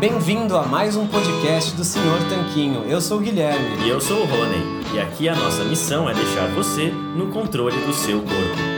Bem-vindo 0.00 0.56
a 0.56 0.62
mais 0.62 0.96
um 0.96 1.06
podcast 1.06 1.76
do 1.76 1.84
Senhor 1.84 2.18
Tanquinho. 2.30 2.84
Eu 2.84 2.98
sou 3.02 3.18
o 3.18 3.20
Guilherme. 3.20 3.84
E 3.84 3.90
eu 3.90 4.00
sou 4.00 4.22
o 4.22 4.24
Rony. 4.24 4.56
E 4.94 4.98
aqui 4.98 5.28
a 5.28 5.34
nossa 5.34 5.64
missão 5.64 6.08
é 6.08 6.14
deixar 6.14 6.46
você 6.54 6.90
no 6.90 7.30
controle 7.30 7.76
do 7.84 7.92
seu 7.92 8.20
corpo. 8.20 8.76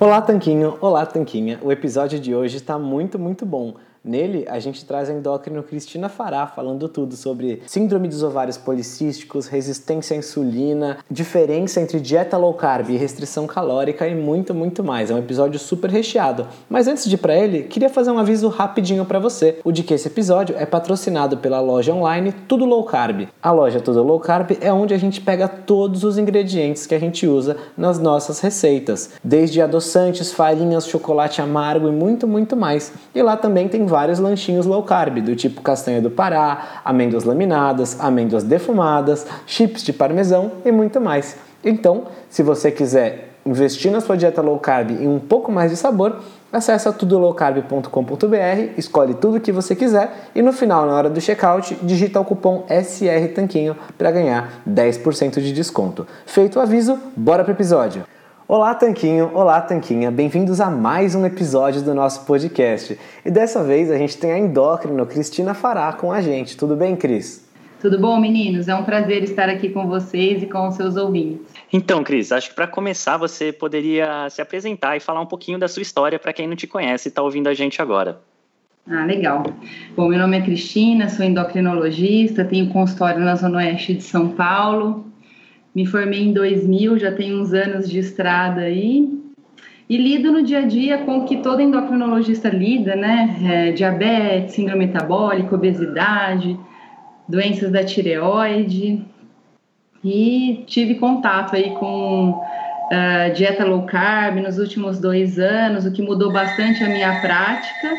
Olá, 0.00 0.22
Tanquinho. 0.22 0.78
Olá, 0.80 1.04
Tanquinha. 1.04 1.58
O 1.60 1.70
episódio 1.70 2.18
de 2.18 2.34
hoje 2.34 2.56
está 2.56 2.78
muito, 2.78 3.18
muito 3.18 3.44
bom. 3.44 3.74
Nele, 4.08 4.46
a 4.48 4.58
gente 4.58 4.86
traz 4.86 5.10
a 5.10 5.12
endócrino 5.12 5.62
Cristina 5.62 6.08
Fará 6.08 6.46
falando 6.46 6.88
tudo 6.88 7.14
sobre 7.14 7.60
síndrome 7.66 8.08
dos 8.08 8.22
ovários 8.22 8.56
policísticos, 8.56 9.48
resistência 9.48 10.14
à 10.14 10.18
insulina, 10.18 10.96
diferença 11.10 11.78
entre 11.78 12.00
dieta 12.00 12.38
low 12.38 12.54
carb 12.54 12.88
e 12.88 12.96
restrição 12.96 13.46
calórica 13.46 14.08
e 14.08 14.14
muito, 14.14 14.54
muito 14.54 14.82
mais. 14.82 15.10
É 15.10 15.14
um 15.14 15.18
episódio 15.18 15.60
super 15.60 15.90
recheado. 15.90 16.46
Mas 16.70 16.88
antes 16.88 17.04
de 17.04 17.16
ir 17.16 17.18
para 17.18 17.36
ele, 17.36 17.64
queria 17.64 17.90
fazer 17.90 18.10
um 18.10 18.18
aviso 18.18 18.48
rapidinho 18.48 19.04
para 19.04 19.18
você. 19.18 19.58
O 19.62 19.70
de 19.70 19.82
que 19.82 19.92
esse 19.92 20.08
episódio 20.08 20.56
é 20.58 20.64
patrocinado 20.64 21.36
pela 21.36 21.60
loja 21.60 21.92
online 21.92 22.32
Tudo 22.32 22.64
Low 22.64 22.84
Carb. 22.84 23.28
A 23.42 23.52
loja 23.52 23.78
Tudo 23.78 24.02
Low 24.02 24.20
Carb 24.20 24.52
é 24.62 24.72
onde 24.72 24.94
a 24.94 24.98
gente 24.98 25.20
pega 25.20 25.46
todos 25.46 26.02
os 26.02 26.16
ingredientes 26.16 26.86
que 26.86 26.94
a 26.94 26.98
gente 26.98 27.26
usa 27.26 27.58
nas 27.76 27.98
nossas 27.98 28.40
receitas, 28.40 29.10
desde 29.22 29.60
adoçantes, 29.60 30.32
farinhas, 30.32 30.86
chocolate 30.86 31.42
amargo 31.42 31.88
e 31.88 31.92
muito, 31.92 32.26
muito 32.26 32.56
mais. 32.56 32.90
E 33.14 33.20
lá 33.20 33.36
também 33.36 33.68
tem 33.68 33.84
lanchinhos 34.18 34.66
low 34.66 34.82
carb, 34.82 35.20
do 35.20 35.34
tipo 35.34 35.60
castanha 35.62 36.00
do 36.00 36.10
Pará, 36.10 36.80
amêndoas 36.84 37.24
laminadas, 37.24 37.98
amêndoas 38.00 38.44
defumadas, 38.44 39.26
chips 39.46 39.82
de 39.82 39.92
parmesão 39.92 40.52
e 40.64 40.70
muito 40.70 41.00
mais. 41.00 41.36
Então, 41.64 42.04
se 42.28 42.42
você 42.42 42.70
quiser 42.70 43.30
investir 43.44 43.90
na 43.90 44.00
sua 44.00 44.16
dieta 44.16 44.42
low 44.42 44.58
carb 44.58 44.90
e 44.90 45.06
um 45.06 45.18
pouco 45.18 45.50
mais 45.50 45.70
de 45.70 45.76
sabor, 45.76 46.16
acessa 46.52 46.92
tudolowcarb.com.br, 46.92 48.72
escolhe 48.76 49.14
tudo 49.14 49.36
o 49.36 49.40
que 49.40 49.52
você 49.52 49.74
quiser 49.74 50.30
e 50.34 50.42
no 50.42 50.52
final, 50.52 50.86
na 50.86 50.92
hora 50.92 51.10
do 51.10 51.20
checkout, 51.20 51.76
digita 51.82 52.20
o 52.20 52.24
cupom 52.24 52.64
SR 52.68 53.32
Tanquinho 53.34 53.76
para 53.96 54.10
ganhar 54.10 54.62
10% 54.68 55.40
de 55.40 55.52
desconto. 55.52 56.06
Feito 56.26 56.58
o 56.58 56.62
aviso, 56.62 56.98
bora 57.16 57.44
pro 57.44 57.52
episódio! 57.52 58.17
Olá, 58.50 58.74
Tanquinho! 58.74 59.30
Olá, 59.34 59.60
Tanquinha! 59.60 60.10
Bem-vindos 60.10 60.58
a 60.58 60.70
mais 60.70 61.14
um 61.14 61.26
episódio 61.26 61.82
do 61.82 61.94
nosso 61.94 62.24
podcast. 62.24 62.98
E 63.22 63.30
dessa 63.30 63.62
vez 63.62 63.90
a 63.90 63.98
gente 63.98 64.16
tem 64.16 64.32
a 64.32 64.38
endócrino 64.38 65.04
Cristina 65.04 65.52
Fará 65.52 65.92
com 65.92 66.10
a 66.10 66.22
gente. 66.22 66.56
Tudo 66.56 66.74
bem, 66.74 66.96
Cris? 66.96 67.46
Tudo 67.78 68.00
bom, 68.00 68.18
meninos? 68.18 68.66
É 68.66 68.74
um 68.74 68.84
prazer 68.84 69.22
estar 69.22 69.50
aqui 69.50 69.68
com 69.68 69.86
vocês 69.86 70.42
e 70.42 70.46
com 70.46 70.66
os 70.66 70.76
seus 70.76 70.96
ouvintes. 70.96 71.46
Então, 71.70 72.02
Cris, 72.02 72.32
acho 72.32 72.48
que 72.48 72.54
para 72.54 72.66
começar 72.66 73.18
você 73.18 73.52
poderia 73.52 74.30
se 74.30 74.40
apresentar 74.40 74.96
e 74.96 75.00
falar 75.00 75.20
um 75.20 75.26
pouquinho 75.26 75.58
da 75.58 75.68
sua 75.68 75.82
história 75.82 76.18
para 76.18 76.32
quem 76.32 76.48
não 76.48 76.56
te 76.56 76.66
conhece 76.66 77.08
e 77.08 77.10
está 77.10 77.20
ouvindo 77.20 77.48
a 77.48 77.54
gente 77.54 77.82
agora. 77.82 78.18
Ah, 78.90 79.04
legal. 79.04 79.42
Bom, 79.94 80.08
meu 80.08 80.18
nome 80.18 80.38
é 80.38 80.40
Cristina, 80.40 81.10
sou 81.10 81.22
endocrinologista, 81.22 82.46
tenho 82.46 82.70
consultório 82.70 83.20
na 83.20 83.34
Zona 83.34 83.58
Oeste 83.58 83.92
de 83.92 84.02
São 84.02 84.30
Paulo, 84.30 85.04
me 85.78 85.86
formei 85.86 86.24
em 86.24 86.32
2000, 86.32 86.98
já 86.98 87.12
tenho 87.12 87.40
uns 87.40 87.52
anos 87.54 87.88
de 87.88 88.00
estrada 88.00 88.62
aí. 88.62 89.16
E 89.88 89.96
lido 89.96 90.32
no 90.32 90.42
dia 90.42 90.58
a 90.58 90.66
dia 90.66 90.98
com 90.98 91.18
o 91.18 91.24
que 91.24 91.36
todo 91.36 91.62
endocrinologista 91.62 92.48
lida, 92.48 92.96
né? 92.96 93.38
É, 93.44 93.70
diabetes, 93.70 94.56
síndrome 94.56 94.86
metabólica, 94.86 95.54
obesidade, 95.54 96.58
doenças 97.28 97.70
da 97.70 97.84
tireoide. 97.84 99.04
E 100.04 100.64
tive 100.66 100.96
contato 100.96 101.54
aí 101.54 101.70
com 101.70 102.30
uh, 102.30 103.32
dieta 103.36 103.64
low 103.64 103.82
carb 103.82 104.38
nos 104.38 104.58
últimos 104.58 104.98
dois 104.98 105.38
anos, 105.38 105.86
o 105.86 105.92
que 105.92 106.02
mudou 106.02 106.32
bastante 106.32 106.82
a 106.82 106.88
minha 106.88 107.20
prática. 107.20 107.94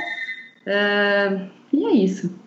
Uh, 0.67 1.47
e 1.71 1.85
é 1.85 1.91
isso. 1.91 2.38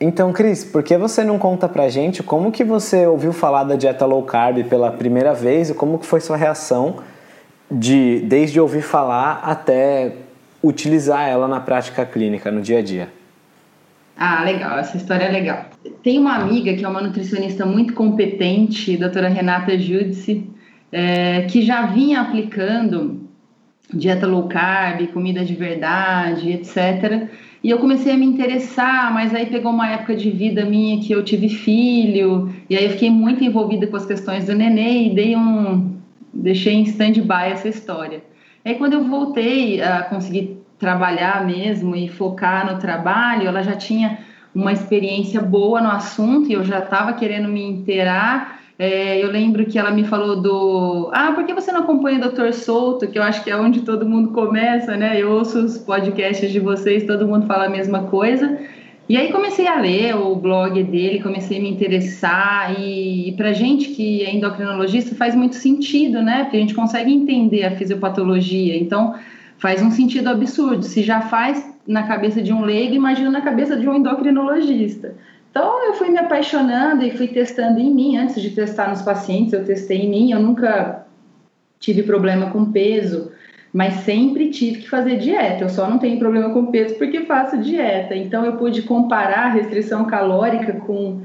Então, 0.00 0.32
Cris, 0.32 0.64
por 0.64 0.82
que 0.82 0.96
você 0.96 1.24
não 1.24 1.38
conta 1.38 1.68
pra 1.68 1.88
gente 1.88 2.22
como 2.22 2.52
que 2.52 2.62
você 2.62 3.06
ouviu 3.06 3.32
falar 3.32 3.64
da 3.64 3.74
dieta 3.74 4.06
low 4.06 4.22
carb 4.22 4.62
pela 4.64 4.92
primeira 4.92 5.34
vez 5.34 5.70
e 5.70 5.74
como 5.74 5.98
que 5.98 6.06
foi 6.06 6.20
sua 6.20 6.36
reação 6.36 6.98
de 7.70 8.20
desde 8.20 8.60
ouvir 8.60 8.82
falar 8.82 9.40
até 9.42 10.12
utilizar 10.62 11.28
ela 11.28 11.48
na 11.48 11.60
prática 11.60 12.06
clínica, 12.06 12.50
no 12.50 12.60
dia 12.60 12.78
a 12.78 12.82
dia? 12.82 13.08
Ah, 14.16 14.42
legal, 14.44 14.78
essa 14.78 14.96
história 14.96 15.24
é 15.24 15.30
legal. 15.30 15.66
Tem 16.02 16.18
uma 16.18 16.34
amiga 16.34 16.74
que 16.74 16.84
é 16.84 16.88
uma 16.88 17.00
nutricionista 17.00 17.66
muito 17.66 17.92
competente, 17.94 18.96
doutora 18.96 19.28
Renata 19.28 19.76
Judice, 19.78 20.48
é, 20.92 21.42
que 21.42 21.62
já 21.62 21.86
vinha 21.86 22.20
aplicando 22.20 23.28
dieta 23.92 24.26
low 24.26 24.48
carb, 24.48 25.06
comida 25.08 25.44
de 25.44 25.54
verdade, 25.54 26.52
etc., 26.52 27.28
e 27.62 27.70
eu 27.70 27.78
comecei 27.78 28.12
a 28.12 28.16
me 28.16 28.26
interessar, 28.26 29.12
mas 29.12 29.34
aí 29.34 29.46
pegou 29.46 29.72
uma 29.72 29.90
época 29.90 30.14
de 30.14 30.30
vida 30.30 30.64
minha 30.64 31.00
que 31.00 31.12
eu 31.12 31.24
tive 31.24 31.48
filho, 31.48 32.52
e 32.70 32.76
aí 32.76 32.84
eu 32.84 32.90
fiquei 32.90 33.10
muito 33.10 33.42
envolvida 33.42 33.86
com 33.86 33.96
as 33.96 34.06
questões 34.06 34.46
do 34.46 34.54
neném 34.54 35.10
e 35.10 35.14
dei 35.14 35.36
um 35.36 35.96
deixei 36.32 36.74
em 36.74 36.82
stand-by 36.82 37.50
essa 37.52 37.68
história. 37.68 38.22
Aí 38.64 38.74
quando 38.76 38.92
eu 38.92 39.04
voltei 39.04 39.82
a 39.82 40.02
conseguir 40.02 40.58
trabalhar 40.78 41.44
mesmo 41.44 41.96
e 41.96 42.08
focar 42.08 42.72
no 42.72 42.78
trabalho, 42.78 43.48
ela 43.48 43.62
já 43.62 43.74
tinha 43.74 44.18
uma 44.54 44.72
experiência 44.72 45.40
boa 45.40 45.80
no 45.80 45.90
assunto 45.90 46.48
e 46.48 46.52
eu 46.52 46.64
já 46.64 46.78
estava 46.78 47.12
querendo 47.12 47.48
me 47.48 47.62
inteirar 47.62 48.57
é, 48.78 49.22
eu 49.22 49.28
lembro 49.30 49.66
que 49.66 49.76
ela 49.76 49.90
me 49.90 50.04
falou 50.04 50.40
do. 50.40 51.10
Ah, 51.12 51.32
por 51.32 51.44
que 51.44 51.52
você 51.52 51.72
não 51.72 51.80
acompanha 51.80 52.18
o 52.18 52.20
Doutor 52.20 52.52
Souto? 52.52 53.08
Que 53.08 53.18
eu 53.18 53.24
acho 53.24 53.42
que 53.42 53.50
é 53.50 53.56
onde 53.56 53.80
todo 53.80 54.08
mundo 54.08 54.30
começa, 54.30 54.96
né? 54.96 55.20
Eu 55.20 55.32
ouço 55.32 55.58
os 55.58 55.78
podcasts 55.78 56.52
de 56.52 56.60
vocês, 56.60 57.02
todo 57.02 57.26
mundo 57.26 57.46
fala 57.46 57.66
a 57.66 57.68
mesma 57.68 58.04
coisa. 58.04 58.56
E 59.08 59.16
aí 59.16 59.32
comecei 59.32 59.66
a 59.66 59.80
ler 59.80 60.14
o 60.14 60.36
blog 60.36 60.80
dele, 60.84 61.20
comecei 61.20 61.58
a 61.58 61.60
me 61.60 61.68
interessar. 61.68 62.78
E, 62.78 63.30
e 63.30 63.32
para 63.32 63.52
gente 63.52 63.88
que 63.88 64.22
é 64.22 64.32
endocrinologista 64.32 65.12
faz 65.16 65.34
muito 65.34 65.56
sentido, 65.56 66.22
né? 66.22 66.44
Porque 66.44 66.58
a 66.58 66.60
gente 66.60 66.74
consegue 66.74 67.12
entender 67.12 67.64
a 67.64 67.72
fisiopatologia. 67.72 68.76
Então 68.76 69.16
faz 69.58 69.82
um 69.82 69.90
sentido 69.90 70.28
absurdo. 70.28 70.84
Se 70.84 71.02
já 71.02 71.22
faz 71.22 71.68
na 71.84 72.04
cabeça 72.04 72.40
de 72.40 72.52
um 72.52 72.60
leigo, 72.60 72.94
imagina 72.94 73.28
na 73.28 73.40
cabeça 73.40 73.76
de 73.76 73.88
um 73.88 73.94
endocrinologista. 73.96 75.16
Então 75.50 75.84
eu 75.84 75.94
fui 75.94 76.08
me 76.10 76.18
apaixonando 76.18 77.04
e 77.04 77.10
fui 77.10 77.28
testando 77.28 77.78
em 77.80 77.92
mim. 77.92 78.16
Antes 78.16 78.40
de 78.42 78.50
testar 78.50 78.88
nos 78.88 79.02
pacientes, 79.02 79.52
eu 79.52 79.64
testei 79.64 80.02
em 80.02 80.10
mim. 80.10 80.32
Eu 80.32 80.40
nunca 80.40 81.06
tive 81.80 82.02
problema 82.02 82.50
com 82.50 82.70
peso, 82.70 83.32
mas 83.72 83.94
sempre 84.00 84.50
tive 84.50 84.80
que 84.80 84.88
fazer 84.88 85.16
dieta. 85.16 85.64
Eu 85.64 85.68
só 85.68 85.88
não 85.88 85.98
tenho 85.98 86.18
problema 86.18 86.50
com 86.50 86.66
peso 86.66 86.94
porque 86.96 87.24
faço 87.24 87.58
dieta. 87.58 88.14
Então 88.14 88.44
eu 88.44 88.56
pude 88.56 88.82
comparar 88.82 89.46
a 89.46 89.50
restrição 89.50 90.04
calórica 90.04 90.72
com 90.74 91.22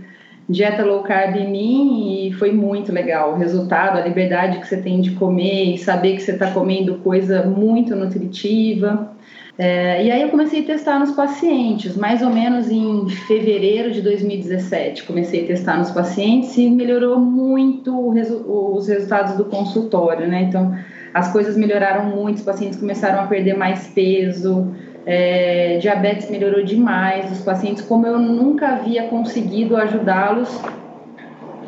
dieta 0.47 0.83
low 0.83 1.03
carb 1.03 1.35
em 1.35 1.49
mim 1.49 2.27
e 2.27 2.33
foi 2.33 2.51
muito 2.51 2.91
legal. 2.91 3.33
O 3.33 3.37
resultado, 3.37 3.97
a 3.97 4.01
liberdade 4.01 4.59
que 4.59 4.67
você 4.67 4.77
tem 4.77 5.01
de 5.01 5.11
comer 5.11 5.75
e 5.75 5.77
saber 5.77 6.15
que 6.15 6.21
você 6.21 6.31
está 6.31 6.51
comendo 6.51 6.95
coisa 6.95 7.43
muito 7.43 7.95
nutritiva. 7.95 9.11
É, 9.57 10.03
e 10.03 10.11
aí 10.11 10.21
eu 10.23 10.29
comecei 10.29 10.61
a 10.61 10.65
testar 10.65 10.99
nos 10.99 11.11
pacientes, 11.11 11.95
mais 11.95 12.23
ou 12.23 12.29
menos 12.29 12.71
em 12.71 13.07
fevereiro 13.09 13.91
de 13.91 14.01
2017. 14.01 15.03
Comecei 15.03 15.43
a 15.43 15.47
testar 15.47 15.77
nos 15.77 15.91
pacientes 15.91 16.57
e 16.57 16.69
melhorou 16.69 17.19
muito 17.19 17.95
os 18.09 18.87
resultados 18.87 19.37
do 19.37 19.45
consultório, 19.45 20.27
né? 20.27 20.43
Então, 20.43 20.75
as 21.13 21.31
coisas 21.31 21.55
melhoraram 21.55 22.05
muito, 22.05 22.37
os 22.37 22.43
pacientes 22.43 22.79
começaram 22.79 23.19
a 23.19 23.27
perder 23.27 23.55
mais 23.55 23.87
peso, 23.89 24.73
é, 25.05 25.77
diabetes 25.77 26.31
melhorou 26.31 26.63
demais, 26.63 27.31
os 27.31 27.41
pacientes, 27.41 27.83
como 27.83 28.07
eu 28.07 28.17
nunca 28.17 28.69
havia 28.69 29.03
conseguido 29.03 29.77
ajudá-los 29.77 30.49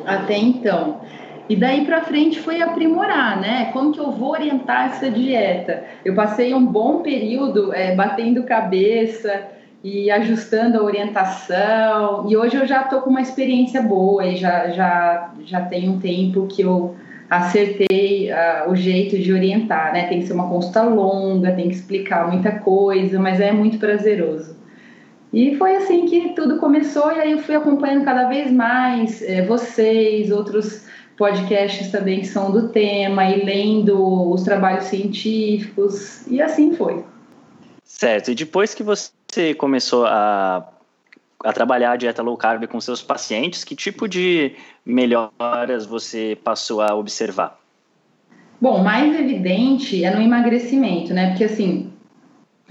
até 0.06 0.38
então. 0.38 1.02
E 1.48 1.56
daí 1.56 1.86
para 1.86 2.02
frente 2.02 2.40
foi 2.40 2.62
aprimorar, 2.62 3.40
né? 3.40 3.70
Como 3.72 3.92
que 3.92 4.00
eu 4.00 4.12
vou 4.12 4.32
orientar 4.32 4.88
essa 4.88 5.10
dieta? 5.12 5.84
Eu 6.04 6.16
passei 6.16 6.54
um 6.54 6.66
bom 6.66 7.02
período 7.02 7.74
é, 7.74 7.94
batendo 7.94 8.44
cabeça 8.44 9.44
e 9.84 10.10
ajustando 10.10 10.80
a 10.80 10.84
orientação. 10.84 12.26
E 12.28 12.36
hoje 12.36 12.56
eu 12.56 12.66
já 12.66 12.82
estou 12.82 13.02
com 13.02 13.12
uma 13.12 13.22
experiência 13.22 13.82
boa 13.82 14.26
e 14.26 14.36
já, 14.36 14.70
já, 14.70 15.34
já 15.44 15.62
tem 15.62 15.88
um 15.88 16.00
tempo 16.00 16.48
que 16.48 16.64
eu 16.64 16.96
acertei 17.30 18.32
uh, 18.32 18.72
o 18.72 18.76
jeito 18.76 19.18
de 19.18 19.32
orientar, 19.32 19.94
né? 19.94 20.08
Tem 20.08 20.20
que 20.20 20.26
ser 20.26 20.34
uma 20.34 20.50
consulta 20.50 20.82
longa, 20.82 21.52
tem 21.52 21.70
que 21.70 21.76
explicar 21.76 22.28
muita 22.28 22.52
coisa, 22.54 23.20
mas 23.20 23.40
é 23.40 23.52
muito 23.52 23.78
prazeroso. 23.78 24.56
E 25.32 25.56
foi 25.56 25.76
assim 25.76 26.06
que 26.06 26.30
tudo 26.30 26.58
começou, 26.58 27.12
e 27.12 27.20
aí 27.20 27.32
eu 27.34 27.40
fui 27.40 27.56
acompanhando 27.56 28.06
cada 28.06 28.28
vez 28.28 28.52
mais 28.52 29.22
é, 29.22 29.44
vocês, 29.44 30.32
outros 30.32 30.86
podcasts 31.18 31.92
também 31.92 32.20
que 32.20 32.28
são 32.28 32.52
do 32.52 32.70
tema, 32.70 33.26
e 33.30 33.44
lendo 33.44 34.32
os 34.32 34.44
trabalhos 34.44 34.86
científicos, 34.86 36.28
e 36.28 36.42
assim 36.42 36.76
foi. 36.76 37.04
Certo, 37.84 38.32
e 38.32 38.36
depois 38.36 38.74
que 38.74 38.84
você 38.84 39.54
começou 39.58 40.06
a, 40.06 40.68
a 41.44 41.54
trabalhar 41.54 41.92
a 41.92 41.96
dieta 41.96 42.22
low 42.22 42.36
carb 42.36 42.68
com 42.68 42.82
seus 42.82 43.02
pacientes, 43.02 43.64
que 43.64 43.76
tipo 43.76 44.08
de 44.08 44.56
melhoras 44.86 45.86
você 45.86 46.38
passou 46.44 46.82
a 46.82 46.94
observar? 46.96 47.60
Bom, 48.60 48.84
mais 48.84 49.18
evidente 49.18 50.04
é 50.04 50.14
no 50.14 50.22
emagrecimento, 50.22 51.14
né? 51.14 51.30
Porque 51.30 51.44
assim, 51.44 51.94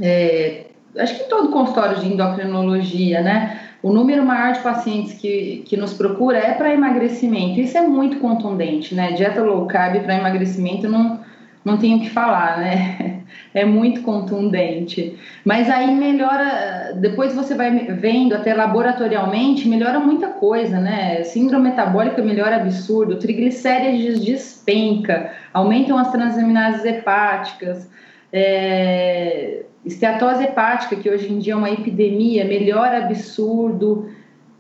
é, 0.01 0.67
acho 0.99 1.19
que 1.19 1.29
todo 1.29 1.51
consultório 1.51 2.01
de 2.01 2.13
endocrinologia, 2.13 3.23
né? 3.23 3.74
O 3.85 3.93
número 3.93 4.25
maior 4.25 4.55
de 4.55 4.61
pacientes 4.61 5.13
que, 5.13 5.63
que 5.67 5.77
nos 5.77 5.93
procura 5.93 6.39
é 6.39 6.55
para 6.55 6.73
emagrecimento. 6.73 7.61
Isso 7.61 7.77
é 7.77 7.83
muito 7.83 8.19
contundente, 8.19 8.95
né? 8.95 9.13
Dieta 9.13 9.43
low 9.43 9.67
carb 9.67 10.03
para 10.03 10.17
emagrecimento 10.17 10.89
não, 10.89 11.21
não 11.63 11.77
tenho 11.77 11.99
o 11.99 12.01
que 12.01 12.09
falar, 12.09 12.61
né? 12.61 13.21
É 13.53 13.65
muito 13.65 14.03
contundente. 14.03 15.19
Mas 15.45 15.69
aí 15.69 15.93
melhora, 15.95 16.93
depois 16.97 17.35
você 17.35 17.55
vai 17.55 17.71
vendo 17.71 18.35
até 18.35 18.55
laboratorialmente, 18.55 19.69
melhora 19.69 20.01
muita 20.01 20.29
coisa, 20.29 20.81
né? 20.81 21.23
Síndrome 21.25 21.71
metabólica 21.71 22.23
melhora 22.23 22.57
absurdo, 22.57 23.19
triglicérides 23.19 24.25
despenca, 24.25 25.33
aumentam 25.53 25.99
as 25.99 26.11
transaminases 26.11 26.85
hepáticas, 26.85 27.89
é, 28.33 29.65
esteatose 29.85 30.45
hepática, 30.45 30.97
que 30.97 31.11
hoje 31.11 31.33
em 31.33 31.39
dia 31.39 31.53
é 31.53 31.57
uma 31.57 31.71
epidemia, 31.71 32.45
melhora 32.45 32.99
absurdo 32.99 34.09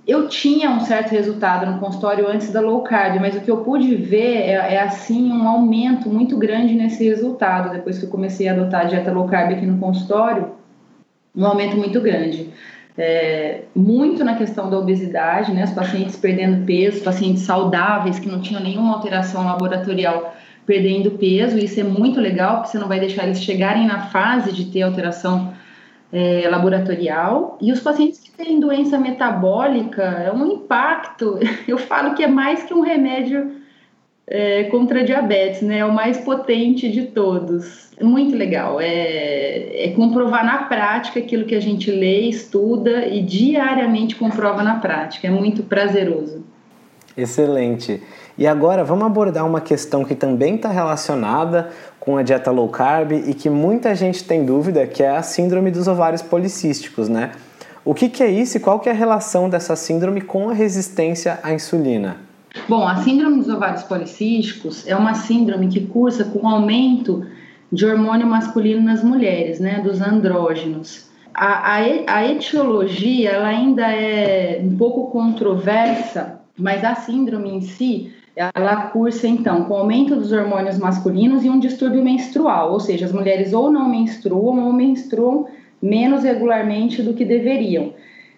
eu 0.06 0.29
tinha 0.29 0.71
um 0.71 0.81
certo 0.81 1.11
resultado 1.11 1.65
no 1.65 1.79
consultório 1.79 2.29
antes 2.29 2.53
da 2.53 2.61
low 2.61 2.82
carb, 2.82 3.19
mas 3.21 3.35
o 3.35 3.41
que 3.41 3.50
eu 3.50 3.59
pude 3.59 3.94
ver 3.94 4.43
é, 4.43 4.75
é, 4.75 4.82
assim 4.82 5.32
um 5.32 5.49
aumento 5.49 6.11
muito 6.11 6.37
grande 6.37 6.75
nesse 6.75 7.05
resultado 7.05 7.71
depois 7.71 7.99
que 7.99 8.05
eu 8.05 8.11
comecei 8.11 8.47
a 8.47 8.53
adotar 8.53 8.82
a 8.82 8.85
dieta 8.85 9.11
low 9.11 9.26
carb 9.26 9.53
aqui 9.53 9.65
no 9.65 9.79
consultório, 9.79 10.53
um 11.35 11.47
aumento 11.47 11.77
muito 11.77 12.00
grande. 12.03 12.50
É, 12.97 13.62
muito 13.75 14.23
na 14.23 14.37
questão 14.37 14.70
da 14.70 14.79
obesidade, 14.79 15.53
né? 15.53 15.65
Os 15.65 15.73
pacientes 15.73 16.17
perdendo 16.17 16.65
peso, 16.65 17.03
pacientes 17.03 17.43
saudáveis 17.43 18.20
que 18.20 18.29
não 18.29 18.41
tinham 18.41 18.62
nenhuma 18.62 18.94
alteração 18.94 19.44
laboratorial 19.44 20.32
perdendo 20.67 21.13
peso, 21.13 21.59
isso 21.59 21.81
é 21.81 21.83
muito 21.83 22.21
legal, 22.21 22.57
porque 22.57 22.71
você 22.71 22.79
não 22.79 22.89
vai 22.89 23.01
deixar 23.01 23.25
eles 23.25 23.43
chegarem 23.43 23.87
na 23.87 24.07
fase 24.07 24.53
de 24.53 24.67
ter 24.67 24.83
alteração 24.83 25.53
é, 26.13 26.49
laboratorial. 26.49 27.59
E 27.61 27.73
os 27.73 27.81
pacientes 27.81 28.21
que 28.21 28.31
têm 28.31 28.61
doença 28.61 28.99
metabólica, 28.99 30.03
é 30.03 30.33
um 30.33 30.47
impacto, 30.53 31.39
eu 31.69 31.77
falo 31.77 32.15
que 32.15 32.23
é 32.23 32.29
mais 32.29 32.63
que 32.63 32.73
um 32.73 32.81
remédio 32.81 33.63
é, 34.27 34.65
contra 34.65 35.05
diabetes, 35.05 35.61
né? 35.63 35.79
É 35.79 35.85
o 35.85 35.93
mais 35.93 36.19
potente 36.19 36.91
de 36.91 37.03
todos. 37.03 37.93
É 37.97 38.05
muito 38.05 38.37
legal. 38.37 38.81
É, 38.81 39.85
é 39.85 39.93
comprovar 39.95 40.45
na 40.45 40.65
prática 40.65 41.21
aquilo 41.21 41.45
que 41.45 41.55
a 41.55 41.61
gente 41.61 41.91
lê, 41.91 42.23
estuda 42.23 43.07
e 43.07 43.21
diariamente 43.21 44.17
comprova 44.17 44.63
na 44.63 44.77
prática. 44.77 45.27
É 45.27 45.31
muito 45.31 45.63
prazeroso. 45.65 46.45
Excelente. 47.17 48.03
E 48.37 48.47
agora 48.47 48.83
vamos 48.83 49.07
abordar 49.07 49.47
uma 49.47 49.61
questão 49.61 50.05
que 50.05 50.15
também 50.15 50.57
está 50.57 50.69
relacionada 50.69 51.71
com 52.01 52.17
a 52.17 52.23
dieta 52.23 52.51
low 52.51 52.69
carb 52.69 53.13
e 53.13 53.33
que 53.33 53.49
muita 53.49 53.95
gente 53.95 54.25
tem 54.25 54.45
dúvida, 54.45 54.87
que 54.87 55.03
é 55.03 55.11
a 55.11 55.23
síndrome 55.23 55.71
dos 55.71 55.87
ovários 55.87 56.23
policísticos, 56.23 57.09
né? 57.09 57.33
O 57.85 57.95
que, 57.95 58.09
que 58.09 58.23
é 58.23 58.31
isso 58.31 58.57
e 58.57 58.61
qual 58.61 58.81
que 58.81 58.89
é 58.89 58.93
a 58.93 58.95
relação 58.95 59.49
dessa 59.49 59.77
síndrome 59.77 60.21
com 60.21 60.51
a 60.51 60.53
resistência 60.53 61.39
à 61.43 61.53
insulina? 61.53 62.17
Bom, 62.69 62.87
a 62.87 62.97
síndrome 62.97 63.39
dos 63.39 63.49
ovários 63.49 63.83
policísticos 63.83 64.87
é 64.87 64.97
uma 64.97 65.15
síndrome 65.15 65.69
que 65.69 65.87
cursa 65.87 66.25
com 66.25 66.49
aumento 66.49 67.27
de 67.71 67.85
hormônio 67.85 68.27
masculino 68.27 68.83
nas 68.83 69.03
mulheres, 69.03 69.61
né, 69.61 69.81
dos 69.81 70.01
andrógenos. 70.01 71.11
A, 71.35 71.75
a, 71.75 71.77
a 72.07 72.27
etiologia 72.27 73.31
ela 73.31 73.49
ainda 73.49 73.83
é 73.83 74.61
um 74.63 74.77
pouco 74.77 75.11
controversa, 75.11 76.41
mas 76.56 76.85
a 76.85 76.95
síndrome 76.95 77.51
em 77.51 77.61
si 77.61 78.12
ela 78.37 78.87
cursa 78.87 79.29
então 79.29 79.65
com 79.65 79.75
aumento 79.75 80.17
dos 80.17 80.33
hormônios 80.33 80.77
masculinos 80.77 81.45
e 81.45 81.51
um 81.51 81.61
distúrbio 81.61 82.03
menstrual, 82.03 82.73
ou 82.73 82.81
seja, 82.81 83.06
as 83.06 83.12
mulheres 83.12 83.53
ou 83.53 83.71
não 83.71 83.89
menstruam 83.89 84.67
ou 84.67 84.73
menstruam 84.73 85.47
menos 85.81 86.25
regularmente 86.25 87.01
do 87.03 87.15
que 87.15 87.25
deveriam. 87.25 87.93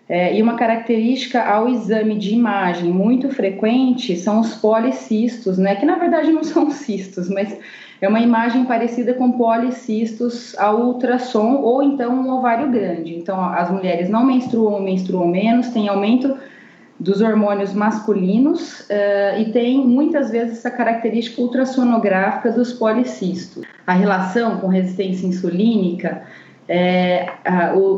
É, 0.09 0.37
e 0.37 0.43
uma 0.43 0.55
característica 0.55 1.43
ao 1.43 1.69
exame 1.69 2.17
de 2.17 2.33
imagem 2.33 2.93
muito 2.93 3.29
frequente 3.31 4.17
são 4.17 4.41
os 4.41 4.55
policistos, 4.55 5.59
né? 5.59 5.75
Que 5.75 5.87
na 5.87 5.97
verdade 5.97 6.31
não 6.31 6.45
são 6.45 6.71
cistos, 6.71 7.29
mas 7.29 7.59
é 8.01 8.09
uma 8.09 8.21
imagem 8.21 8.65
parecida 8.67 9.15
com 9.15 9.33
policistos 9.33 10.57
ao 10.59 10.81
ultrassom 10.83 11.57
ou 11.57 11.83
então 11.83 12.15
um 12.15 12.31
ovário 12.31 12.71
grande. 12.71 13.17
Então 13.17 13.43
as 13.43 13.71
mulheres 13.71 14.09
não 14.09 14.25
menstruam 14.25 14.75
ou 14.75 14.83
menstruam 14.83 15.27
menos, 15.27 15.71
tem 15.71 15.89
aumento 15.89 16.37
dos 16.99 17.21
hormônios 17.21 17.73
masculinos 17.73 18.81
uh, 18.81 19.41
e 19.41 19.53
tem 19.53 19.87
muitas 19.87 20.31
vezes 20.31 20.59
essa 20.59 20.71
característica 20.71 21.41
ultrassonográfica 21.41 22.51
dos 22.51 22.73
policistos. 22.73 23.65
A 23.87 23.93
relação 23.93 24.59
com 24.59 24.69
resistência 24.69 25.27
insulínica, 25.27 26.23
é, 26.69 27.29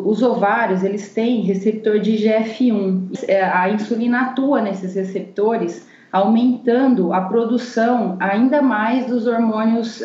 os 0.05 0.23
ovários 0.23 0.85
eles 0.85 1.15
têm 1.15 1.41
receptor 1.41 1.99
de 2.01 2.13
IGF-1. 2.13 3.25
É, 3.27 3.43
a 3.43 3.71
insulina 3.71 4.27
atua 4.27 4.61
nesses 4.61 4.95
receptores, 4.95 5.89
aumentando 6.13 7.15
a 7.15 7.23
produção 7.23 8.19
ainda 8.21 8.61
mais 8.61 9.07
dos 9.07 9.27
hormônios 9.27 10.03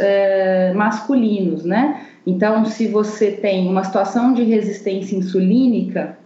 masculinos, 0.75 1.65
né? 1.65 2.01
Então, 2.25 2.63
se 2.63 2.87
você 2.87 3.31
tem 3.31 3.67
uma 3.69 3.83
situação 3.83 4.33
de 4.33 4.43
resistência 4.43 5.17
insulínica, 5.17 6.17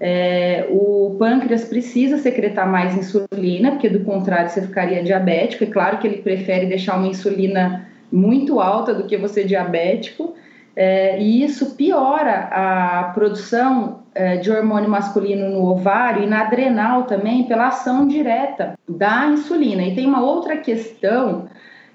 é, 0.00 0.66
o 0.70 1.16
pâncreas 1.18 1.64
precisa 1.64 2.18
secretar 2.18 2.70
mais 2.70 2.96
insulina, 2.96 3.72
porque 3.72 3.88
do 3.88 4.00
contrário 4.00 4.48
você 4.48 4.62
ficaria 4.62 5.02
diabético. 5.02 5.64
É 5.64 5.66
claro 5.66 5.98
que 5.98 6.06
ele 6.06 6.18
prefere 6.18 6.66
deixar 6.66 6.96
uma 6.96 7.08
insulina 7.08 7.88
muito 8.10 8.60
alta 8.60 8.94
do 8.94 9.04
que 9.04 9.16
você 9.16 9.44
diabético, 9.44 10.34
é, 10.74 11.20
e 11.20 11.42
isso 11.42 11.74
piora 11.74 12.48
a 12.52 13.10
produção 13.12 14.04
é, 14.14 14.36
de 14.36 14.50
hormônio 14.50 14.88
masculino 14.88 15.50
no 15.50 15.66
ovário 15.66 16.22
e 16.22 16.26
na 16.26 16.42
adrenal 16.42 17.02
também 17.02 17.44
pela 17.44 17.66
ação 17.66 18.06
direta 18.06 18.78
da 18.88 19.26
insulina. 19.26 19.82
E 19.82 19.94
tem 19.96 20.06
uma 20.06 20.22
outra 20.22 20.56
questão 20.56 21.48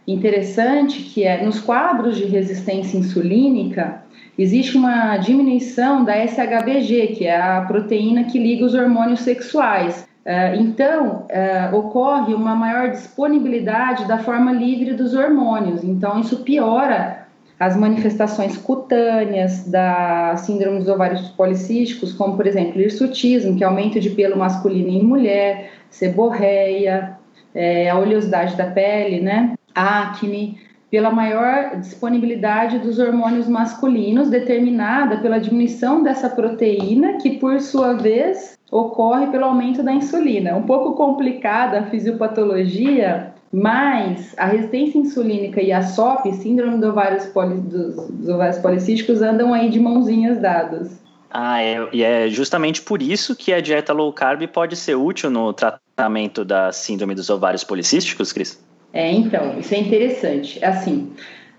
interessante 0.05 1.01
que 1.01 1.23
é 1.23 1.41
nos 1.41 1.61
quadros 1.61 2.17
de 2.17 2.25
resistência 2.25 2.97
insulínica 2.97 4.02
existe 4.37 4.77
uma 4.77 5.17
diminuição 5.17 6.03
da 6.03 6.15
SHBG, 6.15 7.07
que 7.15 7.25
é 7.25 7.39
a 7.39 7.61
proteína 7.61 8.25
que 8.25 8.39
liga 8.39 8.65
os 8.65 8.73
hormônios 8.73 9.21
sexuais. 9.21 10.07
Uh, 10.25 10.55
então, 10.61 11.27
uh, 11.27 11.75
ocorre 11.75 12.33
uma 12.33 12.55
maior 12.55 12.91
disponibilidade 12.91 14.07
da 14.07 14.17
forma 14.17 14.51
livre 14.51 14.93
dos 14.93 15.13
hormônios. 15.13 15.83
Então, 15.83 16.19
isso 16.19 16.37
piora 16.43 17.23
as 17.59 17.77
manifestações 17.77 18.57
cutâneas 18.57 19.67
da 19.69 20.35
síndrome 20.37 20.79
dos 20.79 20.87
ovários 20.87 21.29
policísticos, 21.29 22.11
como, 22.13 22.35
por 22.35 22.47
exemplo, 22.47 22.81
hirsutismo, 22.81 23.55
que 23.55 23.63
é 23.63 23.67
aumento 23.67 23.99
de 23.99 24.09
pelo 24.09 24.37
masculino 24.37 24.89
em 24.89 25.03
mulher, 25.03 25.71
seborreia, 25.89 27.17
é, 27.53 27.89
a 27.89 27.97
oleosidade 27.97 28.55
da 28.55 28.65
pele, 28.65 29.21
né? 29.21 29.53
acne, 29.73 30.57
pela 30.93 31.09
maior 31.09 31.75
disponibilidade 31.77 32.77
dos 32.77 32.99
hormônios 32.99 33.47
masculinos, 33.47 34.29
determinada 34.29 35.17
pela 35.17 35.39
diminuição 35.39 36.03
dessa 36.03 36.29
proteína, 36.29 37.17
que 37.17 37.39
por 37.39 37.59
sua 37.61 37.93
vez 37.93 38.59
ocorre 38.69 39.25
pelo 39.31 39.45
aumento 39.45 39.81
da 39.81 39.91
insulina. 39.91 40.55
Um 40.55 40.61
pouco 40.61 40.93
complicada 40.93 41.79
a 41.79 41.85
fisiopatologia, 41.87 43.33
mas 43.51 44.35
a 44.37 44.45
resistência 44.45 44.99
insulínica 44.99 45.59
e 45.63 45.71
a 45.71 45.81
SOP, 45.81 46.31
síndrome 46.31 46.77
dos 46.77 46.91
ovários, 46.91 47.25
poli, 47.25 47.55
dos, 47.55 47.95
dos 48.11 48.29
ovários 48.29 48.59
policísticos, 48.59 49.23
andam 49.23 49.51
aí 49.51 49.71
de 49.71 49.79
mãozinhas 49.79 50.37
dadas. 50.37 51.01
Ah, 51.31 51.59
é, 51.59 51.87
e 51.91 52.03
é 52.03 52.29
justamente 52.29 52.83
por 52.83 53.01
isso 53.01 53.35
que 53.35 53.51
a 53.51 53.59
dieta 53.59 53.93
low 53.93 54.13
carb 54.13 54.45
pode 54.47 54.75
ser 54.75 54.93
útil 54.93 55.31
no 55.31 55.53
tratamento 55.53 56.45
da 56.45 56.71
síndrome 56.71 57.15
dos 57.15 57.31
ovários 57.31 57.63
policísticos, 57.63 58.31
Cris? 58.31 58.61
É, 58.93 59.11
então, 59.11 59.59
isso 59.59 59.73
é 59.73 59.79
interessante. 59.79 60.63
Assim, 60.63 61.11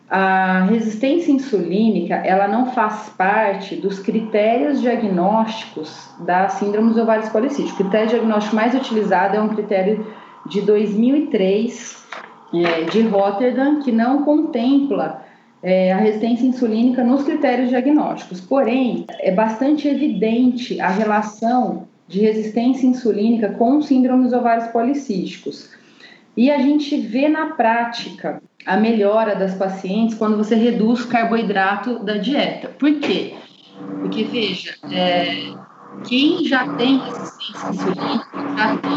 a 0.09 0.67
resistência 0.71 1.33
insulínica 1.33 2.15
ela 2.15 2.47
não 2.47 2.71
faz 2.73 3.09
parte 3.19 3.75
dos 3.75 3.99
critérios 3.99 4.81
diagnósticos 4.81 6.09
da 6.21 6.49
síndrome 6.49 6.91
dos 6.91 6.99
ovários 6.99 7.29
policísticos. 7.31 7.73
O 7.73 7.83
critério 7.83 8.09
diagnóstico 8.09 8.55
mais 8.55 8.75
utilizado 8.75 9.37
é 9.37 9.41
um 9.41 9.49
critério 9.49 10.07
de 10.49 10.61
2003 10.61 12.05
é, 12.55 12.85
de 12.85 13.03
Rotterdam 13.03 13.81
que 13.83 13.91
não 13.91 14.23
contempla 14.23 15.25
é, 15.61 15.93
a 15.93 15.97
resistência 15.97 16.47
insulínica 16.47 17.03
nos 17.03 17.25
critérios 17.25 17.71
diagnósticos. 17.71 18.41
Porém, 18.41 19.07
é 19.19 19.33
bastante 19.33 19.89
evidente 19.89 20.81
a 20.81 20.91
relação 20.91 21.89
de 22.07 22.21
resistência 22.21 22.87
insulínica 22.87 23.49
com 23.49 23.81
síndrome 23.83 24.25
dos 24.25 24.33
ovários 24.33 24.69
policísticos. 24.69 25.71
E 26.37 26.51
a 26.51 26.59
gente 26.59 26.97
vê 26.97 27.29
na 27.29 27.55
prática 27.55 28.43
a 28.67 28.77
melhora 28.77 29.37
das 29.37 29.55
pacientes 29.55 30.17
quando 30.17 30.37
você 30.37 30.55
reduz 30.55 31.05
o 31.05 31.09
carboidrato 31.09 32.01
da 32.01 32.17
dieta. 32.17 32.69
Por 32.79 32.93
quê? 32.99 33.35
Porque, 34.01 34.25
veja, 34.25 34.75
é, 34.91 35.53
quem 36.05 36.45
já 36.45 36.75
tem 36.75 36.99
resistência 36.99 37.71
insulínica 37.71 38.27
já 38.57 38.77
tem, 38.77 38.93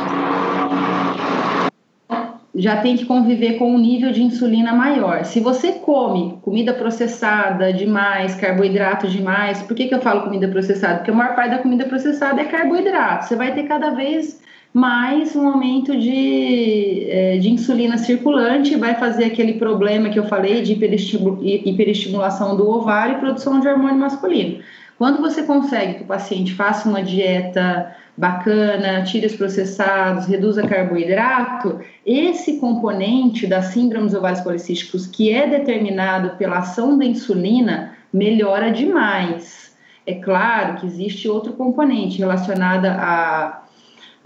já 2.56 2.82
tem 2.82 2.98
que 2.98 3.06
conviver 3.06 3.60
com 3.60 3.74
um 3.74 3.78
nível 3.78 4.12
de 4.12 4.24
insulina 4.24 4.74
maior. 4.74 5.24
Se 5.24 5.40
você 5.40 5.74
come 5.74 6.40
comida 6.42 6.74
processada 6.74 7.72
demais, 7.72 8.36
carboidrato 8.36 9.08
demais, 9.08 9.62
por 9.62 9.76
que, 9.76 9.88
que 9.88 9.94
eu 9.94 10.02
falo 10.02 10.24
comida 10.24 10.48
processada? 10.48 10.96
Porque 10.98 11.12
a 11.12 11.14
maior 11.14 11.36
parte 11.36 11.52
da 11.52 11.60
comida 11.60 11.86
processada 11.86 12.42
é 12.42 12.46
carboidrato. 12.46 13.26
Você 13.26 13.36
vai 13.36 13.54
ter 13.54 13.64
cada 13.64 13.92
vez 13.92 14.42
mais 14.78 15.36
um 15.36 15.50
aumento 15.50 15.98
de, 15.98 17.08
é, 17.10 17.38
de 17.40 17.50
insulina 17.50 17.98
circulante, 17.98 18.76
vai 18.76 18.94
fazer 18.94 19.26
aquele 19.26 19.54
problema 19.54 20.08
que 20.08 20.20
eu 20.20 20.28
falei 20.28 20.62
de 20.62 20.74
hiperestimulação 20.74 22.56
do 22.56 22.70
ovário 22.70 23.16
e 23.16 23.20
produção 23.20 23.60
de 23.60 23.68
hormônio 23.68 23.98
masculino. 23.98 24.60
Quando 24.96 25.20
você 25.20 25.42
consegue 25.42 25.96
que 25.96 26.04
o 26.04 26.06
paciente 26.06 26.54
faça 26.54 26.88
uma 26.88 27.02
dieta 27.02 27.92
bacana, 28.16 29.02
tire 29.02 29.26
os 29.26 29.36
processados, 29.36 30.28
reduza 30.28 30.62
carboidrato, 30.68 31.80
esse 32.06 32.60
componente 32.60 33.48
da 33.48 33.64
síndrome 33.64 34.06
dos 34.06 34.14
ovários 34.14 34.42
policísticos, 34.42 35.08
que 35.08 35.32
é 35.32 35.48
determinado 35.48 36.38
pela 36.38 36.60
ação 36.60 36.96
da 36.96 37.04
insulina, 37.04 37.94
melhora 38.14 38.70
demais. 38.70 39.76
É 40.06 40.14
claro 40.14 40.76
que 40.76 40.86
existe 40.86 41.28
outro 41.28 41.54
componente 41.54 42.20
relacionado 42.20 42.86
a 42.86 43.64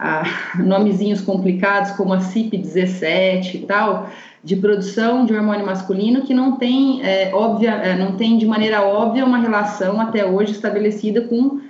a, 0.01 0.23
nomezinhos 0.57 1.21
complicados 1.21 1.91
como 1.91 2.11
a 2.11 2.17
CIP17 2.17 3.53
e 3.53 3.59
tal, 3.59 4.09
de 4.43 4.55
produção 4.55 5.23
de 5.23 5.33
hormônio 5.33 5.63
masculino 5.63 6.23
que 6.23 6.33
não 6.33 6.53
tem, 6.53 7.03
é, 7.03 7.29
óbvia, 7.31 7.69
é, 7.69 7.95
não 7.95 8.13
tem 8.13 8.39
de 8.39 8.47
maneira 8.47 8.81
óbvia 8.81 9.23
uma 9.23 9.37
relação 9.37 10.01
até 10.01 10.25
hoje 10.25 10.53
estabelecida 10.53 11.21
com 11.21 11.37
uh, 11.37 11.61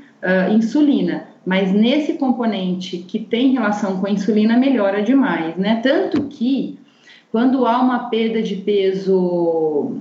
insulina. 0.53 1.27
Mas 1.45 1.73
nesse 1.73 2.13
componente 2.13 2.99
que 2.99 3.19
tem 3.19 3.51
relação 3.51 3.99
com 3.99 4.07
a 4.07 4.11
insulina 4.11 4.55
melhora 4.55 5.01
demais, 5.01 5.57
né? 5.57 5.81
Tanto 5.83 6.23
que 6.27 6.79
quando 7.31 7.65
há 7.65 7.81
uma 7.81 8.09
perda 8.09 8.41
de 8.41 8.55
peso 8.57 9.97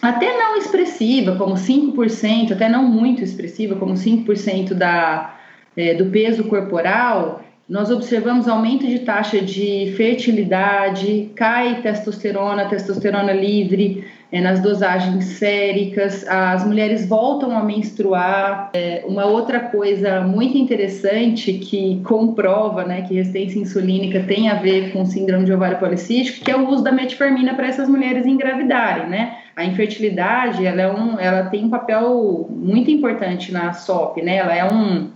até 0.00 0.38
não 0.38 0.56
expressiva, 0.56 1.36
como 1.36 1.54
5%, 1.54 2.52
até 2.52 2.68
não 2.68 2.84
muito 2.84 3.22
expressiva, 3.22 3.76
como 3.76 3.94
5% 3.94 4.72
da, 4.72 5.34
é, 5.76 5.94
do 5.94 6.06
peso 6.06 6.44
corporal, 6.44 7.42
nós 7.68 7.90
observamos 7.90 8.48
aumento 8.48 8.86
de 8.86 8.98
taxa 8.98 9.40
de 9.40 9.94
fertilidade, 9.96 11.30
cai 11.34 11.80
testosterona, 11.80 12.66
testosterona 12.66 13.32
livre 13.32 14.04
é, 14.32 14.40
nas 14.40 14.60
dosagens 14.60 15.24
séricas, 15.24 16.26
as 16.26 16.66
mulheres 16.66 17.06
voltam 17.06 17.56
a 17.56 17.62
menstruar. 17.62 18.70
É, 18.74 19.04
uma 19.06 19.26
outra 19.26 19.60
coisa 19.60 20.22
muito 20.22 20.58
interessante 20.58 21.52
que 21.54 22.00
comprova 22.02 22.84
né, 22.84 23.02
que 23.02 23.14
resistência 23.14 23.58
insulínica 23.58 24.22
tem 24.24 24.48
a 24.48 24.54
ver 24.54 24.92
com 24.92 25.04
síndrome 25.04 25.44
de 25.44 25.52
ovário 25.52 25.78
policístico, 25.78 26.44
que 26.44 26.50
é 26.50 26.56
o 26.56 26.68
uso 26.68 26.82
da 26.82 26.90
metformina 26.90 27.54
para 27.54 27.68
essas 27.68 27.88
mulheres 27.88 28.26
engravidarem, 28.26 29.08
né? 29.08 29.36
A 29.54 29.64
infertilidade, 29.64 30.64
ela, 30.64 30.80
é 30.80 30.90
um, 30.90 31.20
ela 31.20 31.44
tem 31.44 31.64
um 31.64 31.70
papel 31.70 32.48
muito 32.50 32.90
importante 32.90 33.52
na 33.52 33.72
SOP, 33.74 34.22
né? 34.22 34.36
Ela 34.36 34.54
é 34.54 34.64
um 34.64 35.10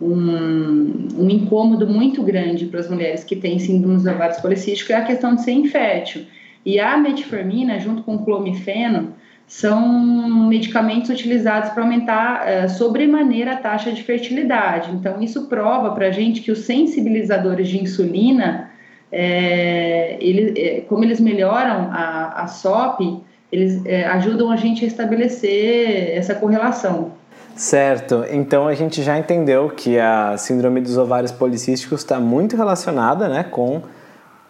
um, 0.00 1.08
um 1.16 1.30
incômodo 1.30 1.86
muito 1.86 2.22
grande 2.22 2.66
para 2.66 2.80
as 2.80 2.90
mulheres 2.90 3.24
que 3.24 3.36
têm 3.36 3.58
síndrome 3.58 3.96
dos 3.96 4.06
ovários 4.06 4.38
policísticos 4.40 4.90
é 4.90 4.96
a 4.96 5.04
questão 5.04 5.34
de 5.34 5.42
ser 5.42 5.52
infértil. 5.52 6.22
E 6.64 6.80
a 6.80 6.96
metformina, 6.96 7.78
junto 7.78 8.02
com 8.02 8.16
o 8.16 8.24
clomifeno, 8.24 9.14
são 9.46 10.48
medicamentos 10.48 11.10
utilizados 11.10 11.70
para 11.70 11.82
aumentar 11.82 12.44
uh, 12.46 12.68
sobremaneira 12.68 13.52
a 13.52 13.56
taxa 13.56 13.92
de 13.92 14.02
fertilidade. 14.02 14.90
Então, 14.90 15.22
isso 15.22 15.46
prova 15.46 15.90
para 15.92 16.08
a 16.08 16.10
gente 16.10 16.40
que 16.40 16.50
os 16.50 16.60
sensibilizadores 16.60 17.68
de 17.68 17.80
insulina, 17.80 18.70
é, 19.12 20.16
ele, 20.20 20.58
é, 20.58 20.80
como 20.80 21.04
eles 21.04 21.20
melhoram 21.20 21.90
a, 21.92 22.42
a 22.42 22.46
SOP, 22.46 23.22
eles 23.52 23.84
ajudam 24.10 24.50
a 24.50 24.56
gente 24.56 24.84
a 24.84 24.88
estabelecer 24.88 26.16
essa 26.16 26.34
correlação. 26.34 27.12
Certo, 27.56 28.24
então 28.30 28.66
a 28.66 28.74
gente 28.74 29.02
já 29.02 29.16
entendeu 29.16 29.70
que 29.70 29.98
a 29.98 30.36
síndrome 30.36 30.80
dos 30.80 30.98
ovários 30.98 31.30
policísticos 31.30 32.00
está 32.00 32.18
muito 32.18 32.56
relacionada 32.56 33.28
né, 33.28 33.44
com 33.44 33.82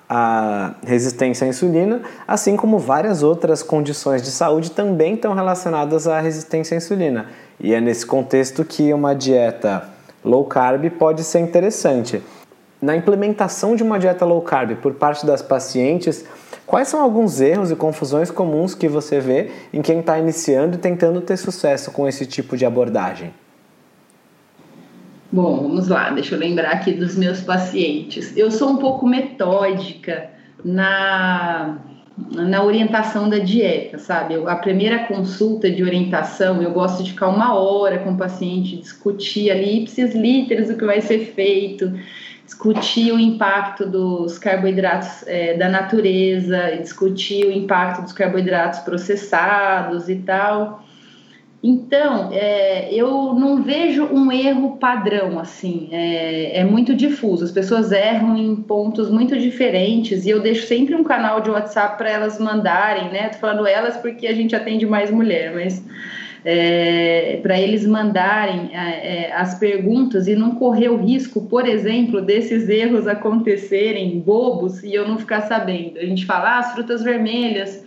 a 0.08 0.74
resistência 0.86 1.46
à 1.46 1.48
insulina, 1.48 2.02
assim 2.26 2.56
como 2.56 2.78
várias 2.78 3.22
outras 3.22 3.62
condições 3.62 4.22
de 4.22 4.30
saúde 4.30 4.70
também 4.70 5.14
estão 5.14 5.34
relacionadas 5.34 6.06
à 6.06 6.20
resistência 6.20 6.74
à 6.74 6.78
insulina. 6.78 7.26
E 7.60 7.74
é 7.74 7.80
nesse 7.80 8.06
contexto 8.06 8.64
que 8.64 8.92
uma 8.92 9.14
dieta 9.14 9.84
low 10.24 10.44
carb 10.44 10.88
pode 10.90 11.24
ser 11.24 11.40
interessante. 11.40 12.22
Na 12.80 12.96
implementação 12.96 13.76
de 13.76 13.82
uma 13.82 13.98
dieta 13.98 14.24
low 14.24 14.40
carb 14.42 14.76
por 14.76 14.94
parte 14.94 15.26
das 15.26 15.42
pacientes, 15.42 16.24
Quais 16.66 16.88
são 16.88 17.00
alguns 17.00 17.40
erros 17.40 17.70
e 17.70 17.76
confusões 17.76 18.30
comuns 18.30 18.74
que 18.74 18.88
você 18.88 19.20
vê 19.20 19.50
em 19.72 19.82
quem 19.82 20.00
está 20.00 20.18
iniciando 20.18 20.76
e 20.76 20.78
tentando 20.78 21.20
ter 21.20 21.36
sucesso 21.36 21.90
com 21.90 22.08
esse 22.08 22.24
tipo 22.26 22.56
de 22.56 22.64
abordagem? 22.64 23.32
Bom, 25.30 25.62
vamos 25.62 25.88
lá, 25.88 26.10
deixa 26.10 26.36
eu 26.36 26.38
lembrar 26.38 26.70
aqui 26.70 26.92
dos 26.92 27.16
meus 27.16 27.40
pacientes. 27.40 28.36
Eu 28.36 28.50
sou 28.50 28.70
um 28.70 28.76
pouco 28.76 29.06
metódica 29.06 30.30
na, 30.64 31.78
na 32.30 32.62
orientação 32.62 33.28
da 33.28 33.38
dieta, 33.38 33.98
sabe? 33.98 34.36
A 34.46 34.56
primeira 34.56 35.00
consulta 35.00 35.68
de 35.68 35.82
orientação, 35.82 36.62
eu 36.62 36.70
gosto 36.70 37.02
de 37.02 37.10
ficar 37.10 37.28
uma 37.28 37.54
hora 37.54 37.98
com 37.98 38.12
o 38.12 38.16
paciente, 38.16 38.76
discutir 38.76 39.50
ali, 39.50 39.82
ipsis 39.82 40.14
literis, 40.14 40.70
o 40.70 40.76
que 40.76 40.84
vai 40.84 41.00
ser 41.00 41.32
feito 41.34 41.92
discutir 42.44 43.12
o 43.12 43.18
impacto 43.18 43.86
dos 43.86 44.38
carboidratos 44.38 45.26
é, 45.26 45.54
da 45.54 45.68
natureza, 45.68 46.76
discutir 46.80 47.46
o 47.46 47.52
impacto 47.52 48.02
dos 48.02 48.12
carboidratos 48.12 48.80
processados 48.80 50.08
e 50.08 50.16
tal. 50.16 50.84
Então, 51.66 52.28
é, 52.30 52.92
eu 52.92 53.32
não 53.32 53.62
vejo 53.62 54.04
um 54.04 54.30
erro 54.30 54.76
padrão, 54.76 55.38
assim, 55.38 55.88
é, 55.92 56.60
é, 56.60 56.64
muito 56.64 56.94
difuso. 56.94 57.42
As 57.42 57.50
pessoas 57.50 57.90
erram 57.90 58.36
em 58.36 58.54
pontos 58.54 59.08
muito 59.08 59.38
diferentes 59.38 60.26
e 60.26 60.30
eu 60.30 60.40
deixo 60.40 60.66
sempre 60.66 60.94
um 60.94 61.02
canal 61.02 61.40
de 61.40 61.48
WhatsApp 61.48 61.96
para 61.96 62.10
elas 62.10 62.38
mandarem, 62.38 63.08
né? 63.08 63.30
Tô 63.30 63.38
falando 63.38 63.66
elas 63.66 63.96
porque 63.96 64.26
a 64.26 64.34
gente 64.34 64.54
atende 64.54 64.84
mais 64.84 65.10
mulher, 65.10 65.54
mas 65.54 65.82
é, 66.44 67.38
para 67.42 67.58
eles 67.58 67.86
mandarem 67.86 68.70
é, 68.72 69.28
é, 69.28 69.32
as 69.32 69.58
perguntas 69.58 70.28
e 70.28 70.36
não 70.36 70.56
correr 70.56 70.90
o 70.90 70.96
risco, 70.96 71.42
por 71.42 71.66
exemplo, 71.66 72.20
desses 72.20 72.68
erros 72.68 73.06
acontecerem 73.06 74.20
bobos 74.20 74.82
e 74.82 74.94
eu 74.94 75.08
não 75.08 75.18
ficar 75.18 75.42
sabendo. 75.42 75.98
A 75.98 76.04
gente 76.04 76.26
fala, 76.26 76.56
ah, 76.56 76.58
as 76.58 76.72
frutas 76.74 77.02
vermelhas 77.02 77.84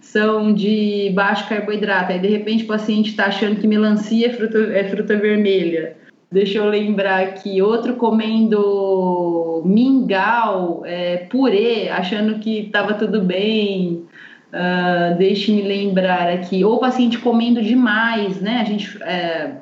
são 0.00 0.52
de 0.52 1.12
baixo 1.14 1.48
carboidrato, 1.48 2.12
aí 2.12 2.18
de 2.18 2.26
repente 2.26 2.64
o 2.64 2.66
paciente 2.66 3.10
está 3.10 3.26
achando 3.26 3.60
que 3.60 3.66
melancia 3.66 4.26
é 4.26 4.32
fruta, 4.32 4.58
é 4.58 4.84
fruta 4.84 5.16
vermelha. 5.16 5.96
Deixa 6.32 6.58
eu 6.58 6.66
lembrar 6.66 7.20
aqui, 7.20 7.60
outro 7.60 7.94
comendo 7.96 9.62
mingau, 9.64 10.82
é, 10.84 11.18
purê, 11.28 11.88
achando 11.88 12.38
que 12.38 12.60
estava 12.60 12.94
tudo 12.94 13.20
bem. 13.20 14.04
Uh, 14.52 15.16
Deixe-me 15.16 15.62
lembrar 15.62 16.28
aqui, 16.28 16.64
ou 16.64 16.74
o 16.74 16.78
paciente 16.78 17.18
comendo 17.18 17.62
demais, 17.62 18.40
né? 18.40 18.60
A 18.60 18.64
gente 18.64 19.00
é, 19.02 19.52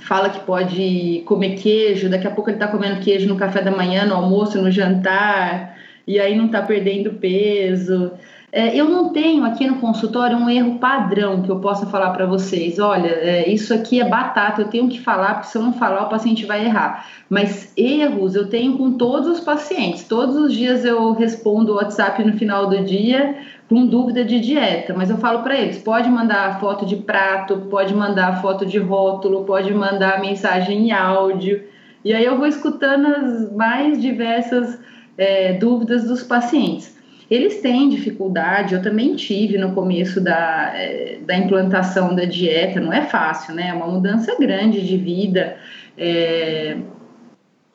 fala 0.00 0.28
que 0.28 0.40
pode 0.40 1.22
comer 1.24 1.54
queijo, 1.54 2.08
daqui 2.08 2.26
a 2.26 2.30
pouco 2.30 2.50
ele 2.50 2.56
está 2.56 2.66
comendo 2.66 3.00
queijo 3.00 3.28
no 3.28 3.36
café 3.36 3.62
da 3.62 3.70
manhã, 3.70 4.04
no 4.04 4.16
almoço, 4.16 4.60
no 4.60 4.70
jantar, 4.70 5.76
e 6.06 6.18
aí 6.18 6.36
não 6.36 6.46
está 6.46 6.60
perdendo 6.62 7.12
peso. 7.12 8.10
É, 8.54 8.76
eu 8.76 8.86
não 8.86 9.14
tenho 9.14 9.44
aqui 9.44 9.66
no 9.66 9.76
consultório 9.76 10.36
um 10.36 10.50
erro 10.50 10.78
padrão 10.78 11.40
que 11.40 11.48
eu 11.48 11.58
possa 11.58 11.86
falar 11.86 12.10
para 12.10 12.26
vocês. 12.26 12.78
Olha, 12.78 13.08
é, 13.08 13.48
isso 13.48 13.72
aqui 13.72 13.98
é 13.98 14.06
batata, 14.06 14.60
eu 14.60 14.68
tenho 14.68 14.88
que 14.88 15.00
falar, 15.00 15.36
porque 15.36 15.48
se 15.48 15.56
eu 15.56 15.62
não 15.62 15.72
falar, 15.72 16.02
o 16.04 16.10
paciente 16.10 16.44
vai 16.44 16.66
errar. 16.66 17.06
Mas 17.30 17.72
erros 17.78 18.34
eu 18.34 18.48
tenho 18.48 18.76
com 18.76 18.92
todos 18.92 19.38
os 19.38 19.40
pacientes. 19.40 20.04
Todos 20.04 20.36
os 20.36 20.52
dias 20.52 20.84
eu 20.84 21.12
respondo 21.12 21.72
o 21.72 21.76
WhatsApp 21.76 22.22
no 22.22 22.34
final 22.34 22.68
do 22.68 22.84
dia 22.84 23.38
com 23.72 23.86
dúvida 23.86 24.22
de 24.22 24.38
dieta, 24.38 24.92
mas 24.94 25.08
eu 25.08 25.16
falo 25.16 25.42
para 25.42 25.58
eles: 25.58 25.78
pode 25.78 26.06
mandar 26.10 26.60
foto 26.60 26.84
de 26.84 26.96
prato, 26.96 27.56
pode 27.70 27.94
mandar 27.94 28.42
foto 28.42 28.66
de 28.66 28.78
rótulo, 28.78 29.44
pode 29.44 29.72
mandar 29.72 30.20
mensagem 30.20 30.88
em 30.88 30.92
áudio. 30.92 31.64
E 32.04 32.12
aí 32.12 32.22
eu 32.22 32.36
vou 32.36 32.46
escutando 32.46 33.06
as 33.06 33.50
mais 33.52 33.98
diversas 33.98 34.78
é, 35.16 35.54
dúvidas 35.54 36.04
dos 36.04 36.22
pacientes. 36.22 37.00
Eles 37.30 37.62
têm 37.62 37.88
dificuldade, 37.88 38.74
eu 38.74 38.82
também 38.82 39.16
tive 39.16 39.56
no 39.56 39.72
começo 39.72 40.20
da, 40.20 40.72
é, 40.74 41.16
da 41.22 41.34
implantação 41.34 42.14
da 42.14 42.26
dieta, 42.26 42.78
não 42.78 42.92
é 42.92 43.00
fácil, 43.06 43.54
né? 43.54 43.68
É 43.68 43.72
uma 43.72 43.86
mudança 43.86 44.36
grande 44.38 44.86
de 44.86 44.98
vida. 44.98 45.56
É, 45.96 46.76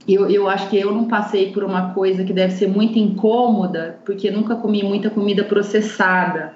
eu, 0.08 0.30
eu 0.30 0.48
acho 0.48 0.70
que 0.70 0.78
eu 0.78 0.94
não 0.94 1.06
passei 1.06 1.52
por 1.52 1.64
uma 1.64 1.94
coisa 1.94 2.24
que 2.24 2.32
deve 2.32 2.54
ser 2.54 2.68
muito 2.68 2.98
incômoda, 2.98 4.00
porque 4.06 4.32
nunca 4.32 4.56
comi 4.56 4.84
muita 4.84 5.10
comida 5.10 5.44
processada. 5.44 6.56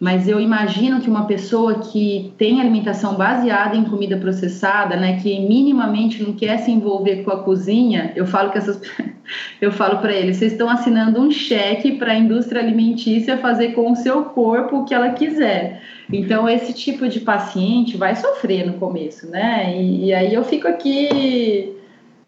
Mas 0.00 0.28
eu 0.28 0.38
imagino 0.38 1.00
que 1.00 1.10
uma 1.10 1.26
pessoa 1.26 1.80
que 1.80 2.32
tem 2.38 2.60
alimentação 2.60 3.14
baseada 3.16 3.76
em 3.76 3.84
comida 3.84 4.16
processada, 4.16 4.96
né, 4.96 5.18
que 5.20 5.40
minimamente 5.40 6.22
não 6.22 6.34
quer 6.34 6.58
se 6.58 6.70
envolver 6.70 7.24
com 7.24 7.32
a 7.32 7.42
cozinha, 7.42 8.12
eu 8.14 8.24
falo 8.24 8.52
que 8.52 8.58
essas 8.58 8.80
eu 9.60 9.72
falo 9.72 9.98
para 9.98 10.12
eles, 10.12 10.36
vocês 10.36 10.52
estão 10.52 10.70
assinando 10.70 11.20
um 11.20 11.32
cheque 11.32 11.92
para 11.92 12.12
a 12.12 12.16
indústria 12.16 12.62
alimentícia 12.62 13.38
fazer 13.38 13.72
com 13.72 13.90
o 13.90 13.96
seu 13.96 14.26
corpo 14.26 14.78
o 14.78 14.84
que 14.84 14.94
ela 14.94 15.10
quiser. 15.10 15.82
Então 16.12 16.48
esse 16.48 16.72
tipo 16.72 17.08
de 17.08 17.18
paciente 17.20 17.96
vai 17.96 18.14
sofrer 18.14 18.64
no 18.66 18.74
começo, 18.74 19.28
né? 19.28 19.74
E, 19.76 20.06
e 20.06 20.14
aí 20.14 20.32
eu 20.32 20.44
fico 20.44 20.68
aqui 20.68 21.76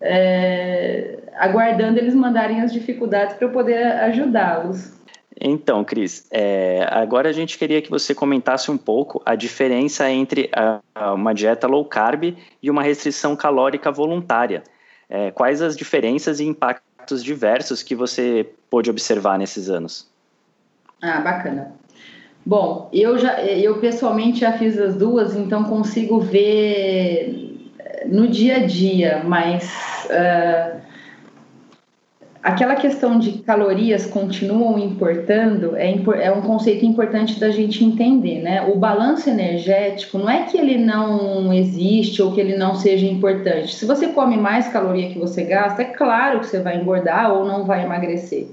é, 0.00 1.18
aguardando 1.36 1.98
eles 1.98 2.14
mandarem 2.14 2.60
as 2.60 2.72
dificuldades 2.72 3.36
para 3.36 3.46
eu 3.46 3.52
poder 3.52 3.84
ajudá-los. 3.84 4.98
Então, 5.40 5.82
Cris, 5.84 6.26
é, 6.30 6.86
agora 6.90 7.28
a 7.28 7.32
gente 7.32 7.56
queria 7.56 7.80
que 7.80 7.88
você 7.88 8.14
comentasse 8.14 8.70
um 8.70 8.76
pouco 8.76 9.22
a 9.24 9.34
diferença 9.34 10.10
entre 10.10 10.50
a, 10.54 10.80
a 10.94 11.14
uma 11.14 11.32
dieta 11.32 11.66
low 11.66 11.84
carb 11.84 12.36
e 12.62 12.70
uma 12.70 12.82
restrição 12.82 13.34
calórica 13.34 13.90
voluntária. 13.90 14.62
É, 15.08 15.30
quais 15.30 15.62
as 15.62 15.76
diferenças 15.76 16.40
e 16.40 16.44
impactos 16.44 17.24
diversos 17.24 17.82
que 17.82 17.94
você 17.94 18.46
pôde 18.68 18.90
observar 18.90 19.38
nesses 19.38 19.70
anos? 19.70 20.06
Ah, 21.00 21.20
bacana. 21.20 21.72
Bom, 22.44 22.88
eu 22.92 23.18
já, 23.18 23.42
eu 23.42 23.78
pessoalmente 23.80 24.40
já 24.40 24.52
fiz 24.52 24.78
as 24.78 24.94
duas, 24.94 25.36
então 25.36 25.64
consigo 25.64 26.20
ver 26.20 27.49
no 28.06 28.28
dia 28.28 28.56
a 28.56 28.66
dia, 28.66 29.22
mas 29.24 29.64
uh, 30.06 30.80
aquela 32.42 32.74
questão 32.74 33.18
de 33.18 33.32
calorias 33.42 34.06
continuam 34.06 34.78
importando 34.78 35.76
é, 35.76 35.92
é, 36.22 36.32
um 36.32 36.42
conceito 36.42 36.84
importante 36.84 37.38
da 37.38 37.50
gente 37.50 37.84
entender, 37.84 38.40
né? 38.42 38.62
O 38.62 38.76
balanço 38.76 39.28
energético 39.28 40.18
não 40.18 40.30
é 40.30 40.44
que 40.44 40.56
ele 40.56 40.78
não 40.78 41.52
existe 41.52 42.22
ou 42.22 42.32
que 42.32 42.40
ele 42.40 42.56
não 42.56 42.74
seja 42.74 43.06
importante. 43.06 43.74
Se 43.74 43.84
você 43.84 44.08
come 44.08 44.36
mais 44.36 44.68
caloria 44.68 45.10
que 45.10 45.18
você 45.18 45.44
gasta, 45.44 45.82
é 45.82 45.86
claro 45.86 46.40
que 46.40 46.46
você 46.46 46.60
vai 46.60 46.76
engordar 46.76 47.32
ou 47.32 47.44
não 47.44 47.64
vai 47.64 47.84
emagrecer. 47.84 48.48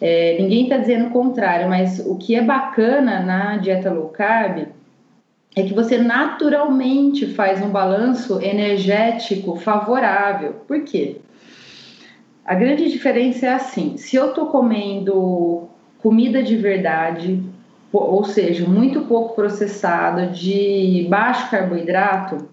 É, 0.00 0.36
ninguém 0.38 0.64
está 0.64 0.76
dizendo 0.76 1.06
o 1.06 1.10
contrário, 1.10 1.68
mas 1.68 2.00
o 2.06 2.16
que 2.16 2.34
é 2.34 2.42
bacana 2.42 3.20
na 3.20 3.56
dieta 3.56 3.90
low 3.90 4.08
carb 4.08 4.66
é 5.56 5.62
que 5.62 5.72
você 5.72 5.96
naturalmente 5.96 7.26
faz 7.28 7.62
um 7.62 7.70
balanço 7.70 8.42
energético 8.42 9.56
favorável. 9.56 10.52
Por 10.68 10.82
quê? 10.82 11.16
A 12.44 12.54
grande 12.54 12.90
diferença 12.90 13.46
é 13.46 13.54
assim: 13.54 13.96
se 13.96 14.16
eu 14.16 14.28
estou 14.28 14.48
comendo 14.48 15.66
comida 15.98 16.42
de 16.42 16.56
verdade, 16.56 17.42
ou 17.90 18.22
seja, 18.22 18.68
muito 18.68 19.00
pouco 19.06 19.34
processada, 19.34 20.26
de 20.26 21.06
baixo 21.08 21.50
carboidrato, 21.50 22.50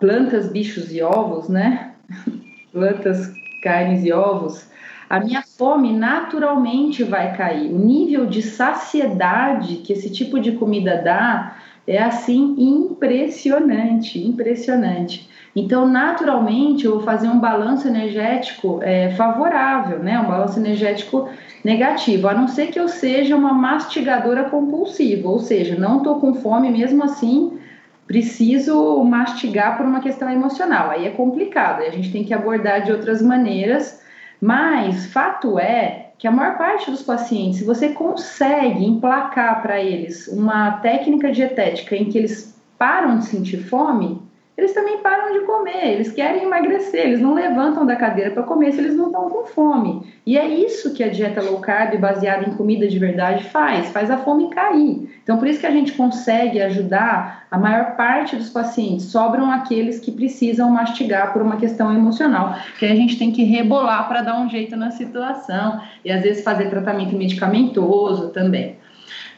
plantas, 0.00 0.50
bichos 0.50 0.90
e 0.94 1.02
ovos, 1.02 1.50
né? 1.50 1.92
plantas, 2.72 3.30
carnes 3.62 4.02
e 4.02 4.12
ovos, 4.12 4.66
a 5.14 5.20
minha 5.20 5.42
fome 5.42 5.92
naturalmente 5.92 7.04
vai 7.04 7.36
cair. 7.36 7.72
O 7.72 7.78
nível 7.78 8.26
de 8.26 8.42
saciedade 8.42 9.76
que 9.76 9.92
esse 9.92 10.10
tipo 10.10 10.40
de 10.40 10.52
comida 10.52 11.00
dá 11.00 11.56
é 11.86 12.02
assim 12.02 12.56
impressionante, 12.58 14.18
impressionante. 14.18 15.30
Então, 15.54 15.86
naturalmente, 15.86 16.84
eu 16.84 16.94
vou 16.94 17.02
fazer 17.02 17.28
um 17.28 17.38
balanço 17.38 17.86
energético 17.86 18.80
é, 18.82 19.10
favorável, 19.10 20.00
né? 20.00 20.18
Um 20.18 20.26
balanço 20.26 20.58
energético 20.58 21.28
negativo, 21.62 22.26
a 22.26 22.34
não 22.34 22.48
ser 22.48 22.72
que 22.72 22.80
eu 22.80 22.88
seja 22.88 23.36
uma 23.36 23.52
mastigadora 23.52 24.50
compulsiva, 24.50 25.28
ou 25.28 25.38
seja, 25.38 25.76
não 25.76 25.98
estou 25.98 26.18
com 26.18 26.34
fome, 26.34 26.72
mesmo 26.72 27.04
assim 27.04 27.56
preciso 28.04 29.02
mastigar 29.04 29.76
por 29.76 29.86
uma 29.86 30.00
questão 30.00 30.28
emocional. 30.28 30.90
Aí 30.90 31.06
é 31.06 31.10
complicado, 31.10 31.82
aí 31.82 31.88
a 31.88 31.92
gente 31.92 32.10
tem 32.10 32.24
que 32.24 32.34
abordar 32.34 32.82
de 32.82 32.90
outras 32.90 33.22
maneiras 33.22 34.02
mas 34.44 35.06
fato 35.06 35.58
é 35.58 36.10
que 36.18 36.28
a 36.28 36.30
maior 36.30 36.58
parte 36.58 36.90
dos 36.90 37.00
pacientes, 37.00 37.60
se 37.60 37.64
você 37.64 37.88
consegue 37.88 38.84
emplacar 38.84 39.62
para 39.62 39.80
eles 39.80 40.28
uma 40.28 40.72
técnica 40.80 41.32
dietética 41.32 41.96
em 41.96 42.10
que 42.10 42.18
eles 42.18 42.54
param 42.76 43.16
de 43.16 43.24
sentir 43.24 43.56
fome, 43.56 44.20
eles 44.56 44.72
também 44.72 44.98
param 44.98 45.32
de 45.32 45.40
comer, 45.40 45.94
eles 45.94 46.12
querem 46.12 46.44
emagrecer, 46.44 47.06
eles 47.06 47.20
não 47.20 47.34
levantam 47.34 47.84
da 47.84 47.96
cadeira 47.96 48.30
para 48.30 48.44
comer 48.44 48.72
se 48.72 48.78
eles 48.78 48.94
não 48.94 49.06
estão 49.06 49.28
com 49.28 49.44
fome. 49.46 50.14
E 50.24 50.38
é 50.38 50.46
isso 50.46 50.94
que 50.94 51.02
a 51.02 51.08
dieta 51.08 51.42
low 51.42 51.58
carb, 51.60 51.98
baseada 51.98 52.48
em 52.48 52.54
comida 52.54 52.86
de 52.86 52.96
verdade, 52.96 53.44
faz, 53.50 53.88
faz 53.88 54.12
a 54.12 54.18
fome 54.18 54.48
cair. 54.50 55.10
Então, 55.24 55.38
por 55.38 55.48
isso 55.48 55.58
que 55.58 55.66
a 55.66 55.72
gente 55.72 55.92
consegue 55.92 56.62
ajudar 56.62 57.46
a 57.50 57.58
maior 57.58 57.96
parte 57.96 58.36
dos 58.36 58.48
pacientes, 58.48 59.06
sobram 59.06 59.50
aqueles 59.50 59.98
que 59.98 60.12
precisam 60.12 60.70
mastigar 60.70 61.32
por 61.32 61.42
uma 61.42 61.56
questão 61.56 61.92
emocional, 61.92 62.54
que 62.78 62.86
a 62.86 62.94
gente 62.94 63.18
tem 63.18 63.32
que 63.32 63.42
rebolar 63.42 64.06
para 64.06 64.22
dar 64.22 64.38
um 64.38 64.48
jeito 64.48 64.76
na 64.76 64.92
situação 64.92 65.80
e 66.04 66.12
às 66.12 66.22
vezes 66.22 66.44
fazer 66.44 66.70
tratamento 66.70 67.16
medicamentoso 67.16 68.28
também. 68.28 68.76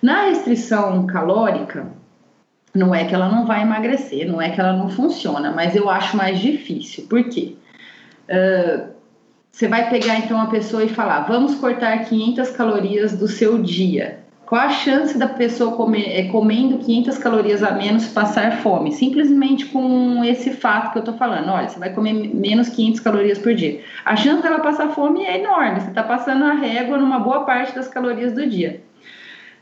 Na 0.02 0.24
restrição 0.24 1.06
calórica, 1.06 1.86
não 2.76 2.94
é 2.94 3.04
que 3.04 3.14
ela 3.14 3.28
não 3.28 3.46
vai 3.46 3.62
emagrecer, 3.62 4.26
não 4.26 4.40
é 4.40 4.50
que 4.50 4.60
ela 4.60 4.72
não 4.72 4.88
funciona, 4.88 5.50
mas 5.50 5.74
eu 5.74 5.88
acho 5.88 6.16
mais 6.16 6.38
difícil. 6.38 7.06
Por 7.08 7.24
quê? 7.24 7.54
Uh, 8.28 8.96
você 9.50 9.68
vai 9.68 9.88
pegar 9.88 10.18
então 10.18 10.38
a 10.40 10.46
pessoa 10.46 10.84
e 10.84 10.88
falar: 10.88 11.20
vamos 11.20 11.54
cortar 11.54 12.04
500 12.04 12.50
calorias 12.50 13.16
do 13.16 13.26
seu 13.26 13.62
dia. 13.62 14.26
Qual 14.44 14.60
a 14.60 14.68
chance 14.68 15.18
da 15.18 15.26
pessoa 15.26 15.74
comer, 15.74 16.08
é, 16.08 16.28
comendo 16.28 16.78
500 16.78 17.18
calorias 17.18 17.62
a 17.64 17.72
menos 17.72 18.06
passar 18.06 18.58
fome? 18.58 18.92
Simplesmente 18.92 19.66
com 19.66 20.22
esse 20.22 20.50
fato 20.50 20.92
que 20.92 20.98
eu 20.98 21.02
tô 21.02 21.14
falando. 21.14 21.48
Olha, 21.48 21.68
você 21.68 21.80
vai 21.80 21.92
comer 21.92 22.12
menos 22.12 22.68
500 22.68 23.00
calorias 23.00 23.38
por 23.38 23.54
dia. 23.54 23.80
A 24.04 24.14
chance 24.14 24.42
dela 24.42 24.60
passar 24.60 24.90
fome 24.90 25.24
é 25.24 25.40
enorme. 25.40 25.80
Você 25.80 25.88
está 25.88 26.04
passando 26.04 26.44
a 26.44 26.52
régua 26.52 26.96
numa 26.96 27.18
boa 27.18 27.44
parte 27.44 27.74
das 27.74 27.88
calorias 27.88 28.34
do 28.34 28.46
dia. 28.46 28.82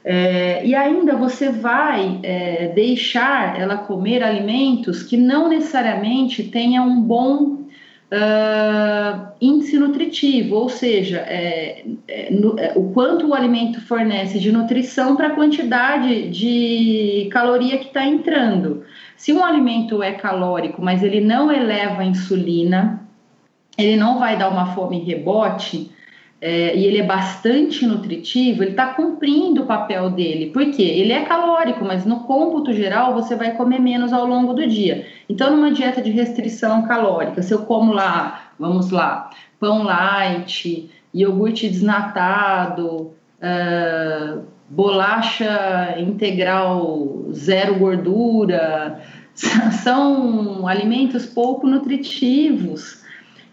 É, 0.05 0.64
e 0.67 0.75
ainda 0.75 1.17
você 1.17 1.49
vai 1.49 2.21
é, 2.23 2.69
deixar 2.75 3.59
ela 3.59 3.79
comer 3.79 4.23
alimentos 4.23 5.03
que 5.03 5.17
não 5.17 5.49
necessariamente 5.49 6.43
tenham 6.43 6.87
um 6.87 7.01
bom 7.01 7.64
uh, 8.12 9.29
índice 9.40 9.79
nutritivo, 9.79 10.57
ou 10.57 10.69
seja, 10.69 11.19
é, 11.27 11.85
é 12.07 12.31
no, 12.31 12.59
é, 12.59 12.75
o 12.77 12.90
quanto 12.93 13.29
o 13.29 13.35
alimento 13.35 13.81
fornece 13.81 14.38
de 14.38 14.53
nutrição 14.53 15.17
para 15.17 15.29
a 15.29 15.35
quantidade 15.35 16.29
de 16.29 17.29
caloria 17.33 17.79
que 17.79 17.87
está 17.87 18.05
entrando. 18.05 18.85
Se 19.17 19.33
um 19.33 19.43
alimento 19.43 20.03
é 20.03 20.12
calórico, 20.12 20.83
mas 20.83 21.03
ele 21.03 21.21
não 21.21 21.51
eleva 21.51 22.03
a 22.03 22.05
insulina, 22.05 23.03
ele 23.79 23.97
não 23.97 24.19
vai 24.19 24.37
dar 24.37 24.51
uma 24.51 24.75
fome 24.75 25.01
rebote 25.01 25.90
é, 26.47 26.77
e 26.77 26.85
ele 26.85 26.99
é 26.99 27.03
bastante 27.03 27.87
nutritivo, 27.87 28.63
ele 28.63 28.73
está 28.73 28.89
cumprindo 28.89 29.63
o 29.63 29.67
papel 29.67 30.11
dele. 30.11 30.51
Por 30.51 30.71
quê? 30.73 30.83
Ele 30.83 31.11
é 31.11 31.25
calórico, 31.25 31.83
mas 31.87 32.05
no 32.05 32.21
cômputo 32.25 32.71
geral 32.75 33.15
você 33.15 33.35
vai 33.35 33.53
comer 33.53 33.79
menos 33.79 34.13
ao 34.13 34.27
longo 34.27 34.53
do 34.53 34.67
dia. 34.67 35.07
Então, 35.27 35.57
numa 35.57 35.73
dieta 35.73 36.03
de 36.03 36.11
restrição 36.11 36.83
calórica, 36.83 37.41
se 37.41 37.55
eu 37.55 37.61
como 37.61 37.95
lá, 37.95 38.51
vamos 38.59 38.91
lá, 38.91 39.31
pão 39.59 39.85
light, 39.85 40.91
iogurte 41.15 41.67
desnatado, 41.67 43.15
uh, 43.41 44.43
bolacha 44.69 45.95
integral 45.99 47.25
zero 47.33 47.77
gordura, 47.77 49.01
são 49.83 50.69
alimentos 50.69 51.25
pouco 51.25 51.67
nutritivos 51.67 53.03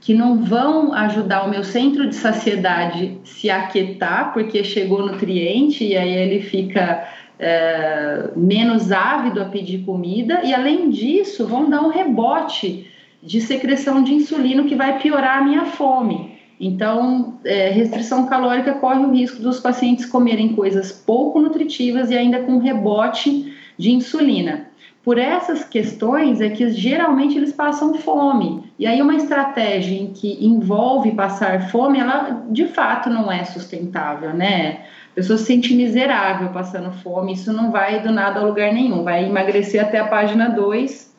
que 0.02 0.16
não 0.16 0.44
vão 0.44 0.92
ajudar 0.94 1.46
o 1.46 1.50
meu 1.50 1.64
centro 1.64 2.10
de 2.10 2.16
saciedade 2.16 3.20
se 3.24 3.52
aquietar, 3.52 4.34
porque 4.34 4.64
chegou 4.64 5.06
nutriente 5.06 5.86
e 5.86 5.96
aí 5.96 6.12
ele 6.12 6.42
fica 6.42 7.08
é, 7.38 8.32
menos 8.36 8.92
ávido 8.92 9.42
a 9.42 9.46
pedir 9.46 9.86
comida, 9.86 10.42
e 10.44 10.54
além 10.54 10.90
disso, 10.90 11.46
vão 11.46 11.70
dar 11.70 11.82
um 11.82 11.90
rebote 11.90 12.88
de 13.22 13.40
secreção 13.40 14.04
de 14.04 14.16
insulina 14.16 14.64
que 14.64 14.76
vai 14.76 15.00
piorar 15.00 15.38
a 15.38 15.44
minha 15.44 15.66
fome. 15.66 16.32
Então, 16.60 17.40
é, 17.46 17.70
restrição 17.70 18.26
calórica 18.26 18.74
corre 18.74 19.04
o 19.04 19.12
risco 19.12 19.42
dos 19.42 19.60
pacientes 19.60 20.06
comerem 20.06 20.50
coisas 20.50 20.92
pouco 20.92 21.40
nutritivas 21.40 22.10
e 22.10 22.18
ainda 22.18 22.40
com 22.42 22.58
rebote 22.58 23.56
de 23.78 23.92
insulina. 23.92 24.71
Por 25.04 25.18
essas 25.18 25.64
questões 25.64 26.42
é 26.42 26.50
que 26.50 26.70
geralmente 26.70 27.36
eles 27.36 27.52
passam 27.52 27.96
fome. 27.96 28.72
E 28.78 28.86
aí 28.86 29.02
uma 29.02 29.16
estratégia 29.16 30.00
em 30.00 30.14
que 30.14 30.46
envolve 30.46 31.12
passar 31.14 31.70
fome, 31.70 32.00
ela 32.00 32.44
de 32.50 32.68
fato 32.68 33.10
não 33.10 33.32
é 33.32 33.44
sustentável, 33.44 34.32
né? 34.32 34.86
A 35.12 35.16
pessoa 35.16 35.40
se 35.40 35.46
sente 35.46 35.74
miserável 35.74 36.50
passando 36.50 36.92
fome, 36.92 37.34
isso 37.34 37.52
não 37.52 37.72
vai 37.72 38.02
do 38.02 38.12
nada 38.12 38.40
a 38.40 38.44
lugar 38.44 38.72
nenhum, 38.72 39.04
vai 39.04 39.26
emagrecer 39.26 39.82
até 39.82 40.00
a 40.00 40.08
página 40.08 40.50
2. 40.50 41.12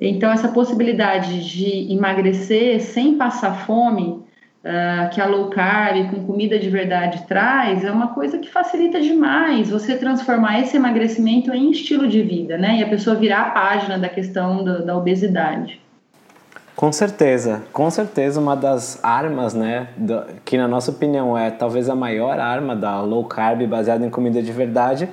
Então 0.00 0.30
essa 0.30 0.48
possibilidade 0.48 1.48
de 1.50 1.92
emagrecer 1.92 2.80
sem 2.80 3.16
passar 3.16 3.66
fome 3.66 4.21
uh, 4.64 5.10
que 5.10 5.20
a 5.20 5.26
low 5.26 5.50
carb 5.50 6.10
com 6.10 6.24
comida 6.24 6.58
de 6.58 6.68
verdade 6.70 7.24
traz 7.26 7.84
é 7.84 7.90
uma 7.90 8.08
coisa 8.08 8.38
que 8.38 8.50
facilita 8.50 9.00
demais 9.00 9.70
você 9.70 9.96
transformar 9.96 10.60
esse 10.60 10.76
emagrecimento 10.76 11.52
em 11.52 11.70
estilo 11.70 12.08
de 12.08 12.22
vida, 12.22 12.56
né? 12.56 12.78
E 12.78 12.82
a 12.82 12.88
pessoa 12.88 13.16
virar 13.16 13.42
a 13.42 13.50
página 13.50 13.98
da 13.98 14.08
questão 14.08 14.64
do, 14.64 14.84
da 14.84 14.96
obesidade. 14.96 15.80
Com 16.74 16.90
certeza, 16.90 17.62
com 17.72 17.90
certeza 17.90 18.40
uma 18.40 18.56
das 18.56 18.98
armas, 19.04 19.52
né, 19.52 19.88
do, 19.96 20.24
que 20.44 20.56
na 20.56 20.66
nossa 20.66 20.90
opinião 20.90 21.36
é 21.36 21.50
talvez 21.50 21.88
a 21.88 21.94
maior 21.94 22.40
arma 22.40 22.74
da 22.74 23.00
low 23.02 23.24
carb 23.24 23.66
baseada 23.66 24.04
em 24.06 24.10
comida 24.10 24.42
de 24.42 24.50
verdade, 24.50 25.08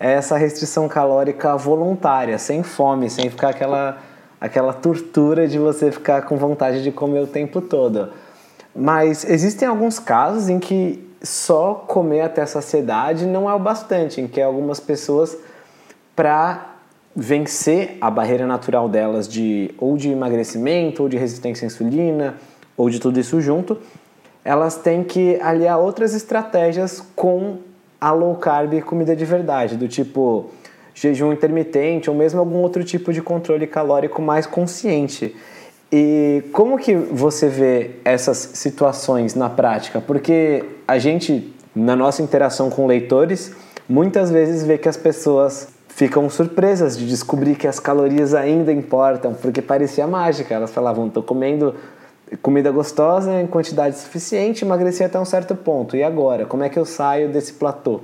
é 0.00 0.12
essa 0.12 0.36
restrição 0.36 0.88
calórica 0.88 1.56
voluntária, 1.56 2.38
sem 2.38 2.62
fome, 2.62 3.10
sem 3.10 3.28
ficar 3.28 3.50
aquela 3.50 3.98
aquela 4.40 4.74
tortura 4.74 5.48
de 5.48 5.58
você 5.58 5.90
ficar 5.90 6.22
com 6.22 6.36
vontade 6.36 6.82
de 6.82 6.90
comer 6.90 7.20
o 7.20 7.26
tempo 7.26 7.62
todo. 7.62 8.10
Mas 8.74 9.24
existem 9.24 9.68
alguns 9.68 9.98
casos 9.98 10.48
em 10.48 10.58
que 10.58 11.08
só 11.22 11.74
comer 11.74 12.22
até 12.22 12.44
saciedade 12.44 13.24
não 13.24 13.48
é 13.48 13.54
o 13.54 13.58
bastante, 13.58 14.20
em 14.20 14.26
que 14.26 14.40
algumas 14.40 14.80
pessoas, 14.80 15.36
para 16.14 16.74
vencer 17.14 17.96
a 18.00 18.10
barreira 18.10 18.46
natural 18.46 18.88
delas 18.88 19.28
de 19.28 19.72
ou 19.78 19.96
de 19.96 20.10
emagrecimento, 20.10 21.02
ou 21.02 21.08
de 21.08 21.16
resistência 21.16 21.64
à 21.64 21.66
insulina, 21.66 22.34
ou 22.76 22.90
de 22.90 22.98
tudo 22.98 23.20
isso 23.20 23.40
junto, 23.40 23.78
elas 24.44 24.76
têm 24.76 25.04
que 25.04 25.40
aliar 25.40 25.78
outras 25.78 26.12
estratégias 26.12 27.02
com 27.14 27.58
a 28.00 28.10
low 28.10 28.34
carb 28.34 28.74
e 28.74 28.82
comida 28.82 29.14
de 29.14 29.24
verdade, 29.24 29.76
do 29.76 29.88
tipo 29.88 30.50
jejum 30.92 31.32
intermitente 31.32 32.10
ou 32.10 32.16
mesmo 32.16 32.38
algum 32.38 32.58
outro 32.58 32.84
tipo 32.84 33.12
de 33.12 33.22
controle 33.22 33.66
calórico 33.66 34.20
mais 34.20 34.46
consciente. 34.46 35.34
E 35.96 36.42
como 36.52 36.76
que 36.76 36.92
você 36.96 37.48
vê 37.48 37.92
essas 38.04 38.36
situações 38.54 39.36
na 39.36 39.48
prática? 39.48 40.00
Porque 40.00 40.64
a 40.88 40.98
gente, 40.98 41.54
na 41.72 41.94
nossa 41.94 42.20
interação 42.20 42.68
com 42.68 42.84
leitores, 42.84 43.54
muitas 43.88 44.28
vezes 44.28 44.64
vê 44.66 44.76
que 44.76 44.88
as 44.88 44.96
pessoas 44.96 45.68
ficam 45.86 46.28
surpresas 46.28 46.98
de 46.98 47.06
descobrir 47.06 47.54
que 47.54 47.68
as 47.68 47.78
calorias 47.78 48.34
ainda 48.34 48.72
importam, 48.72 49.34
porque 49.34 49.62
parecia 49.62 50.04
mágica. 50.04 50.52
Elas 50.52 50.72
falavam, 50.72 51.06
estou 51.06 51.22
comendo 51.22 51.76
comida 52.42 52.72
gostosa 52.72 53.40
em 53.40 53.46
quantidade 53.46 53.96
suficiente, 53.96 54.64
emagreci 54.64 55.04
até 55.04 55.20
um 55.20 55.24
certo 55.24 55.54
ponto. 55.54 55.94
E 55.94 56.02
agora? 56.02 56.44
Como 56.44 56.64
é 56.64 56.68
que 56.68 56.76
eu 56.76 56.84
saio 56.84 57.28
desse 57.28 57.52
platô? 57.52 58.00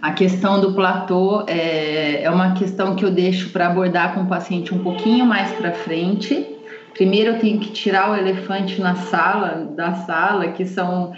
A 0.00 0.12
questão 0.12 0.58
do 0.58 0.72
platô 0.72 1.44
é, 1.46 2.22
é 2.22 2.30
uma 2.30 2.54
questão 2.54 2.96
que 2.96 3.04
eu 3.04 3.10
deixo 3.10 3.50
para 3.50 3.66
abordar 3.66 4.14
com 4.14 4.22
o 4.22 4.26
paciente 4.26 4.74
um 4.74 4.78
pouquinho 4.78 5.26
mais 5.26 5.52
para 5.52 5.72
frente 5.72 6.55
Primeiro 6.96 7.32
eu 7.32 7.38
tenho 7.38 7.60
que 7.60 7.70
tirar 7.72 8.10
o 8.10 8.16
elefante 8.16 8.80
na 8.80 8.94
sala, 8.94 9.70
da 9.76 9.92
sala, 9.94 10.48
que 10.48 10.64
são 10.64 11.10
uh, 11.10 11.14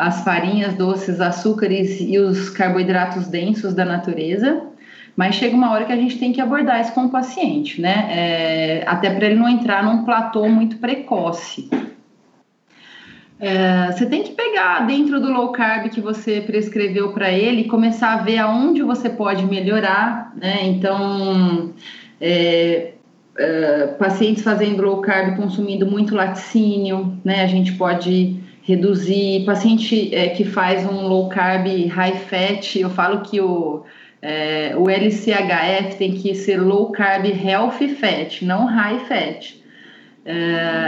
as 0.00 0.24
farinhas, 0.24 0.74
doces, 0.74 1.20
açúcares 1.20 2.00
e 2.00 2.18
os 2.18 2.48
carboidratos 2.48 3.28
densos 3.28 3.74
da 3.74 3.84
natureza. 3.84 4.62
Mas 5.14 5.34
chega 5.34 5.54
uma 5.54 5.70
hora 5.70 5.84
que 5.84 5.92
a 5.92 5.96
gente 5.96 6.18
tem 6.18 6.32
que 6.32 6.40
abordar 6.40 6.80
isso 6.80 6.92
com 6.92 7.04
o 7.04 7.10
paciente, 7.10 7.80
né? 7.80 8.08
É, 8.10 8.84
até 8.86 9.10
para 9.10 9.26
ele 9.26 9.36
não 9.36 9.48
entrar 9.48 9.84
num 9.84 10.04
platô 10.04 10.48
muito 10.48 10.78
precoce. 10.78 11.68
É, 13.38 13.92
você 13.92 14.06
tem 14.06 14.22
que 14.22 14.32
pegar 14.32 14.86
dentro 14.86 15.20
do 15.20 15.30
low 15.30 15.52
carb 15.52 15.90
que 15.90 16.00
você 16.00 16.40
prescreveu 16.40 17.12
para 17.12 17.30
ele 17.30 17.62
e 17.62 17.68
começar 17.68 18.14
a 18.14 18.22
ver 18.22 18.38
aonde 18.38 18.82
você 18.82 19.10
pode 19.10 19.44
melhorar, 19.44 20.32
né? 20.34 20.64
Então, 20.64 21.74
é, 22.18 22.94
pacientes 23.98 24.42
fazendo 24.42 24.82
low 24.82 25.00
carb 25.00 25.36
consumindo 25.36 25.86
muito 25.86 26.14
laticínio, 26.14 27.18
né? 27.24 27.42
A 27.42 27.46
gente 27.46 27.72
pode 27.72 28.40
reduzir. 28.62 29.44
Paciente 29.44 30.14
é, 30.14 30.28
que 30.28 30.44
faz 30.44 30.84
um 30.86 31.06
low 31.06 31.28
carb 31.28 31.66
high 31.66 32.16
fat, 32.28 32.78
eu 32.78 32.90
falo 32.90 33.20
que 33.20 33.40
o, 33.40 33.82
é, 34.20 34.74
o 34.76 34.88
LCHF 34.88 35.96
tem 35.96 36.12
que 36.12 36.34
ser 36.34 36.60
low 36.60 36.90
carb 36.90 37.26
healthy 37.26 37.88
fat, 37.88 38.42
não 38.44 38.66
high 38.66 39.00
fat. 39.06 39.62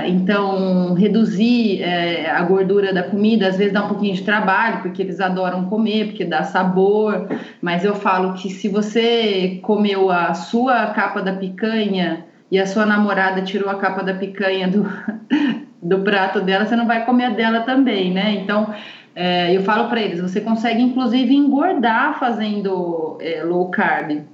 Então, 0.06 0.94
reduzir 0.94 1.82
é, 1.82 2.30
a 2.30 2.40
gordura 2.40 2.90
da 2.90 3.02
comida 3.02 3.48
às 3.48 3.58
vezes 3.58 3.70
dá 3.70 3.84
um 3.84 3.88
pouquinho 3.88 4.14
de 4.14 4.22
trabalho, 4.22 4.80
porque 4.80 5.02
eles 5.02 5.20
adoram 5.20 5.66
comer, 5.66 6.06
porque 6.06 6.24
dá 6.24 6.42
sabor. 6.42 7.28
Mas 7.60 7.84
eu 7.84 7.94
falo 7.94 8.32
que 8.32 8.48
se 8.48 8.66
você 8.66 9.60
comeu 9.62 10.10
a 10.10 10.32
sua 10.32 10.86
capa 10.86 11.20
da 11.20 11.34
picanha 11.34 12.24
e 12.50 12.58
a 12.58 12.66
sua 12.66 12.86
namorada 12.86 13.42
tirou 13.42 13.68
a 13.68 13.76
capa 13.76 14.02
da 14.02 14.14
picanha 14.14 14.68
do, 14.68 14.86
do 15.82 16.00
prato 16.00 16.40
dela, 16.40 16.66
você 16.66 16.76
não 16.76 16.86
vai 16.86 17.04
comer 17.04 17.34
dela 17.34 17.60
também, 17.60 18.12
né? 18.12 18.32
Então, 18.34 18.72
é, 19.14 19.56
eu 19.56 19.62
falo 19.62 19.88
para 19.88 20.00
eles, 20.00 20.20
você 20.20 20.40
consegue 20.40 20.82
inclusive 20.82 21.34
engordar 21.34 22.18
fazendo 22.18 23.16
é, 23.20 23.42
low 23.42 23.70
carb. 23.70 24.24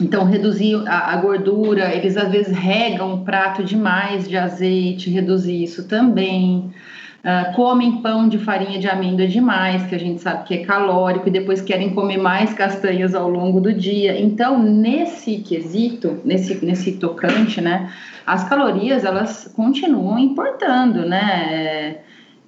Então, 0.00 0.24
reduzir 0.24 0.76
a, 0.86 1.12
a, 1.12 1.16
gordura, 1.16 1.92
eles 1.94 2.16
às 2.16 2.30
vezes 2.30 2.56
regam 2.56 3.14
o 3.14 3.24
prato 3.24 3.64
demais 3.64 4.28
de 4.28 4.36
azeite, 4.36 5.10
reduzir 5.10 5.62
isso 5.62 5.88
também. 5.88 6.72
Uh, 7.18 7.52
comem 7.56 8.00
pão 8.00 8.28
de 8.28 8.38
farinha 8.38 8.78
de 8.78 8.88
amêndoa 8.88 9.26
demais, 9.26 9.84
que 9.86 9.94
a 9.94 9.98
gente 9.98 10.22
sabe 10.22 10.44
que 10.44 10.54
é 10.54 10.64
calórico, 10.64 11.28
e 11.28 11.32
depois 11.32 11.60
querem 11.60 11.92
comer 11.92 12.16
mais 12.16 12.54
castanhas 12.54 13.12
ao 13.12 13.28
longo 13.28 13.60
do 13.60 13.72
dia. 13.72 14.18
Então, 14.18 14.62
nesse 14.62 15.38
quesito, 15.38 16.20
nesse, 16.24 16.64
nesse 16.64 16.92
tocante, 16.92 17.60
né, 17.60 17.90
as 18.24 18.48
calorias 18.48 19.04
elas 19.04 19.52
continuam 19.56 20.16
importando, 20.18 21.04
né? 21.04 21.98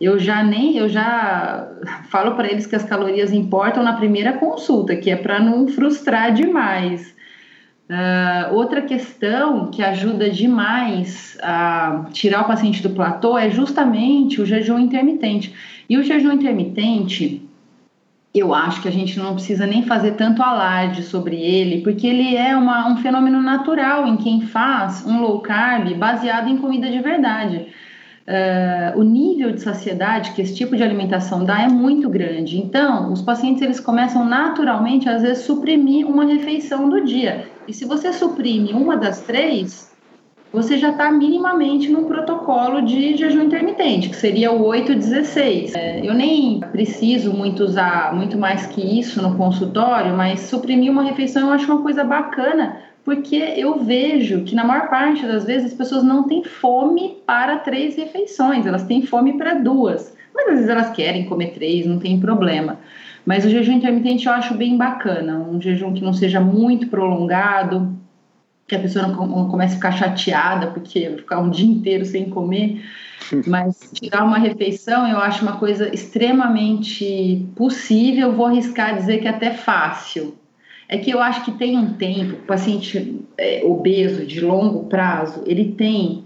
Eu 0.01 0.19
já 0.19 0.43
nem, 0.43 0.77
eu 0.79 0.89
já 0.89 1.69
falo 2.09 2.37
para 2.37 2.49
eles 2.49 2.67
que 2.67 2.77
as 2.77 2.85
calorias 2.85 3.33
importam 3.33 3.83
na 3.83 3.95
primeira 3.95 4.35
consulta, 4.35 4.95
que 4.97 5.11
é 5.11 5.17
para 5.17 5.41
não 5.41 5.67
frustrar 5.67 6.33
demais. 6.33 7.15
Uh, 7.91 8.55
outra 8.55 8.83
questão 8.83 9.69
que 9.69 9.83
ajuda 9.83 10.31
demais 10.31 11.37
a 11.43 12.05
tirar 12.13 12.43
o 12.43 12.45
paciente 12.45 12.81
do 12.81 12.91
platô 12.91 13.37
é 13.37 13.51
justamente 13.51 14.41
o 14.41 14.47
jejum 14.47 14.79
intermitente. 14.79 15.53
E 15.89 15.99
o 15.99 16.05
jejum 16.05 16.31
intermitente, 16.31 17.43
eu 18.33 18.55
acho 18.55 18.81
que 18.81 18.87
a 18.87 18.93
gente 18.93 19.19
não 19.19 19.35
precisa 19.35 19.67
nem 19.67 19.83
fazer 19.83 20.13
tanto 20.13 20.41
alarde 20.41 21.03
sobre 21.03 21.35
ele, 21.35 21.81
porque 21.81 22.07
ele 22.07 22.37
é 22.37 22.57
uma, 22.57 22.87
um 22.93 22.99
fenômeno 22.99 23.43
natural 23.43 24.07
em 24.07 24.17
quem 24.17 24.43
faz 24.43 25.05
um 25.05 25.21
low 25.21 25.41
carb 25.41 25.93
baseado 25.95 26.49
em 26.49 26.59
comida 26.59 26.89
de 26.89 27.01
verdade. 27.01 27.67
Uh, 28.31 28.97
o 28.97 29.03
nível 29.03 29.51
de 29.51 29.61
saciedade 29.61 30.31
que 30.35 30.43
esse 30.43 30.55
tipo 30.55 30.77
de 30.77 30.85
alimentação 30.85 31.45
dá 31.45 31.63
é 31.63 31.69
muito 31.69 32.09
grande. 32.09 32.59
Então, 32.59 33.13
os 33.13 33.21
pacientes 33.21 33.61
eles 33.61 33.81
começam 33.81 34.25
naturalmente, 34.25 35.09
às 35.09 35.23
vezes, 35.23 35.43
suprimir 35.45 36.07
uma 36.07 36.25
refeição 36.25 36.89
do 36.89 37.05
dia. 37.05 37.47
E 37.67 37.73
se 37.75 37.85
você 37.85 38.13
suprime 38.13 38.73
uma 38.73 38.97
das 38.97 39.23
três, 39.23 39.91
você 40.53 40.79
já 40.79 40.91
está 40.91 41.11
minimamente 41.11 41.89
no 41.91 42.05
protocolo 42.05 42.83
de 42.83 43.17
jejum 43.17 43.43
intermitente, 43.43 44.09
que 44.09 44.17
seria 44.17 44.53
o 44.53 44.65
8-16. 44.65 45.73
É, 45.75 46.05
eu 46.05 46.15
nem 46.15 46.61
preciso 46.73 47.33
muito 47.33 47.65
usar 47.65 48.15
muito 48.15 48.37
mais 48.37 48.67
que 48.67 48.81
isso 48.81 49.23
no 49.23 49.37
consultório, 49.37 50.17
mas 50.17 50.41
suprimir 50.41 50.91
uma 50.91 51.03
refeição 51.03 51.49
eu 51.49 51.53
acho 51.53 51.73
uma 51.73 51.83
coisa 51.83 52.03
bacana, 52.05 52.77
porque 53.11 53.35
eu 53.35 53.83
vejo 53.83 54.45
que 54.45 54.55
na 54.55 54.63
maior 54.63 54.89
parte 54.89 55.27
das 55.27 55.43
vezes 55.43 55.73
as 55.73 55.77
pessoas 55.77 56.05
não 56.05 56.29
têm 56.29 56.45
fome 56.45 57.17
para 57.27 57.59
três 57.59 57.97
refeições, 57.97 58.65
elas 58.65 58.85
têm 58.85 59.03
fome 59.05 59.37
para 59.37 59.55
duas. 59.55 60.17
Mas 60.33 60.47
às 60.47 60.55
vezes 60.55 60.69
elas 60.69 60.91
querem 60.91 61.25
comer 61.25 61.49
três, 61.49 61.85
não 61.85 61.99
tem 61.99 62.21
problema. 62.21 62.79
Mas 63.27 63.45
o 63.45 63.51
jejum 63.51 63.73
intermitente 63.73 64.29
eu 64.29 64.33
acho 64.33 64.55
bem 64.55 64.77
bacana, 64.77 65.41
um 65.41 65.61
jejum 65.61 65.93
que 65.93 66.05
não 66.05 66.13
seja 66.13 66.41
muito 66.41 66.87
prolongado, 66.87 67.93
que 68.69 68.77
a 68.77 68.79
pessoa 68.79 69.09
não, 69.09 69.49
comece 69.49 69.73
a 69.73 69.77
ficar 69.77 69.91
chateada 69.91 70.69
porque 70.69 71.11
ficar 71.17 71.41
um 71.41 71.51
dia 71.51 71.69
inteiro 71.69 72.05
sem 72.05 72.31
comer. 72.31 72.81
Mas 73.45 73.91
tirar 73.93 74.23
uma 74.23 74.39
refeição 74.39 75.09
eu 75.09 75.19
acho 75.19 75.43
uma 75.43 75.57
coisa 75.57 75.93
extremamente 75.93 77.45
possível, 77.57 78.33
vou 78.33 78.47
arriscar 78.47 78.95
dizer 78.95 79.19
que 79.19 79.27
até 79.27 79.51
fácil. 79.51 80.39
É 80.93 80.99
que 80.99 81.13
eu 81.13 81.21
acho 81.21 81.45
que 81.45 81.53
tem 81.53 81.79
um 81.79 81.93
tempo, 81.93 82.33
o 82.33 82.47
paciente 82.47 83.25
é, 83.39 83.63
obeso 83.65 84.27
de 84.27 84.41
longo 84.41 84.87
prazo, 84.87 85.45
ele 85.47 85.67
tem 85.73 86.25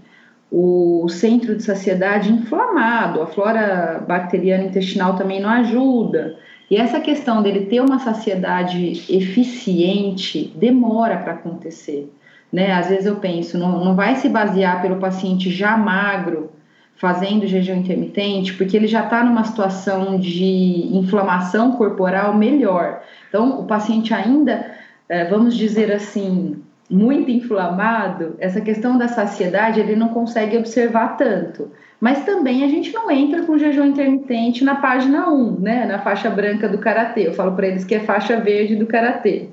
o 0.51 1.07
centro 1.07 1.55
de 1.55 1.61
saciedade 1.61 2.31
inflamado, 2.31 3.21
a 3.21 3.27
flora 3.27 4.03
bacteriana 4.07 4.63
intestinal 4.63 5.15
também 5.15 5.39
não 5.39 5.51
ajuda. 5.51 6.35
E 6.71 6.77
essa 6.77 6.99
questão 6.99 7.43
dele 7.43 7.67
ter 7.67 7.79
uma 7.79 7.99
saciedade 7.99 9.03
eficiente 9.07 10.51
demora 10.55 11.17
para 11.17 11.33
acontecer. 11.33 12.11
Né? 12.51 12.71
Às 12.71 12.87
vezes 12.89 13.05
eu 13.05 13.17
penso, 13.17 13.59
não, 13.59 13.85
não 13.85 13.95
vai 13.95 14.15
se 14.15 14.27
basear 14.27 14.81
pelo 14.81 14.95
paciente 14.95 15.51
já 15.51 15.77
magro 15.77 16.49
fazendo 16.95 17.45
jejum 17.45 17.75
intermitente, 17.75 18.53
porque 18.53 18.75
ele 18.75 18.87
já 18.87 19.03
está 19.03 19.23
numa 19.23 19.43
situação 19.43 20.17
de 20.17 20.89
inflamação 20.93 21.73
corporal 21.73 22.33
melhor. 22.33 23.01
Então, 23.35 23.59
o 23.59 23.65
paciente 23.65 24.13
ainda, 24.13 24.65
eh, 25.09 25.25
vamos 25.25 25.57
dizer 25.57 25.91
assim, 25.91 26.63
muito 26.89 27.29
inflamado, 27.29 28.37
essa 28.39 28.61
questão 28.61 28.97
da 28.97 29.09
saciedade 29.09 29.81
ele 29.81 29.93
não 29.93 30.07
consegue 30.07 30.57
observar 30.57 31.17
tanto. 31.17 31.69
Mas 31.99 32.23
também 32.23 32.63
a 32.63 32.69
gente 32.69 32.93
não 32.93 33.11
entra 33.11 33.43
com 33.43 33.57
jejum 33.57 33.87
intermitente 33.87 34.63
na 34.63 34.75
página 34.75 35.29
1, 35.29 35.59
né, 35.59 35.85
na 35.85 35.99
faixa 35.99 36.29
branca 36.29 36.69
do 36.69 36.77
karatê. 36.77 37.27
Eu 37.27 37.33
falo 37.33 37.51
para 37.57 37.67
eles 37.67 37.83
que 37.83 37.95
é 37.95 37.99
faixa 37.99 38.39
verde 38.39 38.77
do 38.77 38.87
karatê. 38.87 39.49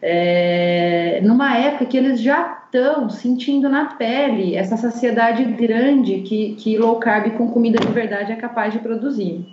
É, 0.00 1.20
numa 1.22 1.54
época 1.54 1.84
que 1.84 1.98
eles 1.98 2.22
já 2.22 2.62
estão 2.64 3.10
sentindo 3.10 3.68
na 3.68 3.86
pele 3.96 4.54
essa 4.54 4.78
saciedade 4.78 5.44
grande 5.44 6.20
que, 6.20 6.54
que 6.54 6.78
low 6.78 6.98
carb 6.98 7.30
com 7.36 7.50
comida 7.50 7.78
de 7.78 7.92
verdade 7.92 8.32
é 8.32 8.36
capaz 8.36 8.72
de 8.72 8.78
produzir. 8.78 9.44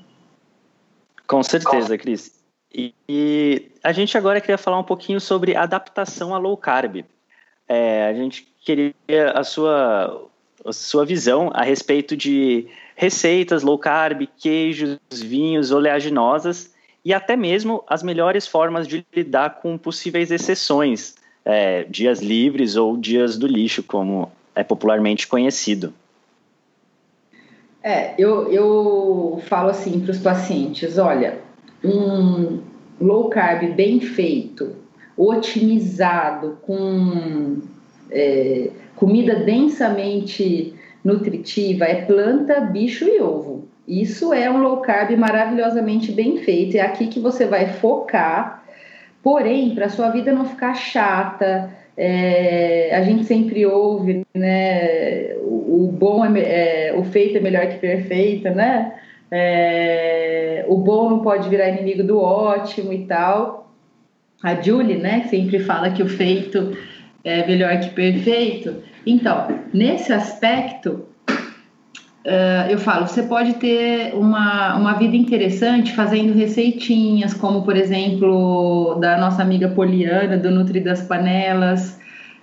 Com 1.27 1.43
certeza, 1.43 1.97
Cris. 1.97 2.34
E, 2.77 2.93
e 3.07 3.71
a 3.81 3.93
gente 3.93 4.17
agora 4.17 4.41
queria 4.41 4.57
falar 4.57 4.77
um 4.77 4.83
pouquinho 4.83 5.21
sobre 5.21 5.55
adaptação 5.55 6.35
a 6.35 6.37
low 6.37 6.57
carb. 6.57 7.05
É, 7.69 8.07
a 8.07 8.13
gente 8.13 8.45
queria 8.65 8.93
a 9.33 9.45
sua, 9.45 10.27
a 10.65 10.73
sua 10.73 11.05
visão 11.05 11.49
a 11.53 11.63
respeito 11.63 12.17
de 12.17 12.67
receitas 12.93 13.63
low 13.63 13.79
carb, 13.79 14.27
queijos, 14.37 14.99
vinhos, 15.09 15.71
oleaginosas 15.71 16.73
e 17.03 17.13
até 17.13 17.37
mesmo 17.37 17.81
as 17.87 18.03
melhores 18.03 18.45
formas 18.45 18.85
de 18.85 19.05
lidar 19.15 19.61
com 19.61 19.77
possíveis 19.77 20.29
exceções, 20.29 21.15
é, 21.45 21.85
dias 21.85 22.19
livres 22.19 22.75
ou 22.75 22.97
dias 22.97 23.37
do 23.37 23.47
lixo, 23.47 23.83
como 23.83 24.29
é 24.53 24.63
popularmente 24.65 25.27
conhecido. 25.27 25.93
É, 27.81 28.15
eu, 28.17 28.51
eu 28.51 29.41
falo 29.45 29.69
assim 29.69 30.01
para 30.01 30.11
os 30.11 30.17
pacientes: 30.17 30.97
olha, 30.97 31.44
um 31.83 32.59
low 32.99 33.29
carb 33.29 33.73
bem 33.75 33.99
feito, 33.99 34.75
otimizado, 35.17 36.57
com 36.61 37.59
é, 38.11 38.69
comida 38.95 39.35
densamente 39.35 40.73
nutritiva, 41.03 41.85
é 41.85 42.01
planta, 42.01 42.59
bicho 42.61 43.05
e 43.05 43.21
ovo. 43.21 43.67
Isso 43.87 44.33
é 44.33 44.49
um 44.49 44.57
low 44.57 44.77
carb 44.77 45.15
maravilhosamente 45.15 46.11
bem 46.11 46.37
feito. 46.37 46.75
É 46.75 46.81
aqui 46.81 47.07
que 47.07 47.19
você 47.19 47.45
vai 47.45 47.67
focar. 47.67 48.63
Porém, 49.21 49.75
para 49.75 49.89
sua 49.89 50.09
vida 50.09 50.31
não 50.31 50.45
ficar 50.45 50.73
chata, 50.73 51.71
é, 51.97 52.95
a 52.95 53.01
gente 53.01 53.25
sempre 53.25 53.65
ouve, 53.65 54.25
né? 54.33 55.35
O, 55.37 55.85
o 55.85 55.91
bom 55.91 56.25
é, 56.25 56.89
é, 56.89 56.93
o 56.95 57.03
feito 57.03 57.37
é 57.37 57.41
melhor 57.41 57.67
que 57.67 57.77
perfeito, 57.77 58.49
né? 58.49 58.93
É, 59.31 60.65
o 60.67 60.77
bom 60.77 61.09
não 61.09 61.19
pode 61.19 61.49
virar 61.49 61.69
inimigo 61.69 62.03
do 62.03 62.19
ótimo 62.19 62.93
e 62.93 63.05
tal 63.05 63.65
a 64.45 64.61
Julie, 64.61 64.97
né, 64.97 65.23
sempre 65.29 65.59
fala 65.59 65.89
que 65.89 66.03
o 66.03 66.07
feito 66.07 66.77
é 67.23 67.45
melhor 67.47 67.79
que 67.79 67.89
perfeito. 67.89 68.75
Então, 69.03 69.47
nesse 69.73 70.13
aspecto, 70.13 71.05
uh, 71.29 72.69
eu 72.69 72.77
falo, 72.77 73.07
você 73.07 73.23
pode 73.23 73.53
ter 73.55 74.13
uma, 74.13 74.75
uma 74.75 74.93
vida 74.93 75.15
interessante 75.15 75.93
fazendo 75.93 76.33
receitinhas, 76.33 77.33
como 77.33 77.63
por 77.63 77.75
exemplo 77.75 78.95
da 79.01 79.17
nossa 79.17 79.41
amiga 79.41 79.69
Poliana, 79.69 80.37
do 80.37 80.51
Nutri 80.51 80.79
das 80.79 81.01
Panelas, 81.01 81.99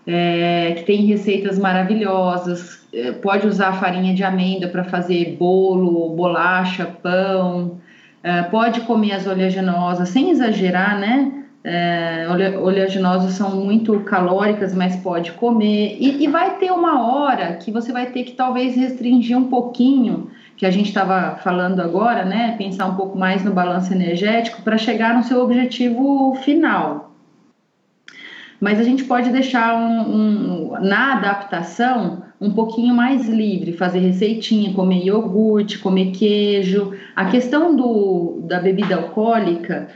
é, 0.07 0.73
que 0.77 0.85
tem 0.85 1.07
receitas 1.07 1.59
maravilhosas. 1.59 2.87
É, 2.93 3.12
pode 3.12 3.47
usar 3.47 3.73
farinha 3.75 4.15
de 4.15 4.23
amêndoa 4.23 4.69
para 4.69 4.85
fazer 4.85 5.37
bolo, 5.38 6.11
bolacha, 6.15 6.87
pão. 7.03 7.81
É, 8.23 8.43
pode 8.43 8.83
comer 8.83 9.12
as 9.12 9.27
oleaginosas 9.27 10.09
sem 10.09 10.31
exagerar, 10.31 10.99
né? 10.99 11.43
é, 11.65 12.27
oleaginosas 12.61 13.35
são 13.35 13.57
muito 13.65 14.01
calóricas, 14.01 14.75
mas 14.75 14.97
pode 14.97 15.33
comer. 15.33 15.97
E, 15.99 16.25
e, 16.25 16.29
vai 16.29 16.59
ter 16.59 16.73
uma 16.73 17.07
hora 17.07 17.55
que 17.55 17.71
você 17.71 17.93
vai 17.93 18.07
ter 18.07 18.25
que 18.25 18.33
talvez 18.33 18.75
restringir 18.75 19.38
um 19.38 19.45
pouquinho, 19.45 20.31
que 20.57 20.67
a 20.67 20.71
gente 20.71 20.88
estava 20.88 21.37
falando 21.37 21.81
agora, 21.81 22.25
né? 22.25 22.57
Pensar 22.59 22.87
um 22.87 22.97
pouco 22.97 23.17
mais 23.17 23.45
no 23.45 23.53
balanço 23.53 23.93
energético 23.93 24.62
para 24.62 24.77
chegar 24.77 25.15
no 25.15 25.23
seu 25.23 25.41
objetivo 25.41 26.35
final. 26.43 27.12
Mas 28.62 28.79
a 28.79 28.85
gente 28.85 29.03
pode 29.03 29.29
deixar 29.31 29.75
um, 29.75 30.70
um, 30.70 30.70
na 30.81 31.14
adaptação 31.14 32.22
um 32.40 32.53
pouquinho 32.53 32.94
mais 32.94 33.29
livre, 33.29 33.72
fazer 33.72 33.98
receitinha, 33.98 34.72
comer 34.72 35.05
iogurte, 35.05 35.81
comer 35.81 36.12
queijo. 36.12 36.92
A 37.16 37.25
questão 37.25 37.75
do, 37.75 38.38
da 38.44 38.61
bebida 38.61 38.94
alcoólica 38.94 39.88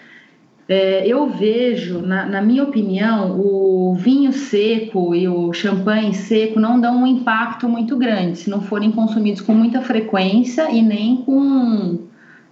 é, 0.69 1.07
eu 1.07 1.29
vejo, 1.29 2.01
na, 2.01 2.27
na, 2.27 2.43
minha 2.43 2.65
opinião, 2.65 3.41
o 3.41 3.95
vinho 3.95 4.33
seco 4.33 5.15
e 5.15 5.29
o 5.29 5.53
champanhe 5.53 6.13
seco 6.13 6.59
não 6.59 6.81
dão 6.81 7.05
um 7.05 7.07
impacto 7.07 7.69
muito 7.69 7.97
grande 7.97 8.39
se 8.39 8.51
não 8.51 8.61
forem 8.61 8.91
consumidos 8.91 9.43
com 9.43 9.55
muita 9.55 9.81
frequência 9.81 10.73
e 10.73 10.83
nem 10.83 11.19
com 11.19 12.01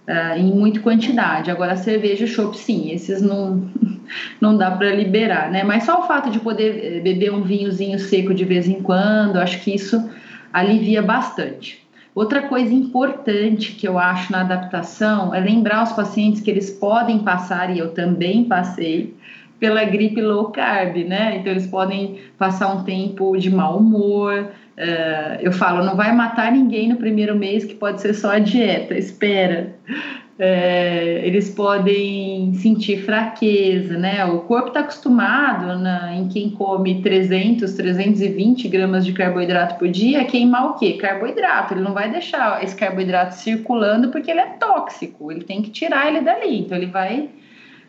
uh, 0.07 0.37
em 0.37 0.53
muita 0.53 0.79
quantidade. 0.79 1.51
Agora, 1.51 1.75
cerveja 1.75 2.23
e 2.23 2.27
chopp, 2.29 2.57
sim, 2.57 2.89
esses 2.91 3.21
não, 3.21 3.69
não 4.39 4.57
dá 4.57 4.71
para 4.71 4.91
liberar, 4.93 5.51
né? 5.51 5.63
Mas 5.63 5.83
só 5.83 5.99
o 5.99 6.03
fato 6.03 6.29
de 6.29 6.39
poder 6.39 6.97
eh, 6.97 6.99
beber 6.99 7.33
um 7.33 7.41
vinhozinho 7.41 7.99
seco 7.99 8.33
de 8.33 8.45
vez 8.45 8.67
em 8.67 8.81
quando, 8.81 9.37
acho 9.37 9.59
que 9.61 9.73
isso 9.73 10.09
alivia 10.53 11.01
bastante. 11.01 11.85
Outra 12.13 12.43
coisa 12.43 12.73
importante 12.73 13.73
que 13.73 13.85
eu 13.85 13.99
acho 13.99 14.31
na 14.31 14.39
adaptação 14.41 15.35
é 15.35 15.39
lembrar 15.39 15.83
os 15.83 15.91
pacientes 15.91 16.41
que 16.41 16.49
eles 16.49 16.69
podem 16.71 17.19
passar, 17.19 17.75
e 17.75 17.79
eu 17.79 17.91
também 17.91 18.45
passei, 18.45 19.13
pela 19.59 19.83
gripe 19.83 20.21
low 20.21 20.45
carb, 20.45 20.95
né? 21.05 21.37
Então 21.37 21.51
eles 21.51 21.67
podem 21.67 22.19
passar 22.37 22.73
um 22.73 22.83
tempo 22.83 23.35
de 23.37 23.49
mau 23.49 23.79
humor. 23.79 24.51
Uh, 24.77 25.41
eu 25.41 25.51
falo, 25.51 25.83
não 25.83 25.95
vai 25.95 26.13
matar 26.13 26.51
ninguém 26.51 26.89
no 26.89 26.97
primeiro 26.97 27.35
mês, 27.35 27.65
que 27.65 27.73
pode 27.73 28.01
ser 28.01 28.13
só 28.13 28.31
a 28.31 28.39
dieta, 28.39 28.93
espera 28.97 29.73
é, 30.37 31.21
eles 31.25 31.49
podem 31.49 32.53
sentir 32.55 33.03
fraqueza, 33.03 33.97
né? 33.97 34.25
O 34.25 34.39
corpo 34.39 34.67
está 34.67 34.81
acostumado 34.81 35.79
na, 35.79 36.13
em 36.13 36.27
quem 36.27 36.49
come 36.49 37.01
300, 37.01 37.73
320 37.73 38.67
gramas 38.67 39.05
de 39.05 39.13
carboidrato 39.13 39.75
por 39.75 39.87
dia 39.87 40.21
a 40.21 40.25
queimar 40.25 40.71
o 40.71 40.73
quê? 40.73 40.93
Carboidrato. 40.93 41.73
Ele 41.73 41.81
não 41.81 41.93
vai 41.93 42.11
deixar 42.11 42.61
esse 42.61 42.75
carboidrato 42.75 43.35
circulando 43.35 44.09
porque 44.09 44.29
ele 44.29 44.41
é 44.41 44.47
tóxico. 44.59 45.31
Ele 45.31 45.43
tem 45.45 45.61
que 45.61 45.69
tirar 45.69 46.09
ele 46.09 46.19
dali. 46.19 46.59
Então 46.59 46.77
ele 46.77 46.87
vai 46.87 47.29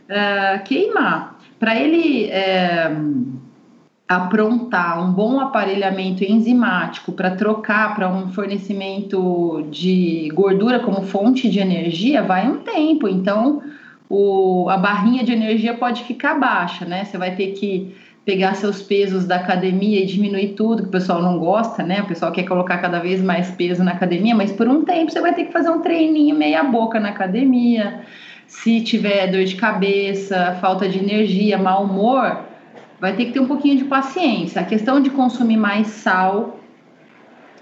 uh, 0.09 0.63
queimar. 0.65 1.41
Para 1.59 1.75
ele 1.75 2.31
uh, 2.31 3.36
aprontar 4.09 5.03
um 5.05 5.13
bom 5.13 5.41
aparelhamento 5.41 6.23
enzimático 6.23 7.11
para 7.11 7.33
trocar 7.33 7.95
para 7.95 8.09
um 8.09 8.29
fornecimento 8.29 9.67
de 9.71 10.31
gordura 10.33 10.79
como 10.79 11.03
fonte 11.03 11.51
de 11.51 11.59
energia, 11.59 12.23
vai 12.23 12.49
um 12.49 12.59
tempo. 12.59 13.09
Então, 13.09 13.63
o, 14.09 14.69
a 14.71 14.77
barrinha 14.77 15.25
de 15.25 15.33
energia 15.33 15.75
pode 15.75 16.05
ficar 16.05 16.35
baixa, 16.35 16.85
né? 16.85 17.05
Você 17.05 17.19
vai 17.19 17.35
ter 17.35 17.49
que 17.49 17.97
pegar 18.25 18.55
seus 18.55 18.81
pesos 18.83 19.25
da 19.25 19.37
academia 19.37 20.01
e 20.01 20.07
diminuir 20.07 20.55
tudo, 20.55 20.83
que 20.83 20.89
o 20.89 20.93
pessoal 20.93 21.21
não 21.21 21.39
gosta, 21.39 21.83
né? 21.83 22.03
O 22.03 22.07
pessoal 22.07 22.31
quer 22.31 22.45
colocar 22.45 22.79
cada 22.79 23.01
vez 23.01 23.21
mais 23.21 23.51
peso 23.51 23.83
na 23.83 23.93
academia, 23.93 24.35
mas 24.35 24.53
por 24.53 24.69
um 24.69 24.85
tempo 24.85 25.11
você 25.11 25.21
vai 25.21 25.35
ter 25.35 25.47
que 25.47 25.53
fazer 25.53 25.71
um 25.71 25.81
treininho 25.81 26.37
meia 26.37 26.63
boca 26.63 27.01
na 27.01 27.09
academia. 27.09 28.03
Se 28.47 28.81
tiver 28.81 29.29
dor 29.33 29.45
de 29.45 29.57
cabeça, 29.57 30.57
falta 30.61 30.89
de 30.89 30.99
energia, 30.99 31.59
mau 31.59 31.85
humor, 31.85 32.45
vai 33.01 33.15
ter 33.15 33.27
que 33.27 33.33
ter 33.33 33.41
um 33.41 33.47
pouquinho 33.47 33.77
de 33.77 33.85
paciência. 33.85 34.61
A 34.61 34.65
questão 34.65 35.01
de 35.01 35.11
consumir 35.11 35.57
mais 35.57 35.89
sal 35.89 36.59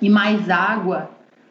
e 0.00 0.08
mais 0.08 0.48
água 0.50 1.10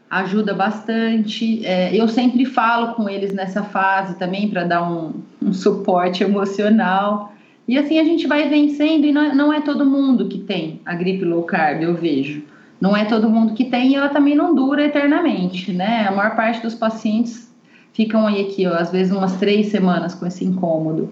ajuda 0.09 0.53
bastante. 0.53 1.65
É, 1.65 1.95
eu 1.95 2.07
sempre 2.07 2.45
falo 2.45 2.93
com 2.93 3.09
eles 3.09 3.33
nessa 3.33 3.63
fase 3.63 4.17
também 4.17 4.47
para 4.49 4.63
dar 4.63 4.89
um, 4.89 5.13
um, 5.41 5.53
suporte 5.53 6.23
emocional. 6.23 7.33
E 7.67 7.77
assim 7.77 7.97
a 7.97 8.03
gente 8.03 8.27
vai 8.27 8.47
vencendo, 8.47 9.05
e 9.05 9.11
não, 9.11 9.33
não 9.33 9.53
é 9.53 9.61
todo 9.61 9.85
mundo 9.85 10.27
que 10.27 10.39
tem 10.39 10.81
a 10.85 10.93
gripe 10.93 11.23
low 11.23 11.43
carb, 11.43 11.81
eu 11.81 11.95
vejo. 11.95 12.43
Não 12.79 12.95
é 12.95 13.05
todo 13.05 13.29
mundo 13.29 13.53
que 13.53 13.65
tem 13.65 13.91
e 13.91 13.95
ela 13.95 14.09
também 14.09 14.35
não 14.35 14.53
dura 14.53 14.83
eternamente, 14.83 15.71
né? 15.71 16.05
A 16.05 16.11
maior 16.11 16.35
parte 16.35 16.61
dos 16.61 16.75
pacientes 16.75 17.49
ficam 17.93 18.27
aí 18.27 18.41
aqui, 18.41 18.67
ó, 18.67 18.73
às 18.73 18.91
vezes 18.91 19.13
umas 19.13 19.37
três 19.37 19.67
semanas 19.67 20.13
com 20.13 20.25
esse 20.25 20.43
incômodo. 20.43 21.09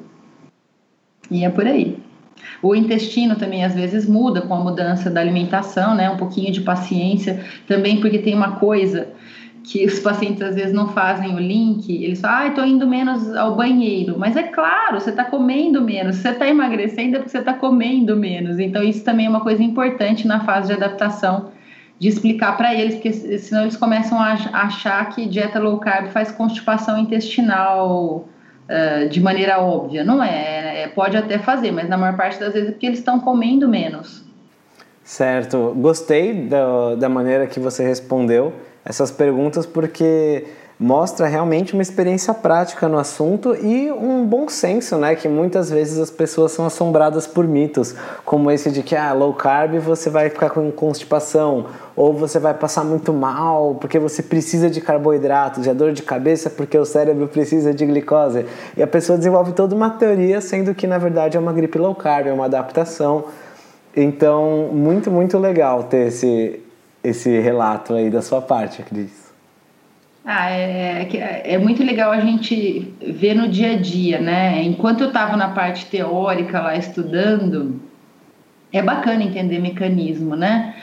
E 1.30 1.46
é 1.46 1.50
por 1.50 1.66
aí. 1.66 1.98
O 2.62 2.76
intestino 2.76 3.36
também 3.36 3.64
às 3.64 3.74
vezes 3.74 4.08
muda 4.08 4.42
com 4.42 4.54
a 4.54 4.60
mudança 4.60 5.10
da 5.10 5.22
alimentação, 5.22 5.96
né? 5.96 6.10
Um 6.10 6.18
pouquinho 6.18 6.52
de 6.52 6.62
paciência 6.62 7.44
também, 7.68 8.00
porque 8.00 8.20
tem 8.20 8.34
uma 8.34 8.54
coisa 8.54 9.08
que 9.64 9.86
os 9.86 10.00
pacientes 10.00 10.42
às 10.42 10.56
vezes 10.56 10.74
não 10.74 10.90
fazem 10.90 11.36
o 11.36 11.40
link, 11.40 12.04
eles 12.04 12.20
falam, 12.20 12.38
ah, 12.38 12.48
estou 12.48 12.66
indo 12.66 12.88
menos 12.88 13.36
ao 13.36 13.56
banheiro. 13.56 14.18
Mas 14.18 14.36
é 14.36 14.44
claro, 14.44 15.00
você 15.00 15.12
está 15.12 15.24
comendo 15.24 15.82
menos, 15.82 16.18
você 16.18 16.30
está 16.30 16.48
emagrecendo 16.48 17.16
é 17.16 17.20
porque 17.20 17.30
você 17.30 17.40
está 17.40 17.54
comendo 17.54 18.16
menos. 18.16 18.60
Então, 18.60 18.84
isso 18.84 19.04
também 19.04 19.28
é 19.28 19.30
uma 19.30 19.42
coisa 19.42 19.62
importante 19.62 20.28
na 20.28 20.40
fase 20.42 20.68
de 20.68 20.74
adaptação, 20.74 21.52
de 22.00 22.08
explicar 22.08 22.58
para 22.58 22.74
eles, 22.74 22.96
porque 22.96 23.14
senão 23.14 23.62
eles 23.62 23.78
começam 23.78 24.20
a 24.20 24.34
achar 24.54 25.08
que 25.10 25.28
dieta 25.28 25.60
low 25.60 25.78
carb 25.78 26.08
faz 26.08 26.32
constipação 26.32 26.98
intestinal 26.98 28.28
uh, 28.72 29.10
de 29.10 29.20
maneira 29.20 29.60
óbvia. 29.60 30.04
Não 30.04 30.24
é, 30.24 30.84
é, 30.84 30.88
pode 30.88 31.18
até 31.18 31.38
fazer, 31.38 31.72
mas 31.72 31.90
na 31.90 31.98
maior 31.98 32.16
parte 32.16 32.40
das 32.40 32.54
vezes 32.54 32.70
é 32.70 32.72
porque 32.72 32.86
eles 32.86 33.00
estão 33.00 33.20
comendo 33.20 33.68
menos. 33.68 34.24
Certo, 35.04 35.74
gostei 35.78 36.48
da, 36.48 36.96
da 36.96 37.10
maneira 37.10 37.46
que 37.46 37.60
você 37.60 37.84
respondeu 37.84 38.54
essas 38.86 39.12
perguntas 39.12 39.66
porque 39.66 40.46
mostra 40.82 41.28
realmente 41.28 41.74
uma 41.74 41.84
experiência 41.84 42.34
prática 42.34 42.90
no 42.90 42.98
assunto 42.98 43.56
e 43.56 43.92
um 43.92 44.26
bom 44.26 44.50
senso, 44.50 44.98
né? 44.98 45.14
Que 45.14 45.30
muitas 45.30 45.70
vezes 45.70 46.00
as 46.00 46.10
pessoas 46.10 46.54
são 46.54 46.66
assombradas 46.66 47.28
por 47.28 47.48
mitos, 47.48 47.94
como 48.26 48.50
esse 48.50 48.72
de 48.72 48.82
que 48.82 48.96
ah, 48.96 49.14
low 49.14 49.32
carb 49.32 49.78
você 49.78 50.10
vai 50.10 50.32
ficar 50.32 50.50
com 50.50 50.72
constipação, 50.72 51.68
ou 51.96 52.12
você 52.12 52.40
vai 52.40 52.56
passar 52.56 52.84
muito 52.84 53.14
mal 53.14 53.76
porque 53.76 54.00
você 54.00 54.24
precisa 54.24 54.72
de 54.72 54.82
carboidratos, 54.82 55.64
de 55.64 55.72
dor 55.72 55.94
de 55.94 56.02
cabeça 56.02 56.50
porque 56.50 56.76
o 56.76 56.84
cérebro 56.84 57.28
precisa 57.28 57.72
de 57.72 57.86
glicose. 57.86 58.48
E 58.76 58.82
a 58.82 58.88
pessoa 58.88 59.20
desenvolve 59.20 59.52
toda 59.52 59.76
uma 59.76 59.92
teoria, 59.92 60.42
sendo 60.42 60.74
que 60.74 60.88
na 60.88 60.98
verdade 60.98 61.38
é 61.38 61.40
uma 61.40 61.54
gripe 61.54 61.78
low 61.78 61.94
carb, 61.94 62.26
é 62.26 62.34
uma 62.34 62.46
adaptação. 62.46 63.26
Então, 63.96 64.72
muito, 64.74 65.12
muito 65.12 65.38
legal 65.38 65.84
ter 65.84 66.08
esse, 66.08 66.60
esse 67.04 67.40
relato 67.40 67.94
aí 67.94 68.10
da 68.10 68.24
sua 68.24 68.42
parte, 68.42 68.82
Cris. 68.82 69.31
Ah, 70.24 70.52
é, 70.52 71.08
é, 71.14 71.54
é, 71.54 71.58
muito 71.58 71.84
legal 71.84 72.12
a 72.12 72.20
gente 72.20 72.94
ver 73.02 73.34
no 73.34 73.48
dia 73.48 73.72
a 73.72 73.76
dia, 73.78 74.20
né? 74.20 74.62
Enquanto 74.64 75.02
eu 75.02 75.08
estava 75.08 75.36
na 75.36 75.50
parte 75.50 75.88
teórica 75.88 76.62
lá 76.62 76.76
estudando, 76.76 77.82
é 78.72 78.84
bacana 78.84 79.24
entender 79.24 79.60
mecanismo, 79.60 80.36
né? 80.36 80.76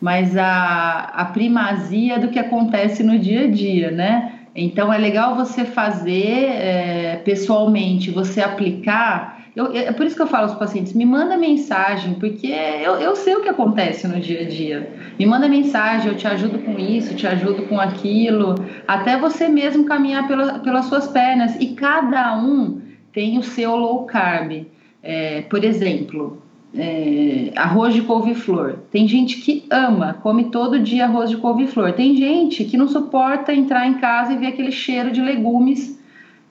Mas 0.00 0.36
a, 0.36 1.10
a 1.14 1.24
primazia 1.26 2.18
do 2.18 2.28
que 2.28 2.38
acontece 2.38 3.02
no 3.02 3.18
dia 3.18 3.44
a 3.44 3.50
dia, 3.50 3.90
né? 3.90 4.32
Então 4.54 4.90
é 4.90 4.96
legal 4.96 5.36
você 5.36 5.66
fazer 5.66 6.50
é, 6.52 7.16
pessoalmente, 7.22 8.10
você 8.10 8.40
aplicar 8.40 9.35
eu, 9.56 9.72
é 9.72 9.90
por 9.90 10.04
isso 10.04 10.14
que 10.14 10.20
eu 10.20 10.26
falo 10.26 10.44
aos 10.44 10.54
pacientes, 10.54 10.92
me 10.92 11.06
manda 11.06 11.34
mensagem, 11.38 12.12
porque 12.14 12.48
eu, 12.48 12.96
eu 12.96 13.16
sei 13.16 13.34
o 13.36 13.40
que 13.40 13.48
acontece 13.48 14.06
no 14.06 14.20
dia 14.20 14.42
a 14.42 14.44
dia. 14.44 14.92
Me 15.18 15.24
manda 15.24 15.48
mensagem, 15.48 16.08
eu 16.08 16.14
te 16.14 16.26
ajudo 16.26 16.58
com 16.58 16.78
isso, 16.78 17.14
te 17.14 17.26
ajudo 17.26 17.62
com 17.62 17.80
aquilo, 17.80 18.54
até 18.86 19.16
você 19.16 19.48
mesmo 19.48 19.86
caminhar 19.86 20.28
pela, 20.28 20.58
pelas 20.58 20.84
suas 20.84 21.08
pernas. 21.08 21.56
E 21.58 21.68
cada 21.68 22.36
um 22.36 22.82
tem 23.14 23.38
o 23.38 23.42
seu 23.42 23.74
low 23.74 24.04
carb. 24.04 24.66
É, 25.02 25.40
por 25.42 25.64
exemplo, 25.64 26.42
é, 26.74 27.50
arroz 27.56 27.94
de 27.94 28.02
couve-flor. 28.02 28.80
Tem 28.90 29.08
gente 29.08 29.38
que 29.40 29.64
ama, 29.70 30.18
come 30.22 30.50
todo 30.50 30.78
dia 30.78 31.06
arroz 31.06 31.30
de 31.30 31.38
couve-flor. 31.38 31.94
Tem 31.94 32.14
gente 32.14 32.62
que 32.64 32.76
não 32.76 32.88
suporta 32.88 33.54
entrar 33.54 33.86
em 33.86 33.94
casa 33.94 34.34
e 34.34 34.36
ver 34.36 34.48
aquele 34.48 34.70
cheiro 34.70 35.10
de 35.10 35.22
legumes 35.22 35.98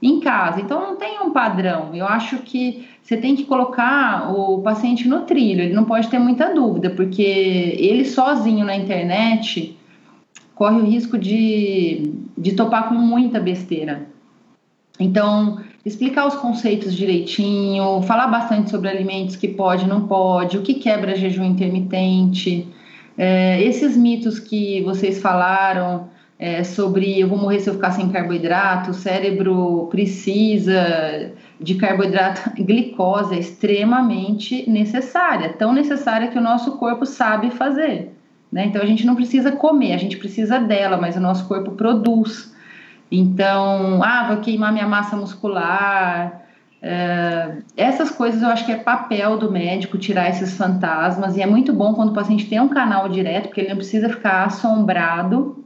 em 0.01 0.19
casa. 0.19 0.62
Então 0.62 0.79
não 0.79 0.95
tem 0.95 1.19
um 1.21 1.31
padrão. 1.31 1.95
Eu 1.95 2.05
acho 2.05 2.39
que 2.39 2.88
você 3.01 3.17
tem 3.17 3.36
que 3.36 3.45
colocar 3.45 4.34
o 4.34 4.62
paciente 4.62 5.08
no 5.08 5.21
trilho, 5.21 5.62
ele 5.62 5.73
não 5.73 5.86
pode 5.86 6.08
ter 6.08 6.19
muita 6.19 6.53
dúvida, 6.53 6.89
porque 6.89 7.21
ele 7.21 8.03
sozinho 8.03 8.65
na 8.65 8.75
internet 8.75 9.77
corre 10.55 10.77
o 10.77 10.86
risco 10.86 11.17
de, 11.17 12.13
de 12.38 12.53
topar 12.53 12.89
com 12.89 12.95
muita 12.95 13.39
besteira. 13.39 14.08
Então, 14.99 15.60
explicar 15.86 16.25
os 16.25 16.36
conceitos 16.36 16.95
direitinho, 16.95 18.01
falar 18.03 18.27
bastante 18.27 18.71
sobre 18.71 18.89
alimentos 18.89 19.36
que 19.36 19.49
pode, 19.49 19.86
não 19.86 20.08
pode, 20.08 20.58
o 20.58 20.62
que 20.62 20.75
quebra 20.75 21.15
jejum 21.15 21.43
intermitente, 21.43 22.67
é, 23.17 23.62
esses 23.62 23.95
mitos 23.95 24.39
que 24.39 24.81
vocês 24.81 25.21
falaram 25.21 26.10
é, 26.37 26.63
sobre 26.63 27.19
eu 27.19 27.29
vou 27.29 27.37
morrer 27.37 27.59
se 27.59 27.69
eu 27.69 27.75
ficar 27.75 27.91
sem 27.91 28.09
carboidrato, 28.09 28.91
o 28.91 28.93
cérebro 28.93 29.87
precisa 29.89 31.31
de 31.59 31.75
carboidrato, 31.75 32.51
glicose 32.61 33.35
é 33.35 33.39
extremamente 33.39 34.69
necessária, 34.69 35.53
tão 35.53 35.71
necessária 35.73 36.27
que 36.27 36.37
o 36.37 36.41
nosso 36.41 36.77
corpo 36.77 37.05
sabe 37.05 37.51
fazer. 37.51 38.13
Né? 38.51 38.65
Então 38.65 38.81
a 38.81 38.85
gente 38.85 39.05
não 39.05 39.15
precisa 39.15 39.51
comer, 39.51 39.93
a 39.93 39.97
gente 39.97 40.17
precisa 40.17 40.59
dela, 40.59 40.97
mas 40.97 41.15
o 41.15 41.21
nosso 41.21 41.47
corpo 41.47 41.71
produz. 41.71 42.53
Então, 43.09 44.01
ah, 44.03 44.25
vou 44.27 44.37
queimar 44.37 44.73
minha 44.73 44.87
massa 44.87 45.15
muscular. 45.15 46.41
É, 46.81 47.57
essas 47.77 48.11
coisas 48.11 48.41
eu 48.41 48.49
acho 48.49 48.65
que 48.65 48.71
é 48.71 48.75
papel 48.75 49.37
do 49.37 49.49
médico 49.49 49.97
tirar 49.97 50.29
esses 50.29 50.57
fantasmas, 50.57 51.37
e 51.37 51.41
é 51.41 51.45
muito 51.45 51.71
bom 51.73 51.93
quando 51.93 52.09
o 52.09 52.13
paciente 52.13 52.47
tem 52.47 52.59
um 52.59 52.67
canal 52.67 53.07
direto, 53.07 53.47
porque 53.47 53.61
ele 53.61 53.69
não 53.69 53.77
precisa 53.77 54.09
ficar 54.09 54.45
assombrado 54.45 55.64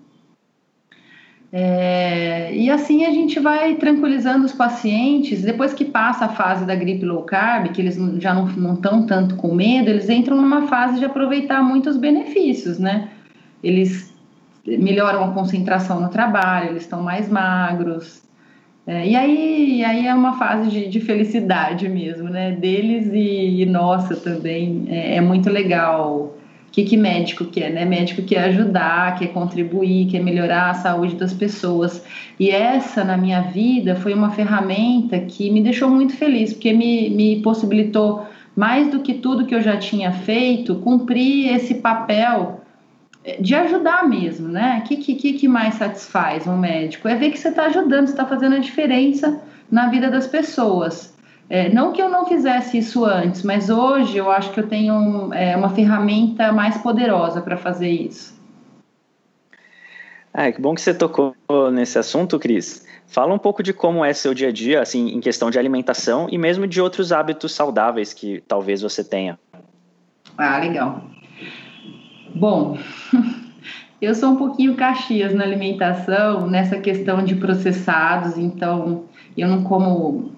é, 1.51 2.55
e 2.55 2.69
assim 2.69 3.05
a 3.05 3.11
gente 3.11 3.39
vai 3.39 3.75
tranquilizando 3.75 4.45
os 4.45 4.53
pacientes. 4.53 5.41
Depois 5.41 5.73
que 5.73 5.83
passa 5.83 6.25
a 6.25 6.29
fase 6.29 6.65
da 6.65 6.75
gripe 6.75 7.05
low 7.05 7.23
carb, 7.23 7.71
que 7.71 7.81
eles 7.81 7.97
já 8.19 8.33
não 8.33 8.73
estão 8.73 9.05
tanto 9.05 9.35
com 9.35 9.53
medo, 9.53 9.89
eles 9.89 10.09
entram 10.09 10.37
numa 10.37 10.67
fase 10.67 10.99
de 10.99 11.05
aproveitar 11.05 11.63
muitos 11.63 11.97
benefícios, 11.97 12.77
né? 12.77 13.09
Eles 13.63 14.13
melhoram 14.65 15.23
a 15.23 15.33
concentração 15.33 15.99
no 15.99 16.09
trabalho, 16.09 16.69
eles 16.69 16.83
estão 16.83 17.01
mais 17.01 17.27
magros. 17.27 18.21
É, 18.85 19.07
e 19.07 19.15
aí, 19.15 19.83
aí 19.83 20.07
é 20.07 20.13
uma 20.13 20.37
fase 20.37 20.69
de, 20.69 20.87
de 20.87 20.99
felicidade 20.99 21.89
mesmo, 21.89 22.29
né? 22.29 22.51
Deles 22.51 23.07
e, 23.11 23.61
e 23.61 23.65
nossa 23.65 24.15
também. 24.15 24.85
É, 24.87 25.15
é 25.15 25.21
muito 25.21 25.49
legal 25.49 26.38
que, 26.71 26.83
que 26.83 26.97
médico 26.97 27.45
quer, 27.45 27.71
né? 27.71 27.85
Médico 27.85 28.21
quer 28.21 28.45
ajudar, 28.45 29.17
quer 29.17 29.27
contribuir, 29.27 30.07
quer 30.07 30.21
melhorar 30.21 30.71
a 30.71 30.73
saúde 30.75 31.15
das 31.15 31.33
pessoas. 31.33 32.03
E 32.39 32.49
essa, 32.49 33.03
na 33.03 33.17
minha 33.17 33.41
vida, 33.41 33.95
foi 33.95 34.13
uma 34.13 34.31
ferramenta 34.31 35.19
que 35.19 35.49
me 35.49 35.61
deixou 35.61 35.89
muito 35.89 36.15
feliz, 36.15 36.53
porque 36.53 36.73
me, 36.73 37.09
me 37.09 37.41
possibilitou, 37.41 38.25
mais 38.55 38.89
do 38.89 38.99
que 38.99 39.15
tudo 39.15 39.45
que 39.45 39.55
eu 39.55 39.61
já 39.61 39.77
tinha 39.77 40.11
feito, 40.11 40.75
cumprir 40.75 41.53
esse 41.53 41.75
papel 41.75 42.61
de 43.39 43.53
ajudar 43.53 44.07
mesmo, 44.07 44.47
né? 44.47 44.81
O 44.83 44.87
que, 44.87 44.97
que, 44.97 45.33
que 45.33 45.47
mais 45.47 45.75
satisfaz 45.75 46.47
um 46.47 46.57
médico? 46.57 47.07
É 47.07 47.15
ver 47.15 47.31
que 47.31 47.37
você 47.37 47.49
está 47.49 47.65
ajudando, 47.65 48.07
você 48.07 48.13
está 48.13 48.25
fazendo 48.25 48.55
a 48.55 48.59
diferença 48.59 49.41
na 49.69 49.87
vida 49.87 50.09
das 50.09 50.27
pessoas. 50.27 51.13
É, 51.49 51.67
não 51.67 51.91
que 51.91 51.99
eu 51.99 52.09
não 52.09 52.27
fizesse 52.27 52.77
isso 52.77 53.03
antes, 53.03 53.41
mas 53.41 53.71
hoje 53.71 54.17
eu 54.17 54.29
acho 54.29 54.51
que 54.51 54.59
eu 54.59 54.67
tenho 54.67 55.33
é, 55.33 55.57
uma 55.57 55.69
ferramenta 55.69 56.53
mais 56.53 56.77
poderosa 56.77 57.41
para 57.41 57.57
fazer 57.57 57.89
isso. 57.89 58.37
Ah, 60.31 60.51
que 60.51 60.61
bom 60.61 60.75
que 60.75 60.81
você 60.81 60.93
tocou 60.93 61.33
nesse 61.71 61.97
assunto, 61.97 62.37
Cris. 62.37 62.85
Fala 63.07 63.33
um 63.33 63.39
pouco 63.39 63.63
de 63.63 63.73
como 63.73 64.05
é 64.05 64.13
seu 64.13 64.31
dia 64.35 64.49
a 64.49 64.51
dia, 64.51 64.79
assim, 64.79 65.09
em 65.09 65.19
questão 65.19 65.49
de 65.49 65.57
alimentação 65.57 66.27
e 66.29 66.37
mesmo 66.37 66.67
de 66.67 66.79
outros 66.79 67.11
hábitos 67.11 67.51
saudáveis 67.51 68.13
que 68.13 68.43
talvez 68.47 68.83
você 68.83 69.03
tenha. 69.03 69.39
Ah, 70.37 70.59
legal. 70.59 71.01
Bom, 72.35 72.77
eu 73.99 74.13
sou 74.13 74.29
um 74.29 74.35
pouquinho 74.35 74.75
caxias 74.75 75.33
na 75.33 75.43
alimentação, 75.43 76.47
nessa 76.47 76.77
questão 76.77 77.25
de 77.25 77.33
processados, 77.33 78.37
então 78.37 79.05
eu 79.35 79.47
não 79.47 79.63
como 79.63 80.31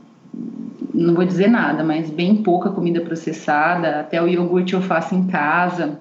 não 0.94 1.14
vou 1.14 1.26
dizer 1.26 1.48
nada, 1.48 1.84
mas 1.84 2.10
bem 2.10 2.38
pouca 2.38 2.70
comida 2.70 3.02
processada, 3.02 4.00
até 4.00 4.22
o 4.22 4.28
iogurte 4.28 4.74
eu 4.74 4.82
faço 4.82 5.16
em 5.16 5.28
casa. 5.28 6.00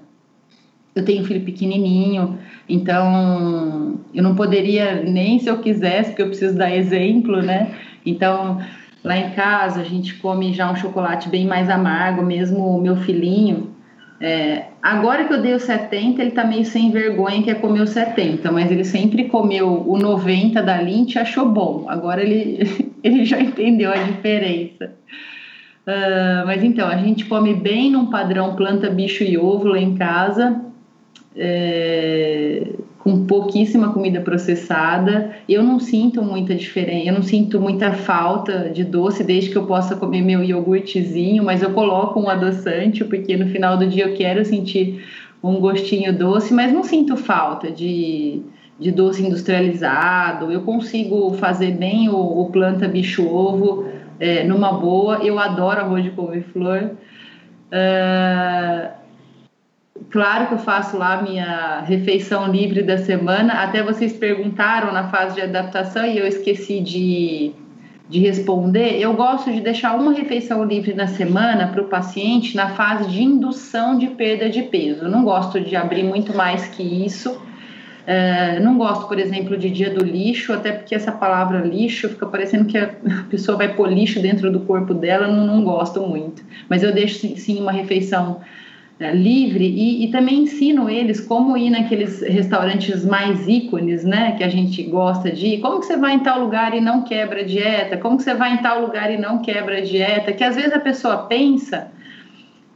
Eu 0.95 1.05
tenho 1.05 1.23
um 1.23 1.25
filho 1.25 1.45
pequenininho, 1.45 2.39
então 2.69 4.01
eu 4.13 4.23
não 4.23 4.35
poderia 4.35 5.03
nem 5.03 5.39
se 5.39 5.49
eu 5.49 5.59
quisesse, 5.59 6.11
porque 6.11 6.23
eu 6.23 6.29
preciso 6.29 6.57
dar 6.57 6.75
exemplo, 6.75 7.41
né? 7.41 7.75
Então, 8.05 8.61
lá 9.05 9.17
em 9.17 9.31
casa 9.31 9.81
a 9.81 9.85
gente 9.85 10.15
come 10.17 10.53
já 10.53 10.71
um 10.71 10.77
chocolate 10.77 11.29
bem 11.29 11.47
mais 11.47 11.71
amargo, 11.71 12.23
mesmo 12.23 12.77
o 12.77 12.81
meu 12.81 12.97
filhinho. 12.97 13.70
É, 14.21 14.67
agora 14.83 15.25
que 15.25 15.33
eu 15.33 15.41
dei 15.41 15.55
o 15.55 15.59
70, 15.59 16.21
ele 16.21 16.33
tá 16.33 16.45
meio 16.45 16.65
sem 16.67 16.91
vergonha, 16.91 17.43
quer 17.43 17.61
comer 17.61 17.81
o 17.81 17.87
70, 17.87 18.53
mas 18.53 18.71
ele 18.71 18.85
sempre 18.85 19.25
comeu 19.25 19.83
o 19.89 19.97
90 19.97 20.63
da 20.63 20.81
Lint 20.81 21.15
e 21.15 21.19
achou 21.19 21.49
bom. 21.49 21.87
Agora 21.89 22.23
ele, 22.23 22.91
ele 23.03 23.25
já 23.25 23.41
entendeu 23.41 23.91
a 23.91 23.97
diferença. 23.97 24.93
Uh, 25.87 26.47
mas 26.47 26.63
então, 26.63 26.87
a 26.87 26.99
gente 26.99 27.25
come 27.25 27.55
bem 27.55 27.91
num 27.91 28.07
padrão 28.07 28.55
planta, 28.55 28.91
bicho 28.91 29.25
e 29.25 29.39
ovo 29.39 29.69
lá 29.69 29.79
em 29.79 29.95
casa, 29.95 30.61
é, 31.35 32.67
com 33.01 33.25
pouquíssima 33.25 33.93
comida 33.93 34.21
processada. 34.21 35.33
Eu 35.49 35.63
não 35.63 35.81
sinto 35.81 36.23
muita 36.23 36.55
diferença, 36.55 37.09
eu 37.09 37.15
não 37.15 37.23
sinto 37.23 37.61
muita 37.61 37.93
falta 37.93 38.71
de 38.71 38.85
doce 38.85 39.25
desde 39.25 39.51
que 39.51 39.57
eu 39.57 39.67
possa 39.67 39.97
comer 39.97 40.23
meu 40.23 40.45
iogurtezinho, 40.45 41.43
mas 41.43 41.63
eu 41.63 41.71
coloco 41.71 42.21
um 42.21 42.29
adoçante, 42.29 43.03
porque 43.05 43.37
no 43.37 43.49
final 43.49 43.77
do 43.77 43.87
dia 43.87 44.05
eu 44.05 44.15
quero 44.15 44.45
sentir 44.45 45.03
um 45.43 45.59
gostinho 45.59 46.13
doce, 46.17 46.53
mas 46.53 46.71
não 46.73 46.83
sinto 46.83 47.17
falta 47.17 47.71
de, 47.71 48.43
de 48.79 48.91
doce 48.93 49.23
industrializado. 49.23 50.53
Eu 50.53 50.61
consigo 50.61 51.33
fazer 51.35 51.73
bem 51.73 52.11
o, 52.11 52.17
o 52.17 52.51
planta, 52.51 52.87
bicho, 52.87 53.27
ovo 53.27 53.87
é, 54.19 54.45
numa 54.45 54.73
boa. 54.73 55.21
Eu 55.25 55.39
adoro 55.39 55.81
arroz 55.81 56.05
de 56.05 56.11
couve-flor. 56.11 56.91
Uh, 57.73 58.91
claro 60.09 60.47
que 60.47 60.55
eu 60.55 60.59
faço 60.59 60.97
lá 60.97 61.21
minha 61.21 61.81
refeição 61.81 62.51
livre 62.51 62.83
da 62.83 62.99
semana. 62.99 63.55
Até 63.55 63.83
vocês 63.83 64.13
perguntaram 64.13 64.93
na 64.93 65.09
fase 65.09 65.35
de 65.35 65.43
adaptação 65.43 66.07
e 66.07 66.19
eu 66.19 66.27
esqueci 66.27 66.81
de, 66.81 67.53
de 68.09 68.19
responder. 68.21 69.01
Eu 69.01 69.13
gosto 69.15 69.53
de 69.53 69.61
deixar 69.61 69.95
uma 69.95 70.13
refeição 70.13 70.65
livre 70.65 70.95
na 70.95 71.07
semana 71.07 71.69
para 71.69 71.83
o 71.83 71.89
paciente 71.89 72.57
na 72.57 72.71
fase 72.71 73.11
de 73.11 73.23
indução 73.23 73.99
de 73.99 74.09
perda 74.09 74.49
de 74.49 74.63
peso. 74.63 75.09
Não 75.09 75.25
gosto 75.25 75.61
de 75.61 75.77
abrir 75.77 76.05
muito 76.05 76.35
mais 76.35 76.67
que 76.67 76.83
isso. 76.83 77.41
É, 78.07 78.59
não 78.59 78.79
gosto, 78.79 79.07
por 79.07 79.19
exemplo, 79.19 79.57
de 79.57 79.71
dia 79.71 79.91
do 79.91 80.03
lixo, 80.03 80.53
até 80.53 80.73
porque 80.73 80.95
essa 80.95 81.13
palavra 81.13 81.61
lixo 81.61 82.09
fica 82.09 82.27
parecendo 82.27 82.65
que 82.65 82.79
a 82.79 82.89
pessoa 83.31 83.59
vai 83.59 83.69
pôr 83.75 83.93
lixo 83.93 84.21
dentro 84.21 84.51
do 84.51 84.61
corpo 84.61 84.95
dela, 84.95 85.29
não, 85.29 85.47
não 85.47 85.63
gosto 85.63 86.01
muito. 86.01 86.43
Mas 86.69 86.83
eu 86.83 86.93
deixo 86.93 87.37
sim 87.37 87.61
uma 87.61 87.71
refeição 87.71 88.41
é, 89.01 89.15
livre 89.15 89.65
e, 89.65 90.05
e, 90.05 90.11
também 90.11 90.43
ensino 90.43 90.91
eles 90.91 91.23
como 91.23 91.57
ir 91.57 91.71
naqueles 91.71 92.21
restaurantes 92.21 93.03
mais 93.03 93.49
ícones, 93.49 94.05
né, 94.05 94.33
que 94.33 94.45
a 94.45 94.49
gente 94.51 94.83
gosta 94.83 95.31
de 95.31 95.55
ir. 95.55 95.61
Como 95.61 95.81
que 95.81 95.87
você 95.87 95.97
vai 95.97 96.13
em 96.13 96.19
tal 96.19 96.39
lugar 96.39 96.77
e 96.77 96.83
não 96.83 97.03
quebra 97.03 97.41
a 97.41 97.43
dieta? 97.43 97.97
Como 97.97 98.19
que 98.19 98.23
você 98.23 98.35
vai 98.35 98.53
em 98.53 98.59
tal 98.59 98.83
lugar 98.83 99.11
e 99.11 99.17
não 99.17 99.39
quebra 99.41 99.79
a 99.79 99.81
dieta? 99.81 100.35
Que 100.35 100.45
às 100.45 100.55
vezes 100.55 100.75
a 100.75 100.79
pessoa 100.79 101.17
pensa 101.27 101.91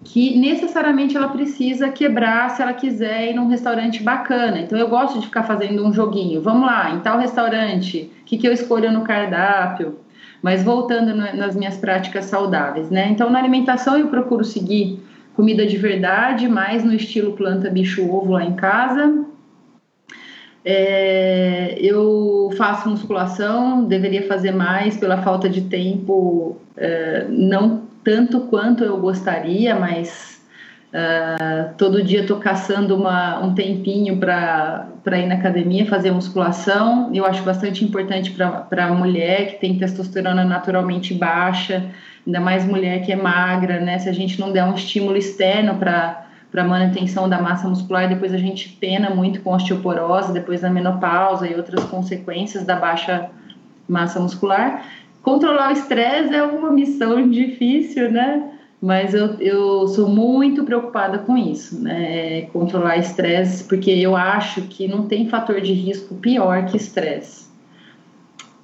que 0.03 0.39
necessariamente 0.39 1.15
ela 1.15 1.29
precisa 1.29 1.91
quebrar 1.91 2.49
se 2.49 2.63
ela 2.63 2.73
quiser 2.73 3.29
ir 3.29 3.35
num 3.35 3.49
restaurante 3.49 4.03
bacana. 4.03 4.61
Então 4.61 4.79
eu 4.79 4.89
gosto 4.89 5.21
de 5.21 5.27
ficar 5.27 5.43
fazendo 5.43 5.87
um 5.87 5.93
joguinho. 5.93 6.41
Vamos 6.41 6.67
lá, 6.67 6.95
em 6.95 7.01
tal 7.01 7.19
restaurante, 7.19 8.11
o 8.23 8.25
que, 8.25 8.39
que 8.39 8.49
eu 8.49 8.53
escolho 8.53 8.91
no 8.91 9.03
cardápio? 9.03 9.99
Mas 10.41 10.63
voltando 10.63 11.15
nas 11.15 11.55
minhas 11.55 11.77
práticas 11.77 12.25
saudáveis, 12.25 12.91
né? 12.91 13.09
Então 13.11 13.29
na 13.29 13.39
alimentação 13.39 13.99
eu 13.99 14.09
procuro 14.09 14.43
seguir 14.43 15.04
comida 15.35 15.67
de 15.67 15.77
verdade, 15.77 16.49
mais 16.49 16.85
no 16.85 16.95
estilo 16.95 17.33
planta, 17.33 17.69
bicho, 17.71 18.09
ovo 18.11 18.33
lá 18.33 18.45
em 18.45 18.55
casa. 18.55 19.25
É, 20.65 21.77
eu 21.79 22.51
faço 22.57 22.89
musculação, 22.89 23.85
deveria 23.85 24.27
fazer 24.27 24.53
mais 24.53 24.97
pela 24.97 25.21
falta 25.23 25.49
de 25.49 25.63
tempo, 25.63 26.57
é, 26.77 27.27
não 27.29 27.83
tanto 28.03 28.41
quanto 28.43 28.83
eu 28.83 28.99
gostaria, 28.99 29.75
mas 29.75 30.34
uh, 30.95 31.75
todo 31.77 32.03
dia 32.03 32.21
estou 32.21 32.39
caçando 32.39 32.97
uma, 32.97 33.41
um 33.41 33.55
tempinho 33.55 34.19
para 34.19 34.89
ir 35.19 35.27
na 35.27 35.35
academia 35.35 35.85
fazer 35.87 36.13
musculação. 36.13 37.11
Eu 37.13 37.27
acho 37.27 37.43
bastante 37.43 37.85
importante 37.85 38.31
para 38.31 38.87
a 38.87 38.93
mulher 38.95 39.49
que 39.49 39.61
tem 39.61 39.77
testosterona 39.77 40.45
naturalmente 40.45 41.13
baixa, 41.13 41.85
ainda 42.25 42.41
mais 42.41 42.65
mulher 42.65 43.03
que 43.05 43.13
é 43.13 43.17
magra, 43.17 43.81
né? 43.81 43.99
Se 43.99 44.09
a 44.09 44.13
gente 44.13 44.41
não 44.41 44.53
der 44.53 44.65
um 44.65 44.75
estímulo 44.75 45.17
externo 45.17 45.75
para 45.77 46.23
para 46.55 46.63
manutenção 46.63 47.29
da 47.29 47.43
massa 47.43 47.67
muscular, 47.67 48.09
depois 48.09 48.33
a 48.33 48.39
gente 48.39 48.69
pena 48.81 49.11
muito 49.11 49.41
com 49.41 49.53
osteoporose, 49.53 50.33
depois 50.33 50.61
da 50.61 50.71
menopausa 50.71 51.49
e 51.49 51.55
outras 51.57 51.83
consequências 51.87 52.65
da 52.65 52.77
baixa 52.77 53.29
massa 53.89 54.21
muscular. 54.21 54.87
Controlar 55.21 55.71
o 55.71 55.73
estresse 55.73 56.33
é 56.33 56.45
uma 56.45 56.71
missão 56.71 57.27
difícil, 57.29 58.09
né? 58.13 58.54
Mas 58.85 59.15
eu, 59.15 59.41
eu 59.41 59.89
sou 59.89 60.07
muito 60.11 60.63
preocupada 60.63 61.17
com 61.17 61.39
isso, 61.39 61.81
né? 61.83 62.43
Controlar 62.53 62.99
estresse, 62.99 63.65
porque 63.65 63.91
eu 63.91 64.15
acho 64.15 64.61
que 64.69 64.87
não 64.87 65.07
tem 65.07 65.27
fator 65.27 65.59
de 65.59 65.73
risco 65.73 66.15
pior 66.17 66.67
que 66.67 66.77
estresse. 66.77 67.47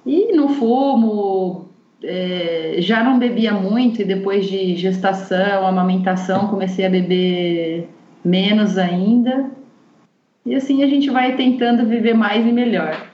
E 0.05 0.31
no 0.31 0.49
fumo, 0.49 1.69
é, 2.03 2.75
já 2.77 3.03
não 3.03 3.17
bebia 3.17 3.51
muito 3.51 4.03
e 4.03 4.05
depois 4.05 4.45
de 4.45 4.75
gestação, 4.75 5.65
amamentação, 5.65 6.49
comecei 6.49 6.85
a 6.85 6.89
beber 6.91 7.89
menos 8.23 8.77
ainda. 8.77 9.49
E 10.45 10.53
assim 10.53 10.83
a 10.83 10.87
gente 10.87 11.09
vai 11.09 11.35
tentando 11.35 11.83
viver 11.87 12.13
mais 12.13 12.45
e 12.45 12.51
melhor. 12.51 13.07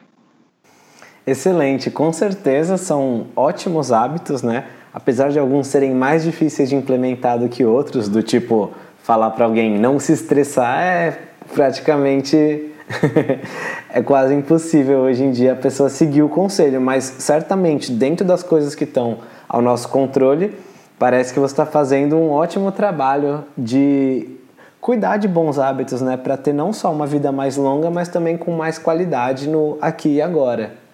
Excelente, 1.26 1.90
com 1.90 2.12
certeza 2.12 2.76
são 2.76 3.28
ótimos 3.34 3.94
hábitos, 3.94 4.44
né? 4.44 4.66
Apesar 4.98 5.30
de 5.30 5.38
alguns 5.38 5.68
serem 5.68 5.94
mais 5.94 6.24
difíceis 6.24 6.70
de 6.70 6.76
implementar 6.76 7.38
do 7.38 7.48
que 7.48 7.64
outros, 7.64 8.10
do 8.10 8.24
tipo 8.24 8.72
falar 9.04 9.30
para 9.30 9.46
alguém 9.46 9.78
não 9.78 10.00
se 10.00 10.12
estressar 10.12 10.82
é 10.82 11.20
praticamente 11.54 12.72
é 13.94 14.02
quase 14.02 14.34
impossível 14.34 15.02
hoje 15.02 15.24
em 15.24 15.30
dia 15.30 15.54
a 15.54 15.56
pessoa 15.56 15.88
seguir 15.88 16.24
o 16.24 16.30
conselho, 16.30 16.82
mas 16.82 17.04
certamente 17.20 17.92
dentro 17.92 18.26
das 18.26 18.42
coisas 18.42 18.74
que 18.74 18.86
estão 18.86 19.20
ao 19.48 19.62
nosso 19.62 19.88
controle, 19.90 20.58
parece 20.98 21.32
que 21.32 21.40
você 21.40 21.54
está 21.54 21.66
fazendo 21.68 22.16
um 22.16 22.32
ótimo 22.32 22.72
trabalho 22.72 23.44
de 23.56 24.28
cuidar 24.82 25.18
de 25.18 25.28
bons 25.28 25.60
hábitos, 25.60 26.02
né, 26.02 26.18
para 26.18 26.36
ter 26.36 26.54
não 26.54 26.74
só 26.74 26.92
uma 26.92 27.06
vida 27.06 27.32
mais 27.32 27.56
longa, 27.56 27.92
mas 27.92 28.08
também 28.08 28.36
com 28.36 28.52
mais 28.52 28.80
qualidade 28.80 29.48
no 29.48 29.78
aqui 29.80 30.16
e 30.16 30.22
agora. 30.24 30.87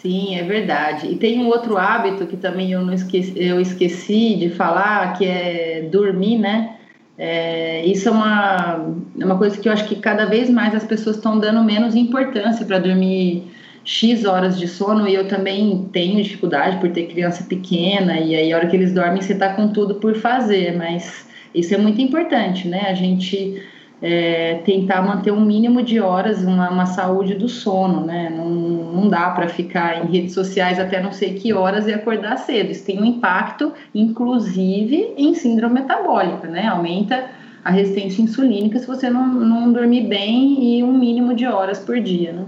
Sim, 0.00 0.34
é 0.38 0.42
verdade. 0.42 1.08
E 1.08 1.16
tem 1.16 1.38
um 1.40 1.48
outro 1.48 1.76
hábito 1.76 2.26
que 2.26 2.36
também 2.36 2.72
eu, 2.72 2.80
não 2.80 2.94
esqueci, 2.94 3.34
eu 3.36 3.60
esqueci 3.60 4.34
de 4.34 4.48
falar, 4.48 5.12
que 5.18 5.26
é 5.26 5.88
dormir, 5.92 6.38
né? 6.38 6.76
É, 7.18 7.84
isso 7.84 8.08
é 8.08 8.12
uma, 8.12 8.94
é 9.20 9.24
uma 9.26 9.36
coisa 9.36 9.60
que 9.60 9.68
eu 9.68 9.72
acho 9.72 9.86
que 9.86 9.96
cada 9.96 10.24
vez 10.24 10.48
mais 10.48 10.74
as 10.74 10.84
pessoas 10.84 11.16
estão 11.16 11.38
dando 11.38 11.62
menos 11.62 11.94
importância 11.94 12.64
para 12.64 12.78
dormir 12.78 13.44
X 13.84 14.24
horas 14.24 14.58
de 14.58 14.66
sono 14.66 15.06
e 15.06 15.14
eu 15.14 15.28
também 15.28 15.86
tenho 15.92 16.22
dificuldade 16.22 16.78
por 16.78 16.90
ter 16.90 17.06
criança 17.06 17.44
pequena 17.44 18.18
e 18.18 18.34
aí 18.34 18.50
a 18.52 18.56
hora 18.56 18.68
que 18.68 18.76
eles 18.76 18.94
dormem 18.94 19.20
você 19.20 19.34
está 19.34 19.52
com 19.52 19.68
tudo 19.68 19.96
por 19.96 20.16
fazer, 20.16 20.78
mas 20.78 21.28
isso 21.54 21.74
é 21.74 21.78
muito 21.78 22.00
importante, 22.00 22.66
né? 22.66 22.86
A 22.88 22.94
gente 22.94 23.62
é, 24.02 24.62
tentar 24.64 25.02
manter 25.02 25.30
um 25.30 25.40
mínimo 25.40 25.82
de 25.82 26.00
horas, 26.00 26.42
uma, 26.42 26.70
uma 26.70 26.86
saúde 26.86 27.34
do 27.34 27.48
sono, 27.48 28.04
né? 28.04 28.30
Não, 28.30 28.48
não 28.48 29.08
dá 29.08 29.30
para 29.30 29.48
ficar 29.48 30.02
em 30.02 30.10
redes 30.10 30.32
sociais 30.32 30.78
até 30.78 31.02
não 31.02 31.12
sei 31.12 31.34
que 31.34 31.52
horas 31.52 31.86
e 31.86 31.92
acordar 31.92 32.38
cedo. 32.38 32.70
Isso 32.70 32.84
tem 32.84 33.00
um 33.00 33.04
impacto, 33.04 33.72
inclusive, 33.94 35.12
em 35.16 35.34
síndrome 35.34 35.80
metabólica, 35.80 36.48
né? 36.48 36.66
Aumenta 36.66 37.30
a 37.62 37.70
resistência 37.70 38.22
insulínica 38.22 38.78
se 38.78 38.86
você 38.86 39.10
não, 39.10 39.26
não 39.26 39.72
dormir 39.72 40.06
bem 40.06 40.78
e 40.78 40.82
um 40.82 40.96
mínimo 40.96 41.34
de 41.34 41.46
horas 41.46 41.78
por 41.78 42.00
dia, 42.00 42.32
né? 42.32 42.46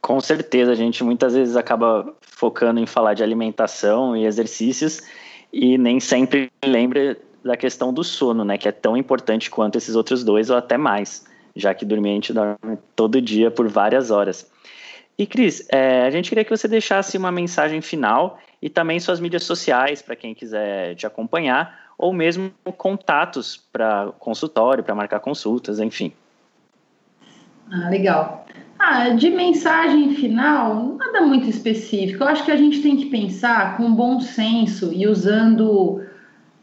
Com 0.00 0.20
certeza, 0.20 0.70
a 0.70 0.74
gente 0.74 1.02
muitas 1.02 1.34
vezes 1.34 1.56
acaba 1.56 2.14
focando 2.20 2.78
em 2.78 2.86
falar 2.86 3.14
de 3.14 3.22
alimentação 3.22 4.16
e 4.16 4.26
exercícios 4.26 5.00
e 5.50 5.78
nem 5.78 5.98
sempre 5.98 6.50
lembra 6.64 7.16
da 7.44 7.56
questão 7.56 7.92
do 7.92 8.02
sono, 8.02 8.44
né, 8.44 8.56
que 8.56 8.66
é 8.66 8.72
tão 8.72 8.96
importante 8.96 9.50
quanto 9.50 9.76
esses 9.76 9.94
outros 9.94 10.24
dois 10.24 10.48
ou 10.48 10.56
até 10.56 10.78
mais, 10.78 11.26
já 11.54 11.74
que 11.74 11.84
dormir 11.84 12.10
a 12.10 12.14
gente 12.14 12.32
dorme 12.32 12.78
todo 12.96 13.20
dia 13.20 13.50
por 13.50 13.68
várias 13.68 14.10
horas. 14.10 14.50
E 15.16 15.26
Cris, 15.26 15.66
é, 15.70 16.02
a 16.02 16.10
gente 16.10 16.28
queria 16.28 16.44
que 16.44 16.50
você 16.50 16.66
deixasse 16.66 17.16
uma 17.16 17.30
mensagem 17.30 17.80
final 17.80 18.38
e 18.60 18.68
também 18.68 18.98
suas 18.98 19.20
mídias 19.20 19.44
sociais 19.44 20.02
para 20.02 20.16
quem 20.16 20.34
quiser 20.34 20.96
te 20.96 21.06
acompanhar 21.06 21.84
ou 21.96 22.12
mesmo 22.12 22.50
contatos 22.76 23.56
para 23.72 24.10
consultório, 24.18 24.82
para 24.82 24.94
marcar 24.94 25.20
consultas, 25.20 25.78
enfim. 25.78 26.12
Ah, 27.70 27.88
legal. 27.88 28.46
Ah, 28.78 29.10
de 29.10 29.30
mensagem 29.30 30.16
final, 30.16 30.96
nada 30.96 31.20
muito 31.22 31.48
específico. 31.48 32.24
Eu 32.24 32.28
acho 32.28 32.44
que 32.44 32.50
a 32.50 32.56
gente 32.56 32.82
tem 32.82 32.96
que 32.96 33.06
pensar 33.06 33.76
com 33.76 33.94
bom 33.94 34.20
senso 34.20 34.92
e 34.92 35.06
usando 35.06 36.03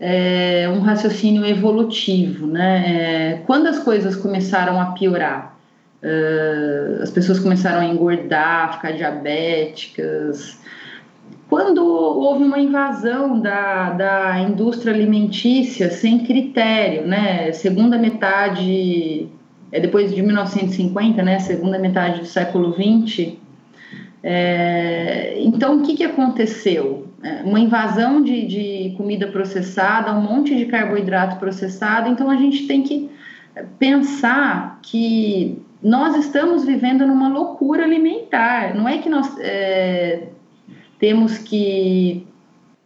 é, 0.03 0.67
um 0.67 0.79
raciocínio 0.79 1.45
evolutivo, 1.45 2.47
né? 2.47 2.85
É, 2.87 3.41
quando 3.45 3.67
as 3.67 3.77
coisas 3.77 4.15
começaram 4.15 4.81
a 4.81 4.85
piorar, 4.87 5.55
uh, 6.01 7.03
as 7.03 7.11
pessoas 7.11 7.39
começaram 7.39 7.81
a 7.81 7.85
engordar, 7.85 8.73
ficar 8.77 8.93
diabéticas, 8.93 10.59
quando 11.47 11.85
houve 11.85 12.43
uma 12.43 12.57
invasão 12.57 13.39
da, 13.39 13.91
da 13.91 14.39
indústria 14.39 14.91
alimentícia 14.91 15.91
sem 15.91 16.25
critério, 16.25 17.05
né? 17.05 17.51
Segunda 17.51 17.95
metade, 17.95 19.27
é 19.71 19.79
depois 19.79 20.15
de 20.15 20.19
1950, 20.23 21.21
né? 21.21 21.37
Segunda 21.37 21.77
metade 21.77 22.21
do 22.21 22.25
século 22.25 22.73
XX. 22.73 23.33
É, 24.23 25.35
então, 25.37 25.77
o 25.77 25.83
que, 25.83 25.95
que 25.95 26.03
aconteceu? 26.03 27.10
É, 27.23 27.43
uma 27.43 27.59
invasão 27.59 28.21
de, 28.21 28.45
de 28.45 28.93
comida 28.97 29.27
processada, 29.27 30.11
um 30.13 30.21
monte 30.21 30.55
de 30.55 30.65
carboidrato 30.65 31.37
processado. 31.37 32.09
Então 32.09 32.29
a 32.29 32.35
gente 32.35 32.67
tem 32.67 32.81
que 32.83 33.09
pensar 33.77 34.79
que 34.81 35.61
nós 35.81 36.15
estamos 36.15 36.65
vivendo 36.65 37.05
numa 37.05 37.29
loucura 37.29 37.83
alimentar. 37.83 38.75
Não 38.75 38.87
é 38.87 38.97
que 38.97 39.09
nós 39.09 39.37
é, 39.39 40.29
temos 40.99 41.37
que 41.37 42.27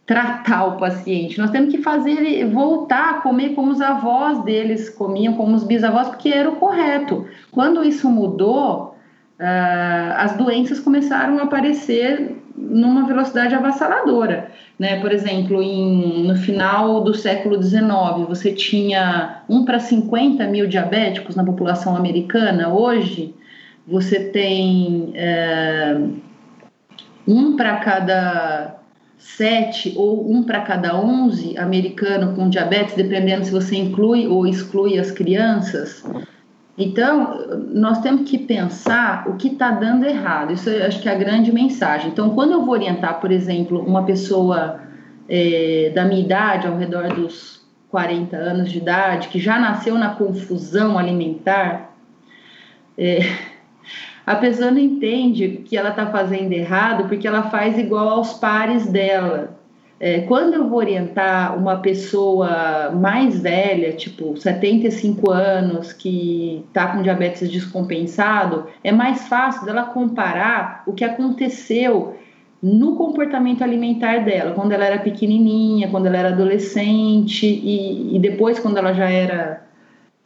tratar 0.06 0.66
o 0.66 0.76
paciente, 0.76 1.36
nós 1.36 1.50
temos 1.50 1.68
que 1.68 1.82
fazer 1.82 2.12
ele 2.12 2.44
voltar 2.44 3.10
a 3.10 3.14
comer 3.14 3.54
como 3.56 3.72
os 3.72 3.80
avós 3.80 4.44
deles 4.44 4.88
comiam, 4.88 5.34
como 5.34 5.56
os 5.56 5.64
bisavós, 5.64 6.08
porque 6.08 6.28
era 6.28 6.48
o 6.48 6.56
correto. 6.56 7.26
Quando 7.50 7.82
isso 7.82 8.08
mudou, 8.08 8.96
uh, 9.40 10.14
as 10.16 10.36
doenças 10.36 10.78
começaram 10.78 11.40
a 11.40 11.42
aparecer 11.42 12.36
numa 12.56 13.06
velocidade 13.06 13.54
avassaladora. 13.54 14.50
Né? 14.78 15.00
Por 15.00 15.12
exemplo, 15.12 15.62
em, 15.62 16.26
no 16.26 16.36
final 16.36 17.02
do 17.02 17.14
século 17.14 17.62
XIX, 17.62 18.26
você 18.28 18.52
tinha 18.52 19.42
1 19.48 19.64
para 19.64 19.78
50 19.78 20.46
mil 20.46 20.66
diabéticos 20.66 21.36
na 21.36 21.44
população 21.44 21.96
americana. 21.96 22.72
Hoje, 22.72 23.34
você 23.86 24.20
tem 24.20 25.12
é, 25.14 25.96
um 27.26 27.56
para 27.56 27.76
cada 27.76 28.76
sete 29.18 29.94
ou 29.96 30.30
um 30.30 30.42
para 30.42 30.60
cada 30.60 30.96
onze 30.96 31.56
americano 31.58 32.34
com 32.34 32.48
diabetes, 32.48 32.94
dependendo 32.94 33.44
se 33.44 33.50
você 33.50 33.76
inclui 33.76 34.26
ou 34.26 34.46
exclui 34.46 34.98
as 34.98 35.10
crianças. 35.10 36.04
Então, 36.78 37.62
nós 37.72 38.00
temos 38.00 38.28
que 38.28 38.36
pensar 38.36 39.26
o 39.28 39.36
que 39.36 39.48
está 39.48 39.70
dando 39.70 40.04
errado. 40.04 40.52
Isso 40.52 40.68
eu 40.68 40.86
acho 40.86 41.00
que 41.00 41.08
é 41.08 41.12
a 41.12 41.16
grande 41.18 41.50
mensagem. 41.50 42.10
Então, 42.10 42.30
quando 42.30 42.52
eu 42.52 42.64
vou 42.64 42.74
orientar, 42.74 43.18
por 43.18 43.32
exemplo, 43.32 43.80
uma 43.80 44.04
pessoa 44.04 44.80
é, 45.28 45.90
da 45.94 46.04
minha 46.04 46.20
idade, 46.20 46.66
ao 46.66 46.76
redor 46.76 47.08
dos 47.14 47.64
40 47.90 48.36
anos 48.36 48.70
de 48.70 48.78
idade, 48.78 49.28
que 49.28 49.38
já 49.38 49.58
nasceu 49.58 49.96
na 49.96 50.10
confusão 50.10 50.98
alimentar, 50.98 51.94
é, 52.98 53.20
a 54.26 54.36
pessoa 54.36 54.70
não 54.70 54.78
entende 54.78 55.62
que 55.64 55.76
ela 55.78 55.90
está 55.90 56.06
fazendo 56.08 56.52
errado 56.52 57.08
porque 57.08 57.26
ela 57.26 57.44
faz 57.44 57.78
igual 57.78 58.08
aos 58.08 58.34
pares 58.34 58.86
dela. 58.86 59.55
É, 59.98 60.20
quando 60.22 60.54
eu 60.54 60.68
vou 60.68 60.78
orientar 60.78 61.56
uma 61.56 61.76
pessoa 61.78 62.90
mais 62.90 63.40
velha, 63.40 63.92
tipo 63.92 64.36
75 64.36 65.30
anos, 65.30 65.92
que 65.92 66.64
está 66.68 66.88
com 66.88 67.02
diabetes 67.02 67.50
descompensado, 67.50 68.66
é 68.84 68.92
mais 68.92 69.26
fácil 69.26 69.64
dela 69.64 69.84
comparar 69.84 70.82
o 70.86 70.92
que 70.92 71.02
aconteceu 71.02 72.14
no 72.62 72.96
comportamento 72.96 73.62
alimentar 73.62 74.24
dela, 74.24 74.52
quando 74.52 74.72
ela 74.72 74.84
era 74.84 74.98
pequenininha, 74.98 75.88
quando 75.88 76.06
ela 76.06 76.16
era 76.18 76.28
adolescente 76.28 77.46
e, 77.46 78.16
e 78.16 78.18
depois 78.18 78.58
quando 78.58 78.76
ela 78.76 78.92
já 78.92 79.08
era 79.08 79.66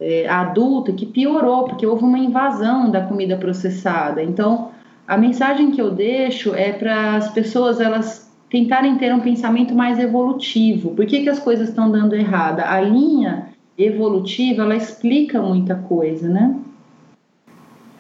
é, 0.01 0.27
adulta, 0.29 0.93
que 0.93 1.07
piorou, 1.07 1.65
porque 1.65 1.87
houve 1.87 2.03
uma 2.05 2.19
invasão 2.19 2.91
da 2.91 3.03
comida 3.03 3.37
processada. 3.37 4.23
Então, 4.23 4.71
a 5.07 5.17
mensagem 5.17 5.71
que 5.71 5.81
eu 5.81 5.91
deixo 5.91 6.55
é 6.55 6.73
para 6.73 7.17
as 7.17 7.29
pessoas 7.31 7.81
elas 7.81 8.30
tentarem 8.51 8.99
ter 8.99 9.15
um 9.15 9.21
pensamento 9.21 9.75
mais 9.75 9.99
evolutivo. 9.99 10.91
Por 10.95 11.07
que, 11.07 11.23
que 11.23 11.29
as 11.29 11.39
coisas 11.39 11.69
estão 11.69 11.91
dando 11.91 12.15
errada? 12.15 12.69
A 12.69 12.81
linha 12.81 13.49
evolutiva, 13.79 14.63
ela 14.63 14.77
explica 14.77 15.41
muita 15.41 15.77
coisa, 15.77 16.29
né? 16.29 16.57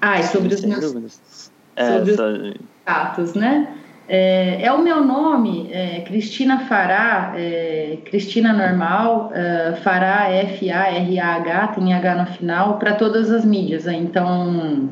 Ah, 0.00 0.18
e 0.18 0.24
sobre 0.24 0.54
os 0.54 0.64
meus... 0.64 1.52
É, 1.76 1.98
sobre 1.98 2.10
os 2.12 2.56
status, 2.82 3.34
né? 3.34 3.68
É, 4.08 4.64
é, 4.64 4.72
o 4.72 4.82
meu 4.82 5.04
nome, 5.04 5.70
é, 5.70 6.00
Cristina 6.00 6.58
Fará, 6.60 7.32
é, 7.36 7.98
Cristina 8.06 8.52
Normal, 8.52 9.30
é, 9.32 9.74
Fará, 9.84 10.28
F-A-R-A-H, 10.32 11.68
tem 11.68 11.94
H 11.94 12.14
no 12.16 12.26
final, 12.26 12.78
para 12.78 12.94
todas 12.94 13.30
as 13.30 13.44
mídias. 13.44 13.84
Né? 13.84 13.94
Então, 13.94 14.90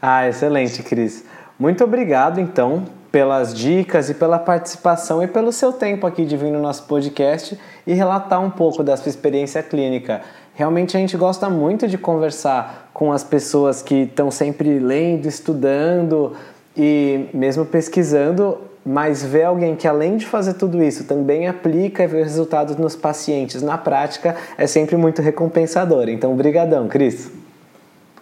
Ah, 0.00 0.26
excelente, 0.26 0.82
Cris. 0.82 1.28
Muito 1.58 1.84
obrigado, 1.84 2.40
então, 2.40 2.84
pelas 3.16 3.54
dicas 3.54 4.10
e 4.10 4.14
pela 4.14 4.38
participação 4.38 5.22
e 5.22 5.26
pelo 5.26 5.50
seu 5.50 5.72
tempo 5.72 6.06
aqui 6.06 6.26
de 6.26 6.36
vir 6.36 6.50
no 6.50 6.60
nosso 6.60 6.82
podcast 6.82 7.58
e 7.86 7.94
relatar 7.94 8.44
um 8.44 8.50
pouco 8.50 8.84
da 8.84 8.94
sua 8.94 9.08
experiência 9.08 9.62
clínica. 9.62 10.20
Realmente 10.52 10.98
a 10.98 11.00
gente 11.00 11.16
gosta 11.16 11.48
muito 11.48 11.88
de 11.88 11.96
conversar 11.96 12.90
com 12.92 13.10
as 13.10 13.24
pessoas 13.24 13.80
que 13.80 14.02
estão 14.02 14.30
sempre 14.30 14.78
lendo, 14.78 15.24
estudando 15.26 16.36
e 16.76 17.30
mesmo 17.32 17.64
pesquisando, 17.64 18.58
mas 18.84 19.24
ver 19.24 19.44
alguém 19.44 19.76
que 19.76 19.88
além 19.88 20.18
de 20.18 20.26
fazer 20.26 20.52
tudo 20.52 20.82
isso 20.82 21.04
também 21.04 21.48
aplica 21.48 22.04
e 22.04 22.06
vê 22.06 22.22
resultados 22.22 22.76
nos 22.76 22.94
pacientes 22.94 23.62
na 23.62 23.78
prática 23.78 24.36
é 24.58 24.66
sempre 24.66 24.94
muito 24.94 25.22
recompensador. 25.22 26.10
Então, 26.10 26.36
brigadão, 26.36 26.86
Cris. 26.86 27.45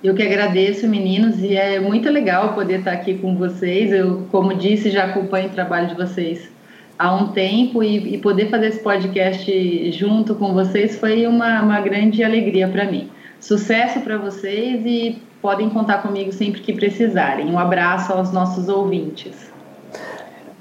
Eu 0.04 0.14
que 0.14 0.22
agradeço, 0.22 0.86
meninos, 0.86 1.42
e 1.42 1.56
é 1.56 1.80
muito 1.80 2.10
legal 2.10 2.52
poder 2.52 2.80
estar 2.80 2.92
aqui 2.92 3.14
com 3.14 3.34
vocês. 3.36 3.90
Eu, 3.90 4.26
como 4.30 4.52
disse, 4.54 4.90
já 4.90 5.04
acompanho 5.04 5.48
o 5.48 5.52
trabalho 5.52 5.88
de 5.88 5.94
vocês 5.94 6.52
há 6.98 7.14
um 7.14 7.28
tempo 7.28 7.82
e, 7.82 8.14
e 8.14 8.18
poder 8.18 8.50
fazer 8.50 8.66
esse 8.66 8.80
podcast 8.80 9.92
junto 9.92 10.34
com 10.34 10.52
vocês 10.52 10.98
foi 10.98 11.26
uma, 11.26 11.62
uma 11.62 11.80
grande 11.80 12.22
alegria 12.22 12.68
para 12.68 12.84
mim. 12.84 13.08
Sucesso 13.40 14.00
para 14.00 14.18
vocês 14.18 14.82
e 14.84 15.22
podem 15.40 15.70
contar 15.70 16.02
comigo 16.02 16.32
sempre 16.32 16.60
que 16.60 16.74
precisarem. 16.74 17.46
Um 17.46 17.58
abraço 17.58 18.12
aos 18.12 18.30
nossos 18.30 18.68
ouvintes. 18.68 19.52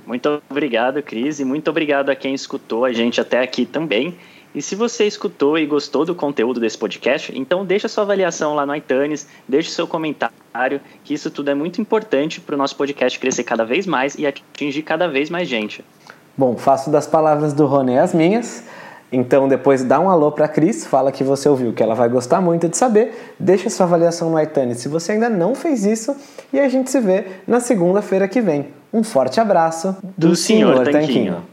Muito 0.05 0.41
obrigado, 0.49 1.01
Cris, 1.01 1.39
e 1.39 1.45
muito 1.45 1.69
obrigado 1.69 2.09
a 2.09 2.15
quem 2.15 2.33
escutou 2.33 2.83
a 2.83 2.91
gente 2.91 3.21
até 3.21 3.41
aqui 3.41 3.65
também. 3.65 4.15
E 4.55 4.61
se 4.61 4.75
você 4.75 5.05
escutou 5.05 5.57
e 5.57 5.65
gostou 5.65 6.05
do 6.05 6.13
conteúdo 6.13 6.59
desse 6.59 6.77
podcast, 6.77 7.31
então 7.35 7.65
deixa 7.65 7.87
sua 7.87 8.03
avaliação 8.03 8.53
lá 8.53 8.65
no 8.65 8.75
iTunes, 8.75 9.27
deixe 9.47 9.71
seu 9.71 9.87
comentário, 9.87 10.79
que 11.03 11.13
isso 11.13 11.31
tudo 11.31 11.49
é 11.49 11.55
muito 11.55 11.81
importante 11.81 12.39
para 12.39 12.53
o 12.53 12.57
nosso 12.57 12.75
podcast 12.75 13.17
crescer 13.17 13.43
cada 13.43 13.65
vez 13.65 13.87
mais 13.87 14.15
e 14.15 14.27
atingir 14.27 14.83
cada 14.83 15.07
vez 15.07 15.29
mais 15.29 15.47
gente. 15.47 15.83
Bom, 16.37 16.55
faço 16.55 16.89
das 16.89 17.07
palavras 17.07 17.53
do 17.53 17.65
Rony 17.65 17.97
as 17.97 18.13
minhas. 18.13 18.63
Então 19.11 19.47
depois 19.47 19.83
dá 19.83 19.99
um 19.99 20.09
alô 20.09 20.31
para 20.31 20.45
a 20.45 20.47
Cris, 20.47 20.87
fala 20.87 21.11
que 21.11 21.23
você 21.23 21.47
ouviu, 21.47 21.71
que 21.71 21.83
ela 21.83 21.93
vai 21.93 22.09
gostar 22.09 22.41
muito 22.41 22.67
de 22.67 22.75
saber. 22.75 23.33
Deixa 23.39 23.69
sua 23.69 23.85
avaliação 23.85 24.31
no 24.31 24.41
iTunes 24.41 24.79
se 24.79 24.87
você 24.87 25.11
ainda 25.11 25.29
não 25.29 25.53
fez 25.53 25.85
isso 25.85 26.15
e 26.51 26.59
a 26.59 26.67
gente 26.67 26.89
se 26.89 26.99
vê 26.99 27.25
na 27.47 27.59
segunda-feira 27.59 28.27
que 28.27 28.41
vem. 28.41 28.67
Um 28.91 29.03
forte 29.03 29.39
abraço 29.39 29.95
do, 30.17 30.29
do 30.29 30.35
Senhor 30.35 30.83
Tanquinho. 30.85 30.91
Tanquinho. 30.91 31.52